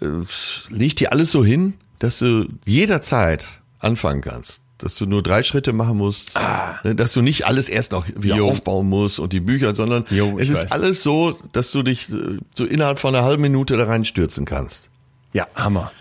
[0.00, 0.24] Äh,
[0.70, 3.46] leg dir alles so hin, dass du jederzeit
[3.78, 6.78] anfangen kannst dass du nur drei Schritte machen musst, ah.
[6.84, 8.50] Ne, dass du nicht alles erst noch wieder jo.
[8.50, 10.72] aufbauen musst und die Bücher, sondern jo, es ist weiß.
[10.72, 14.90] alles so, dass du dich äh, so innerhalb von einer halben Minute da reinstürzen kannst.
[15.32, 15.92] Ja, Hammer.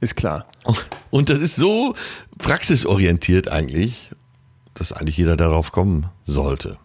[0.00, 0.46] Ist klar.
[1.10, 1.94] Und das ist so
[2.38, 4.10] praxisorientiert eigentlich,
[4.74, 6.78] dass eigentlich jeder darauf kommen sollte.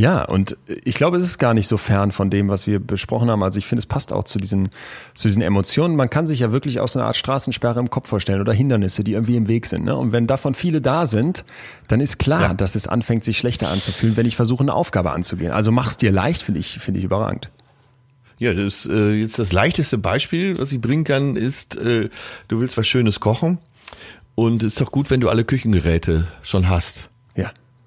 [0.00, 3.28] Ja, und ich glaube, es ist gar nicht so fern von dem, was wir besprochen
[3.30, 3.42] haben.
[3.42, 4.68] Also ich finde, es passt auch zu diesen,
[5.14, 5.96] zu diesen Emotionen.
[5.96, 9.02] Man kann sich ja wirklich aus so einer Art Straßensperre im Kopf vorstellen oder Hindernisse,
[9.02, 9.84] die irgendwie im Weg sind.
[9.84, 9.96] Ne?
[9.96, 11.44] Und wenn davon viele da sind,
[11.88, 12.54] dann ist klar, ja.
[12.54, 15.50] dass es anfängt, sich schlechter anzufühlen, wenn ich versuche, eine Aufgabe anzugehen.
[15.50, 17.50] Also mach's dir leicht, finde ich, finde ich überragend.
[18.38, 22.08] Ja, das ist äh, jetzt das leichteste Beispiel, was ich bringen kann, ist, äh,
[22.46, 23.58] du willst was Schönes kochen
[24.36, 27.10] und es ist doch gut, wenn du alle Küchengeräte schon hast.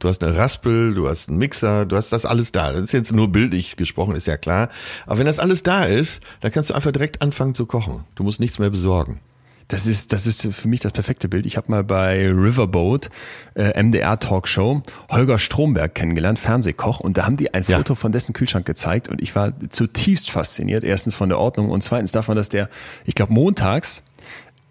[0.01, 2.73] Du hast eine Raspel, du hast einen Mixer, du hast das alles da.
[2.73, 4.69] Das ist jetzt nur bildlich gesprochen, ist ja klar.
[5.05, 8.03] Aber wenn das alles da ist, dann kannst du einfach direkt anfangen zu kochen.
[8.15, 9.19] Du musst nichts mehr besorgen.
[9.67, 11.45] Das ist, das ist für mich das perfekte Bild.
[11.45, 13.11] Ich habe mal bei Riverboat,
[13.53, 14.81] äh, MDR Talkshow,
[15.11, 17.95] Holger Stromberg kennengelernt, Fernsehkoch, und da haben die ein Foto ja.
[17.95, 20.83] von dessen Kühlschrank gezeigt und ich war zutiefst fasziniert.
[20.83, 22.69] Erstens von der Ordnung und zweitens davon, dass der,
[23.05, 24.01] ich glaube, montags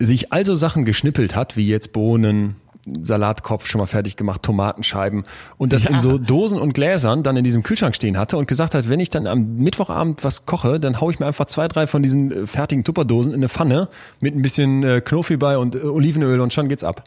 [0.01, 2.57] sich also Sachen geschnippelt hat, wie jetzt Bohnen,
[3.03, 5.25] Salatkopf schon mal fertig gemacht, Tomatenscheiben
[5.59, 5.91] und das ja.
[5.91, 9.01] in so Dosen und Gläsern dann in diesem Kühlschrank stehen hatte und gesagt hat, wenn
[9.01, 12.33] ich dann am Mittwochabend was koche, dann hau ich mir einfach zwei, drei von diesen
[12.33, 13.89] äh, fertigen Tupperdosen in eine Pfanne
[14.21, 17.05] mit ein bisschen äh, Knofi bei und äh, Olivenöl und schon geht's ab.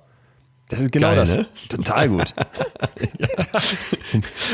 [0.69, 1.35] Das ist genau Geil, das.
[1.35, 1.45] Ne?
[1.69, 2.33] Total gut.
[3.19, 3.27] ja.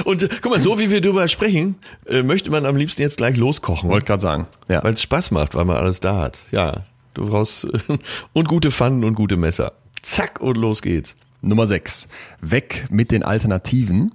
[0.05, 1.75] Und äh, guck mal, so wie wir darüber sprechen,
[2.07, 3.89] äh, möchte man am liebsten jetzt gleich loskochen.
[3.89, 4.47] Wollte gerade sagen.
[4.67, 4.83] Ja.
[4.83, 6.39] Weil es Spaß macht, weil man alles da hat.
[6.51, 7.67] Ja, du brauchst
[8.33, 9.73] und gute Pfannen und gute Messer.
[10.01, 11.15] Zack und los geht's.
[11.41, 12.07] Nummer 6.
[12.41, 14.11] Weg mit den Alternativen.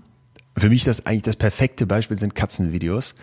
[0.56, 3.16] Für mich das eigentlich das perfekte Beispiel sind Katzenvideos.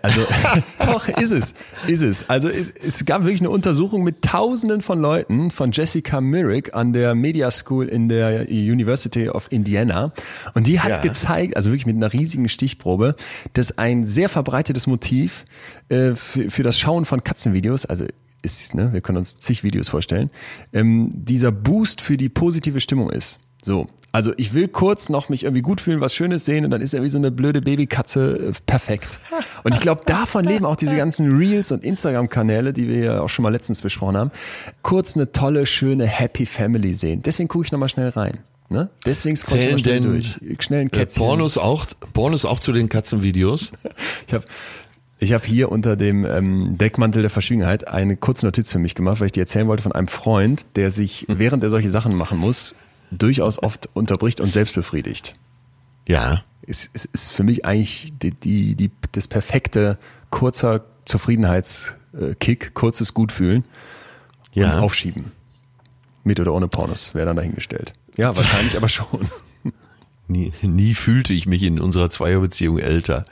[0.00, 0.20] Also
[0.86, 1.54] doch ist es,
[1.88, 2.30] ist es.
[2.30, 6.92] Also es, es, gab wirklich eine Untersuchung mit Tausenden von Leuten von Jessica Myrick an
[6.92, 10.12] der Media School in der University of Indiana
[10.54, 10.98] und die hat ja.
[10.98, 13.16] gezeigt, also wirklich mit einer riesigen Stichprobe,
[13.54, 15.44] dass ein sehr verbreitetes Motiv
[15.88, 18.04] äh, für, für das Schauen von Katzenvideos, also
[18.42, 20.30] ist, ne, wir können uns zig Videos vorstellen,
[20.72, 23.40] ähm, dieser Boost für die positive Stimmung ist.
[23.62, 26.80] So, also ich will kurz noch mich irgendwie gut fühlen, was Schönes sehen und dann
[26.80, 29.18] ist irgendwie so eine blöde Babykatze äh, perfekt.
[29.64, 33.28] Und ich glaube, davon leben auch diese ganzen Reels und Instagram-Kanäle, die wir ja auch
[33.28, 34.30] schon mal letztens besprochen haben.
[34.82, 37.22] Kurz eine tolle, schöne Happy Family sehen.
[37.22, 38.38] Deswegen gucke ich nochmal schnell rein.
[38.70, 38.90] Ne?
[39.04, 40.38] Deswegen scroll ich mal schnell durch.
[40.60, 41.20] Schnell ein Kätzchen.
[41.22, 43.72] Pornos auch, Pornos auch zu den Katzenvideos?
[44.26, 44.44] ich habe
[45.18, 49.20] ich habe hier unter dem ähm, Deckmantel der Verschwiegenheit eine kurze Notiz für mich gemacht,
[49.20, 52.38] weil ich dir erzählen wollte von einem Freund, der sich, während er solche Sachen machen
[52.38, 52.76] muss,
[53.10, 55.34] durchaus oft unterbricht und selbst befriedigt.
[56.06, 56.44] Ja.
[56.66, 59.98] Es, es ist für mich eigentlich die, die, die, das perfekte
[60.30, 63.64] kurzer Zufriedenheitskick, kurzes Gutfühlen
[64.52, 64.74] ja.
[64.74, 65.32] und aufschieben.
[66.22, 67.92] Mit oder ohne Pornos, wäre dann dahingestellt.
[68.16, 69.28] Ja, wahrscheinlich aber schon.
[70.28, 73.24] Nie, nie fühlte ich mich in unserer Zweierbeziehung älter.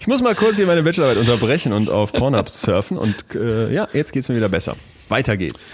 [0.00, 3.86] ich muss mal kurz hier meine Bachelorarbeit unterbrechen und auf Pornhub surfen und äh, ja,
[3.92, 4.76] jetzt geht's mir wieder besser.
[5.08, 5.68] Weiter geht's.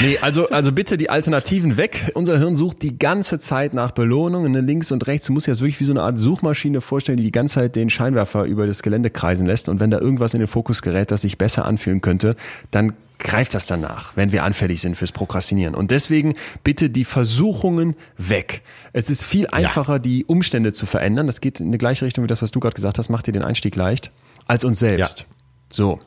[0.00, 2.12] Nee, also, also bitte die Alternativen weg.
[2.14, 4.52] Unser Hirn sucht die ganze Zeit nach Belohnungen.
[4.52, 5.26] Ne, links und rechts.
[5.26, 7.76] Du musst dir das wirklich wie so eine Art Suchmaschine vorstellen, die die ganze Zeit
[7.76, 9.68] den Scheinwerfer über das Gelände kreisen lässt.
[9.68, 12.36] Und wenn da irgendwas in den Fokus gerät, das sich besser anfühlen könnte,
[12.70, 15.74] dann greift das danach, wenn wir anfällig sind fürs Prokrastinieren.
[15.74, 16.34] Und deswegen
[16.64, 18.62] bitte die Versuchungen weg.
[18.92, 19.98] Es ist viel einfacher, ja.
[19.98, 21.26] die Umstände zu verändern.
[21.26, 23.08] Das geht in die gleiche Richtung wie das, was du gerade gesagt hast.
[23.10, 24.10] Macht dir den Einstieg leicht.
[24.46, 25.20] Als uns selbst.
[25.20, 25.26] Ja.
[25.72, 26.00] So.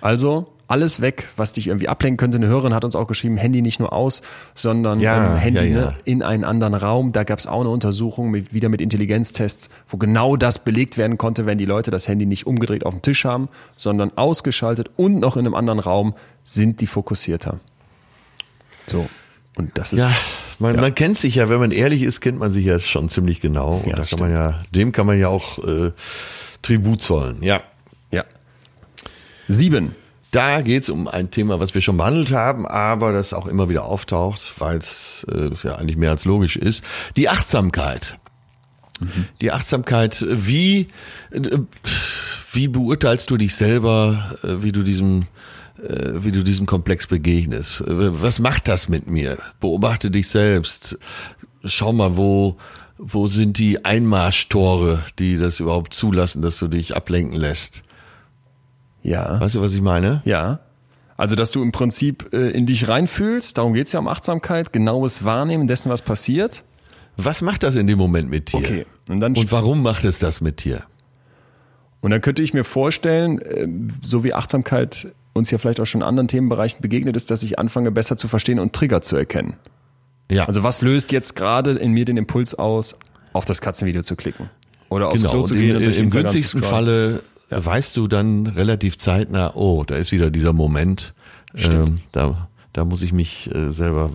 [0.00, 2.38] Also, alles weg, was dich irgendwie ablenken könnte.
[2.38, 4.22] Eine Hörerin hat uns auch geschrieben, Handy nicht nur aus,
[4.54, 5.80] sondern ja, ähm, Handy ja, ja.
[5.90, 7.12] Ne, in einen anderen Raum.
[7.12, 11.18] Da gab es auch eine Untersuchung mit, wieder mit Intelligenztests, wo genau das belegt werden
[11.18, 15.20] konnte, wenn die Leute das Handy nicht umgedreht auf dem Tisch haben, sondern ausgeschaltet und
[15.20, 17.60] noch in einem anderen Raum, sind die fokussierter.
[18.86, 19.06] So.
[19.54, 20.00] Und das ist.
[20.00, 20.10] Ja,
[20.58, 23.40] man, man kennt sich ja, wenn man ehrlich ist, kennt man sich ja schon ziemlich
[23.40, 23.82] genau.
[23.84, 25.92] Und da kann man ja, dem kann man ja auch äh,
[26.62, 27.42] Tribut zollen.
[27.42, 27.62] Ja.
[28.10, 28.24] Ja.
[29.48, 29.94] Sieben.
[30.32, 33.68] Da geht es um ein Thema, was wir schon behandelt haben, aber das auch immer
[33.68, 36.82] wieder auftaucht, weil es äh, ja eigentlich mehr als logisch ist.
[37.16, 38.18] Die Achtsamkeit.
[38.98, 39.26] Mhm.
[39.42, 40.88] Die Achtsamkeit, wie,
[41.32, 41.58] äh,
[42.50, 45.26] wie beurteilst du dich selber, äh, wie du diesem
[45.82, 47.84] äh, wie du diesem Komplex begegnest.
[47.86, 49.38] Was macht das mit mir?
[49.60, 50.98] Beobachte dich selbst.
[51.64, 52.56] Schau mal, wo,
[52.96, 57.82] wo sind die Einmarschtore, die das überhaupt zulassen, dass du dich ablenken lässt?
[59.02, 59.40] Ja.
[59.40, 60.22] Weißt du, was ich meine?
[60.24, 60.60] Ja.
[61.16, 65.24] Also, dass du im Prinzip äh, in dich reinfühlst, darum geht's ja um Achtsamkeit, genaues
[65.24, 66.64] Wahrnehmen dessen, was passiert.
[67.16, 68.58] Was macht das in dem Moment mit dir?
[68.58, 68.86] Okay.
[69.08, 70.82] Und, dann Und warum macht es das mit dir?
[72.00, 73.68] Und dann könnte ich mir vorstellen, äh,
[74.02, 77.58] so wie Achtsamkeit uns ja vielleicht auch schon in anderen Themenbereichen begegnet ist, dass ich
[77.58, 79.54] anfange besser zu verstehen und Trigger zu erkennen.
[80.30, 80.46] Ja.
[80.46, 82.98] Also was löst jetzt gerade in mir den Impuls aus,
[83.32, 84.50] auf das Katzenvideo zu klicken?
[84.88, 85.32] Oder aufs genau.
[85.32, 87.22] Klo zu gehen und Im günstigsten Falle
[87.52, 87.64] ja.
[87.64, 91.14] weißt du dann relativ zeitnah, oh, da ist wieder dieser Moment,
[91.54, 94.10] ähm, da, da muss ich mich äh, selber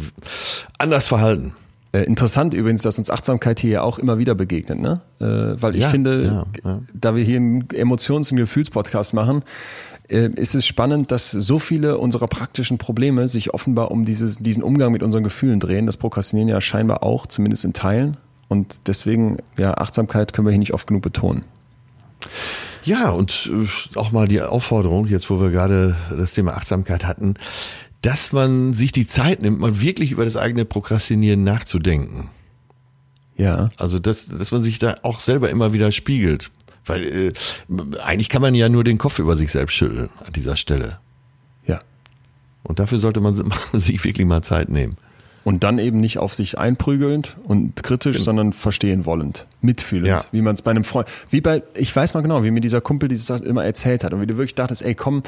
[0.77, 1.53] anders verhalten.
[1.93, 5.01] Äh, interessant übrigens, dass uns Achtsamkeit hier auch immer wieder begegnet, ne?
[5.19, 6.81] Äh, weil ich ja, finde, ja, ja.
[6.93, 9.43] da wir hier einen Emotions- und Gefühlspodcast machen,
[10.09, 14.63] äh, ist es spannend, dass so viele unserer praktischen Probleme sich offenbar um dieses, diesen
[14.63, 15.85] Umgang mit unseren Gefühlen drehen.
[15.85, 18.17] Das Prokrastinieren ja scheinbar auch, zumindest in Teilen.
[18.47, 21.43] Und deswegen, ja, Achtsamkeit können wir hier nicht oft genug betonen.
[22.87, 27.33] Ja, und äh, auch mal die Aufforderung, jetzt wo wir gerade das Thema Achtsamkeit hatten,
[28.01, 32.29] dass man sich die Zeit nimmt, mal wirklich über das eigene Prokrastinieren nachzudenken.
[33.35, 33.71] Ja.
[33.75, 36.49] Also, dass, dass man sich da auch selber immer wieder spiegelt.
[36.85, 37.33] Weil äh,
[38.01, 40.99] eigentlich kann man ja nur den Kopf über sich selbst schütteln an dieser Stelle.
[41.65, 41.79] Ja.
[42.63, 44.95] Und dafür sollte man sich wirklich mal Zeit nehmen.
[45.47, 50.25] Und dann eben nicht auf sich einprügelnd und kritisch, sondern verstehen wollend, mitfühlend, ja.
[50.33, 52.81] wie man es bei einem Freund, wie bei, ich weiß noch genau, wie mir dieser
[52.81, 55.23] Kumpel dieses immer erzählt hat und wie du wirklich dachtest, ey komm,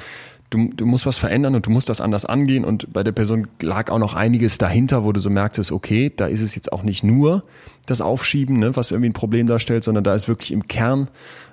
[0.50, 3.48] du, du musst was verändern und du musst das anders angehen und bei der Person
[3.62, 6.84] lag auch noch einiges dahinter, wo du so merktest, okay, da ist es jetzt auch
[6.84, 7.46] nicht nur
[7.86, 11.08] das Aufschieben, ne, was irgendwie ein Problem darstellt, sondern da ist wirklich im Kern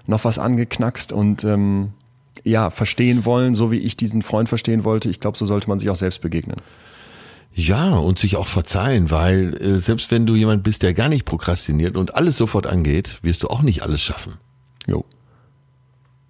[0.08, 1.90] noch was angeknackst und ähm,
[2.42, 5.08] ja, verstehen wollen, so wie ich diesen Freund verstehen wollte.
[5.08, 6.56] Ich glaube, so sollte man sich auch selbst begegnen.
[7.58, 11.24] Ja, und sich auch verzeihen, weil äh, selbst wenn du jemand bist, der gar nicht
[11.24, 14.34] prokrastiniert und alles sofort angeht, wirst du auch nicht alles schaffen.
[14.86, 15.06] Jo.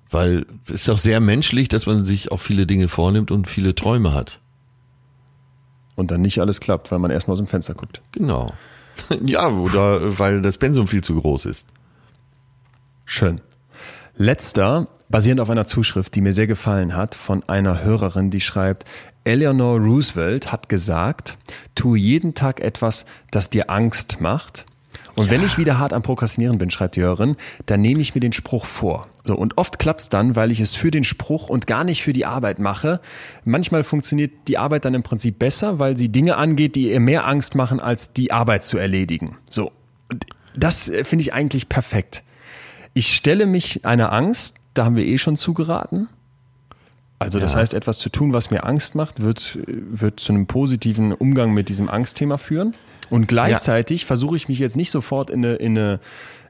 [0.08, 3.74] Weil es ist auch sehr menschlich, dass man sich auch viele Dinge vornimmt und viele
[3.74, 4.38] Träume hat.
[5.96, 8.00] Und dann nicht alles klappt, weil man erstmal aus dem Fenster guckt.
[8.12, 8.52] Genau.
[9.24, 11.66] Ja, oder weil das Pensum viel zu groß ist.
[13.04, 13.42] Schön.
[14.16, 18.86] Letzter, basierend auf einer Zuschrift, die mir sehr gefallen hat, von einer Hörerin, die schreibt,
[19.26, 21.36] Eleanor Roosevelt hat gesagt,
[21.74, 24.66] tue jeden Tag etwas, das dir Angst macht
[25.16, 25.30] und ja.
[25.32, 28.34] wenn ich wieder hart am Prokrastinieren bin, schreibt die Hörerin, dann nehme ich mir den
[28.34, 29.08] Spruch vor.
[29.24, 32.12] So, und oft klappt's dann, weil ich es für den Spruch und gar nicht für
[32.12, 33.00] die Arbeit mache.
[33.44, 37.26] Manchmal funktioniert die Arbeit dann im Prinzip besser, weil sie Dinge angeht, die ihr mehr
[37.26, 39.36] Angst machen, als die Arbeit zu erledigen.
[39.50, 39.72] So.
[40.08, 42.22] Und das äh, finde ich eigentlich perfekt.
[42.92, 46.08] Ich stelle mich einer Angst, da haben wir eh schon zugeraten.
[47.18, 47.58] Also das ja.
[47.58, 51.68] heißt, etwas zu tun, was mir Angst macht, wird, wird zu einem positiven Umgang mit
[51.68, 52.74] diesem Angstthema führen.
[53.08, 54.06] Und gleichzeitig ja.
[54.06, 56.00] versuche ich mich jetzt nicht sofort in eine, in eine,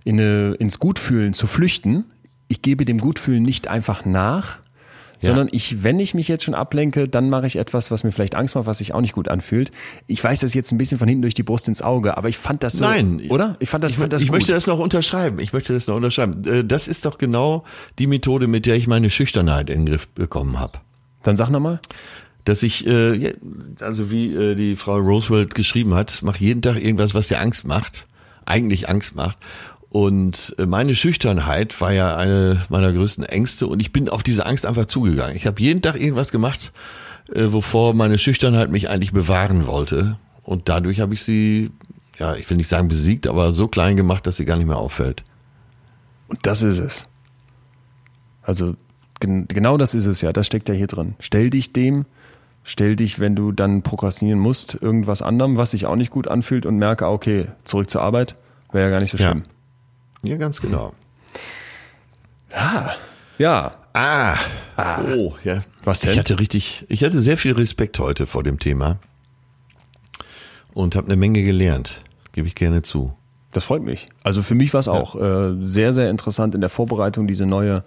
[0.05, 2.05] in eine, ins Gutfühlen zu flüchten.
[2.48, 4.59] Ich gebe dem Gutfühlen nicht einfach nach,
[5.20, 5.28] ja.
[5.28, 8.34] sondern ich, wenn ich mich jetzt schon ablenke, dann mache ich etwas, was mir vielleicht
[8.34, 9.70] Angst macht, was sich auch nicht gut anfühlt.
[10.06, 12.38] Ich weiß das jetzt ein bisschen von hinten durch die Brust ins Auge, aber ich
[12.38, 13.56] fand das so, Nein, oder?
[13.60, 14.36] Ich fand das, ich, fand das ich gut.
[14.36, 15.38] möchte das noch unterschreiben.
[15.40, 16.44] Ich möchte das noch unterschreiben.
[16.44, 17.64] Äh, das ist doch genau
[17.98, 20.78] die Methode, mit der ich meine Schüchternheit in den Griff bekommen habe.
[21.22, 21.80] Dann sag nochmal
[22.47, 23.34] dass ich, äh,
[23.80, 27.66] also wie äh, die Frau Roosevelt geschrieben hat, mach jeden Tag irgendwas, was dir Angst
[27.66, 28.06] macht,
[28.47, 29.36] eigentlich Angst macht.
[29.91, 34.47] Und äh, meine Schüchternheit war ja eine meiner größten Ängste und ich bin auf diese
[34.47, 35.37] Angst einfach zugegangen.
[35.37, 36.73] Ich habe jeden Tag irgendwas gemacht,
[37.33, 40.19] äh, wovor meine Schüchternheit mich eigentlich bewahren wollte.
[40.43, 41.71] Und dadurch habe ich sie,
[42.19, 44.77] ja, ich will nicht sagen besiegt, aber so klein gemacht, dass sie gar nicht mehr
[44.77, 45.25] auffällt.
[46.29, 47.09] Und das ist es.
[48.43, 48.77] Also
[49.21, 51.15] genau das ist es ja, das steckt ja hier drin.
[51.21, 52.05] Stell dich dem,
[52.65, 56.67] stell dich, wenn du dann prokrastinieren musst, irgendwas anderem, was sich auch nicht gut anfühlt
[56.67, 58.37] und merke, okay, zurück zur Arbeit,
[58.73, 59.43] wäre ja gar nicht so schlimm.
[59.47, 59.56] Ja,
[60.22, 60.93] ja ganz genau.
[62.52, 62.94] Ah,
[63.38, 63.72] ja.
[63.93, 64.36] Ah,
[64.76, 65.01] ah.
[65.16, 65.64] oh, ja.
[65.84, 66.12] Was denn?
[66.12, 68.98] Ich hatte richtig, ich hatte sehr viel Respekt heute vor dem Thema
[70.74, 72.02] und habe eine Menge gelernt,
[72.32, 73.14] gebe ich gerne zu.
[73.52, 74.09] Das freut mich.
[74.22, 75.48] Also für mich war es auch ja.
[75.48, 77.84] äh, sehr, sehr interessant in der Vorbereitung, diese neue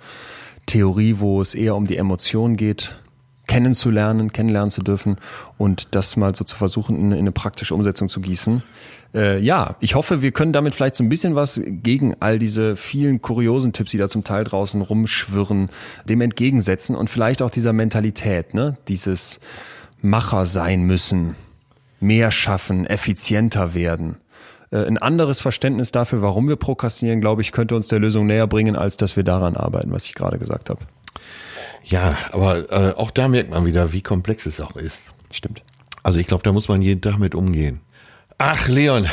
[0.65, 2.99] Theorie, wo es eher um die Emotionen geht,
[3.47, 5.17] kennenzulernen, kennenlernen zu dürfen
[5.59, 8.63] und das mal so zu versuchen, in, in eine praktische Umsetzung zu gießen.
[9.13, 12.75] Äh, ja, ich hoffe, wir können damit vielleicht so ein bisschen was gegen all diese
[12.75, 15.69] vielen kuriosen Tipps, die da zum Teil draußen rumschwirren,
[16.05, 19.39] dem entgegensetzen und vielleicht auch dieser Mentalität, ne, dieses
[20.01, 21.35] Macher sein müssen,
[21.99, 24.17] mehr schaffen, effizienter werden.
[24.71, 28.47] Äh, ein anderes Verständnis dafür, warum wir prokrastinieren, glaube ich, könnte uns der Lösung näher
[28.47, 30.81] bringen, als dass wir daran arbeiten, was ich gerade gesagt habe.
[31.83, 35.11] Ja, aber äh, auch da merkt man wieder, wie komplex es auch ist.
[35.31, 35.63] Stimmt.
[36.03, 37.81] Also ich glaube, da muss man jeden Tag mit umgehen.
[38.41, 39.05] Ach, Leon,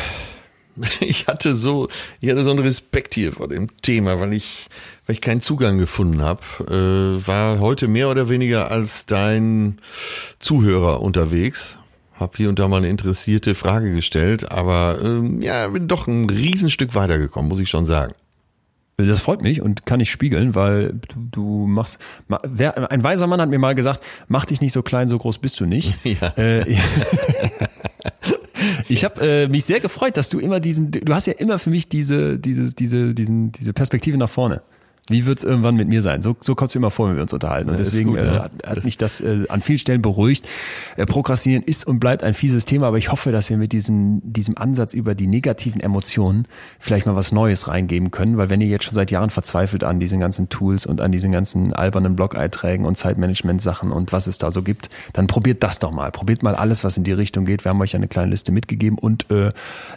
[1.01, 1.89] ich hatte so,
[2.20, 4.69] ich hatte so einen Respekt hier vor dem Thema, weil ich,
[5.05, 6.43] weil ich keinen Zugang gefunden habe.
[6.61, 9.81] Äh, war heute mehr oder weniger als dein
[10.39, 11.77] Zuhörer unterwegs.
[12.15, 16.31] Hab hier und da mal eine interessierte Frage gestellt, aber ähm, ja, bin doch ein
[16.31, 18.15] Riesenstück weitergekommen, muss ich schon sagen.
[18.97, 21.98] Das freut mich und kann ich spiegeln, weil du, du machst.
[22.44, 25.39] Wer, ein weiser Mann hat mir mal gesagt: Mach dich nicht so klein, so groß
[25.39, 25.94] bist du nicht.
[26.05, 26.28] Ja.
[26.39, 26.77] Äh,
[28.88, 30.90] ich habe äh, mich sehr gefreut, dass du immer diesen.
[30.90, 34.62] Du hast ja immer für mich diese, diese, diese, diesen, diese Perspektive nach vorne.
[35.09, 36.20] Wie wird es irgendwann mit mir sein?
[36.20, 37.70] So, so kommt es mir immer vor, wenn wir uns unterhalten.
[37.70, 38.47] Und deswegen gut, ja.
[38.65, 40.47] äh, hat, mich das äh, an vielen Stellen beruhigt.
[40.97, 44.20] Äh, Prokrastinieren ist und bleibt ein fieses Thema, aber ich hoffe, dass wir mit diesem,
[44.24, 46.49] diesem Ansatz über die negativen Emotionen
[46.81, 50.01] vielleicht mal was Neues reingeben können, weil wenn ihr jetzt schon seit Jahren verzweifelt an
[50.01, 54.51] diesen ganzen Tools und an diesen ganzen albernen Blog-Einträgen und Zeitmanagement-Sachen und was es da
[54.51, 56.11] so gibt, dann probiert das doch mal.
[56.11, 57.65] Probiert mal alles, was in die Richtung geht.
[57.65, 59.51] Wir haben euch eine kleine Liste mitgegeben und äh,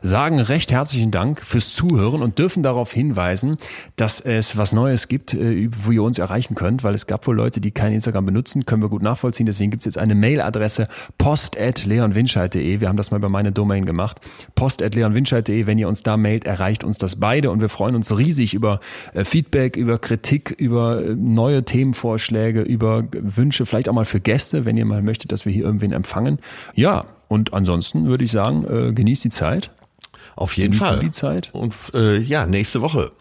[0.04, 3.58] sagen recht herzlichen Dank fürs Zuhören und dürfen darauf hinweisen,
[3.96, 7.26] dass es was Neues es gibt, äh, wo ihr uns erreichen könnt, weil es gab
[7.26, 9.46] wohl Leute, die kein Instagram benutzen, können wir gut nachvollziehen.
[9.46, 12.80] Deswegen gibt es jetzt eine Mailadresse post.leonwinscheid.de.
[12.82, 14.20] Wir haben das mal bei meiner Domain gemacht.
[14.56, 15.66] post.leonwinscheid.de.
[15.66, 18.80] Wenn ihr uns da mailt, erreicht uns das beide und wir freuen uns riesig über
[19.14, 24.66] äh, Feedback, über Kritik, über äh, neue Themenvorschläge, über Wünsche, vielleicht auch mal für Gäste,
[24.66, 26.40] wenn ihr mal möchtet, dass wir hier irgendwen empfangen.
[26.76, 29.70] Ja, und ansonsten würde ich sagen, genießt die Zeit.
[30.36, 31.00] Auf jeden Genießt Fall.
[31.00, 31.50] die Zeit.
[31.54, 33.12] Und äh, ja, nächste Woche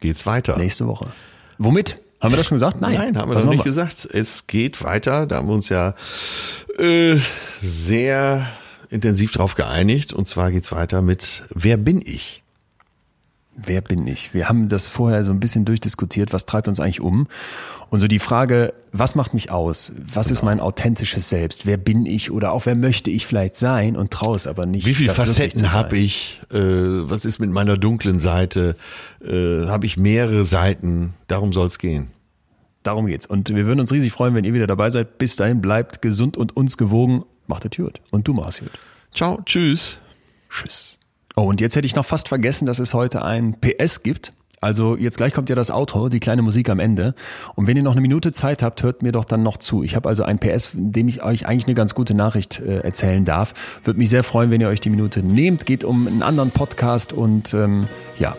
[0.00, 0.56] geht's weiter.
[0.58, 1.06] Nächste Woche.
[1.58, 1.98] Womit?
[2.20, 2.80] Haben wir das schon gesagt?
[2.80, 2.94] Nein.
[2.94, 4.08] Nein, haben wir Was noch nicht gesagt.
[4.10, 5.26] Es geht weiter.
[5.26, 5.94] Da haben wir uns ja
[6.78, 7.16] äh,
[7.60, 8.46] sehr
[8.90, 10.12] intensiv drauf geeinigt.
[10.12, 12.42] Und zwar geht's weiter mit Wer bin ich?
[13.56, 14.34] Wer bin ich?
[14.34, 17.26] Wir haben das vorher so ein bisschen durchdiskutiert, was treibt uns eigentlich um?
[17.88, 19.92] Und so die Frage, was macht mich aus?
[20.12, 21.64] Was ist mein authentisches Selbst?
[21.64, 24.86] Wer bin ich oder auch wer möchte ich vielleicht sein und traue es aber nicht?
[24.86, 26.40] Wie viele Facetten habe ich?
[26.52, 28.76] Äh, was ist mit meiner dunklen Seite?
[29.24, 31.14] Äh, habe ich mehrere Seiten?
[31.26, 32.08] Darum soll's gehen.
[32.82, 33.24] Darum geht's.
[33.24, 35.16] Und wir würden uns riesig freuen, wenn ihr wieder dabei seid.
[35.16, 37.24] Bis dahin bleibt gesund und uns gewogen.
[37.46, 38.00] Macht es gut.
[38.10, 38.72] Und du machst gut.
[39.14, 39.98] Ciao, tschüss.
[40.50, 40.98] Tschüss.
[41.38, 44.32] Oh, und jetzt hätte ich noch fast vergessen, dass es heute ein PS gibt.
[44.62, 47.14] Also jetzt gleich kommt ja das Outro, die kleine Musik am Ende.
[47.56, 49.82] Und wenn ihr noch eine Minute Zeit habt, hört mir doch dann noch zu.
[49.82, 52.78] Ich habe also ein PS, in dem ich euch eigentlich eine ganz gute Nachricht äh,
[52.78, 53.52] erzählen darf.
[53.84, 55.66] Würde mich sehr freuen, wenn ihr euch die Minute nehmt.
[55.66, 57.86] Geht um einen anderen Podcast und ähm,
[58.18, 58.34] ja,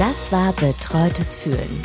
[0.00, 1.84] Das war Betreutes Fühlen.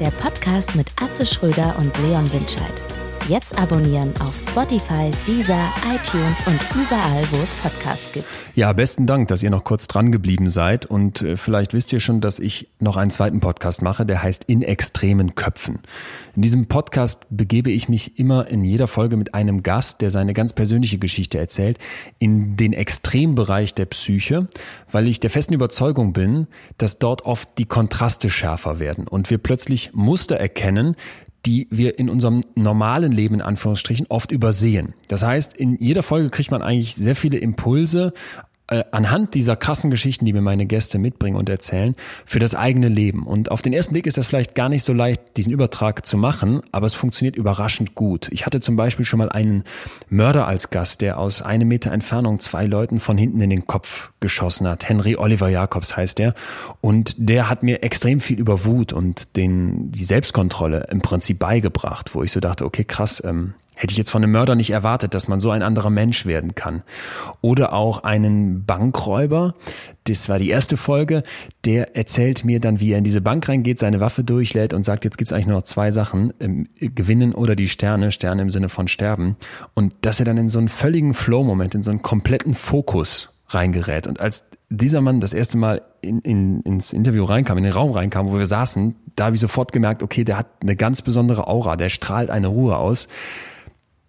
[0.00, 2.97] Der Podcast mit Atze Schröder und Leon Winscheid.
[3.28, 8.24] Jetzt abonnieren auf Spotify, Deezer, iTunes und überall, wo es Podcasts gibt.
[8.54, 10.86] Ja, besten Dank, dass ihr noch kurz dran geblieben seid.
[10.86, 14.44] Und äh, vielleicht wisst ihr schon, dass ich noch einen zweiten Podcast mache, der heißt
[14.44, 15.80] In extremen Köpfen.
[16.36, 20.32] In diesem Podcast begebe ich mich immer in jeder Folge mit einem Gast, der seine
[20.32, 21.76] ganz persönliche Geschichte erzählt,
[22.18, 24.48] in den Extrembereich der Psyche,
[24.90, 26.46] weil ich der festen Überzeugung bin,
[26.78, 30.96] dass dort oft die Kontraste schärfer werden und wir plötzlich Muster erkennen,
[31.46, 34.94] die wir in unserem normalen Leben in Anführungsstrichen oft übersehen.
[35.08, 38.12] Das heißt, in jeder Folge kriegt man eigentlich sehr viele Impulse
[38.68, 42.88] äh, anhand dieser krassen Geschichten, die mir meine Gäste mitbringen und erzählen, für das eigene
[42.88, 43.26] Leben.
[43.26, 46.16] Und auf den ersten Blick ist das vielleicht gar nicht so leicht, diesen Übertrag zu
[46.18, 48.28] machen, aber es funktioniert überraschend gut.
[48.30, 49.64] Ich hatte zum Beispiel schon mal einen
[50.10, 54.10] Mörder als Gast, der aus einem Meter Entfernung zwei Leuten von hinten in den Kopf
[54.20, 54.88] geschossen hat.
[54.88, 56.34] Henry Oliver Jacobs heißt er.
[56.80, 62.14] Und der hat mir extrem viel über Wut und den, die Selbstkontrolle im Prinzip beigebracht,
[62.14, 65.14] wo ich so dachte, okay, krass, ähm, Hätte ich jetzt von einem Mörder nicht erwartet,
[65.14, 66.82] dass man so ein anderer Mensch werden kann.
[67.42, 69.54] Oder auch einen Bankräuber,
[70.02, 71.22] das war die erste Folge,
[71.64, 75.04] der erzählt mir dann, wie er in diese Bank reingeht, seine Waffe durchlädt und sagt,
[75.04, 78.68] jetzt gibt's eigentlich nur noch zwei Sachen, ähm, gewinnen oder die Sterne, Sterne im Sinne
[78.68, 79.36] von sterben.
[79.74, 84.08] Und dass er dann in so einen völligen Flow-Moment, in so einen kompletten Fokus reingerät.
[84.08, 87.92] Und als dieser Mann das erste Mal in, in, ins Interview reinkam, in den Raum
[87.92, 91.46] reinkam, wo wir saßen, da habe ich sofort gemerkt, okay, der hat eine ganz besondere
[91.46, 93.06] Aura, der strahlt eine Ruhe aus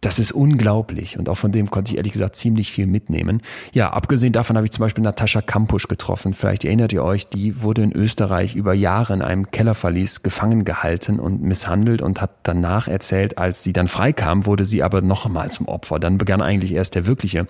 [0.02, 3.42] das ist unglaublich und auch von dem konnte ich ehrlich gesagt ziemlich viel mitnehmen.
[3.74, 6.34] Ja, abgesehen davon habe ich zum Beispiel Natascha Kampusch getroffen.
[6.34, 11.20] Vielleicht erinnert ihr euch, die wurde in Österreich über Jahre in einem Kellerverlies gefangen gehalten
[11.20, 15.52] und misshandelt und hat danach erzählt, als sie dann freikam, wurde sie aber noch einmal
[15.52, 16.00] zum Opfer.
[16.00, 17.48] Dann begann eigentlich erst der wirkliche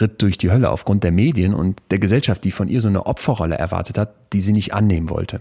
[0.00, 3.06] Ritt durch die Hölle aufgrund der Medien und der Gesellschaft, die von ihr so eine
[3.06, 5.40] Opferrolle erwartet hat, die sie nicht annehmen wollte.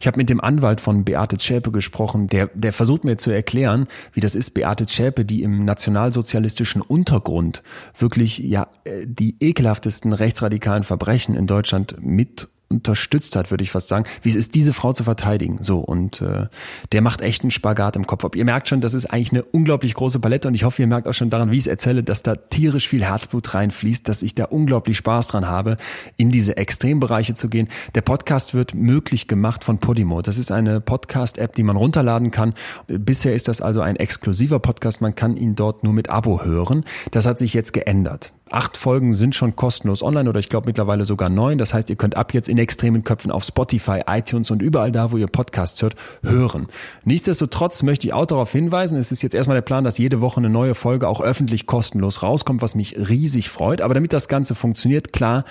[0.00, 3.88] Ich habe mit dem Anwalt von Beate Zschäpe gesprochen, der, der versucht mir zu erklären,
[4.12, 5.64] wie das ist, Beate Zschäpe, die im
[5.96, 7.62] nationalsozialistischen Untergrund
[7.98, 13.88] wirklich ja äh, die ekelhaftesten rechtsradikalen Verbrechen in Deutschland mit unterstützt hat, würde ich fast
[13.88, 15.58] sagen, wie es ist, diese Frau zu verteidigen.
[15.60, 16.46] So, und äh,
[16.92, 18.34] der macht echt einen Spagat im Kopf.
[18.34, 21.06] Ihr merkt schon, das ist eigentlich eine unglaublich große Palette und ich hoffe, ihr merkt
[21.06, 24.34] auch schon daran, wie ich es erzähle, dass da tierisch viel Herzblut reinfließt, dass ich
[24.34, 25.76] da unglaublich Spaß dran habe,
[26.16, 27.68] in diese Extrembereiche zu gehen.
[27.94, 30.22] Der Podcast wird möglich gemacht von Podimo.
[30.22, 32.54] Das ist eine Podcast-App, die man runterladen kann.
[32.88, 35.00] Bisher ist das also ein exklusiver Podcast.
[35.00, 36.84] Man kann ihn dort nur mit Abo hören.
[37.12, 38.32] Das hat sich jetzt geändert.
[38.52, 41.58] Acht Folgen sind schon kostenlos online oder ich glaube mittlerweile sogar neun.
[41.58, 45.10] Das heißt, ihr könnt ab jetzt in extremen Köpfen auf Spotify, iTunes und überall da,
[45.10, 46.68] wo ihr Podcasts hört, hören.
[47.04, 50.38] Nichtsdestotrotz möchte ich auch darauf hinweisen, es ist jetzt erstmal der Plan, dass jede Woche
[50.38, 53.80] eine neue Folge auch öffentlich kostenlos rauskommt, was mich riesig freut.
[53.80, 55.44] Aber damit das Ganze funktioniert, klar,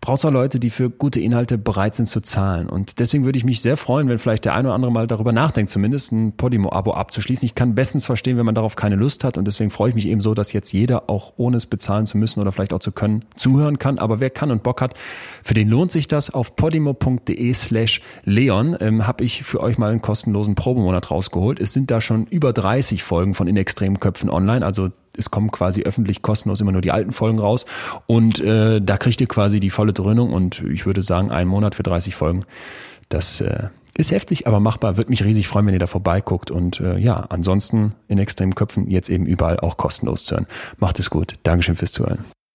[0.00, 2.68] braucht es auch Leute, die für gute Inhalte bereit sind zu zahlen.
[2.68, 5.32] Und deswegen würde ich mich sehr freuen, wenn vielleicht der eine oder andere mal darüber
[5.32, 7.46] nachdenkt, zumindest ein Podimo-Abo abzuschließen.
[7.46, 9.36] Ich kann bestens verstehen, wenn man darauf keine Lust hat.
[9.36, 12.16] Und deswegen freue ich mich eben so, dass jetzt jeder auch ohne es bezahlen zu
[12.40, 13.98] müssen oder vielleicht auch zu können, zuhören kann.
[13.98, 14.94] Aber wer kann und Bock hat,
[15.42, 16.30] für den lohnt sich das.
[16.30, 21.60] Auf podimo.de slash Leon ähm, habe ich für euch mal einen kostenlosen Probemonat rausgeholt.
[21.60, 24.64] Es sind da schon über 30 Folgen von In extremen Köpfen online.
[24.64, 27.66] Also es kommen quasi öffentlich kostenlos immer nur die alten Folgen raus.
[28.06, 31.74] Und äh, da kriegt ihr quasi die volle Dröhnung und ich würde sagen, einen Monat
[31.74, 32.44] für 30 Folgen.
[33.08, 34.96] Das äh, ist heftig, aber machbar.
[34.96, 36.50] Würde mich riesig freuen, wenn ihr da vorbeiguckt.
[36.50, 40.46] Und äh, ja, ansonsten in extremen Köpfen jetzt eben überall auch kostenlos zu hören.
[40.78, 41.38] Macht es gut.
[41.42, 42.24] Dankeschön fürs Zuhören.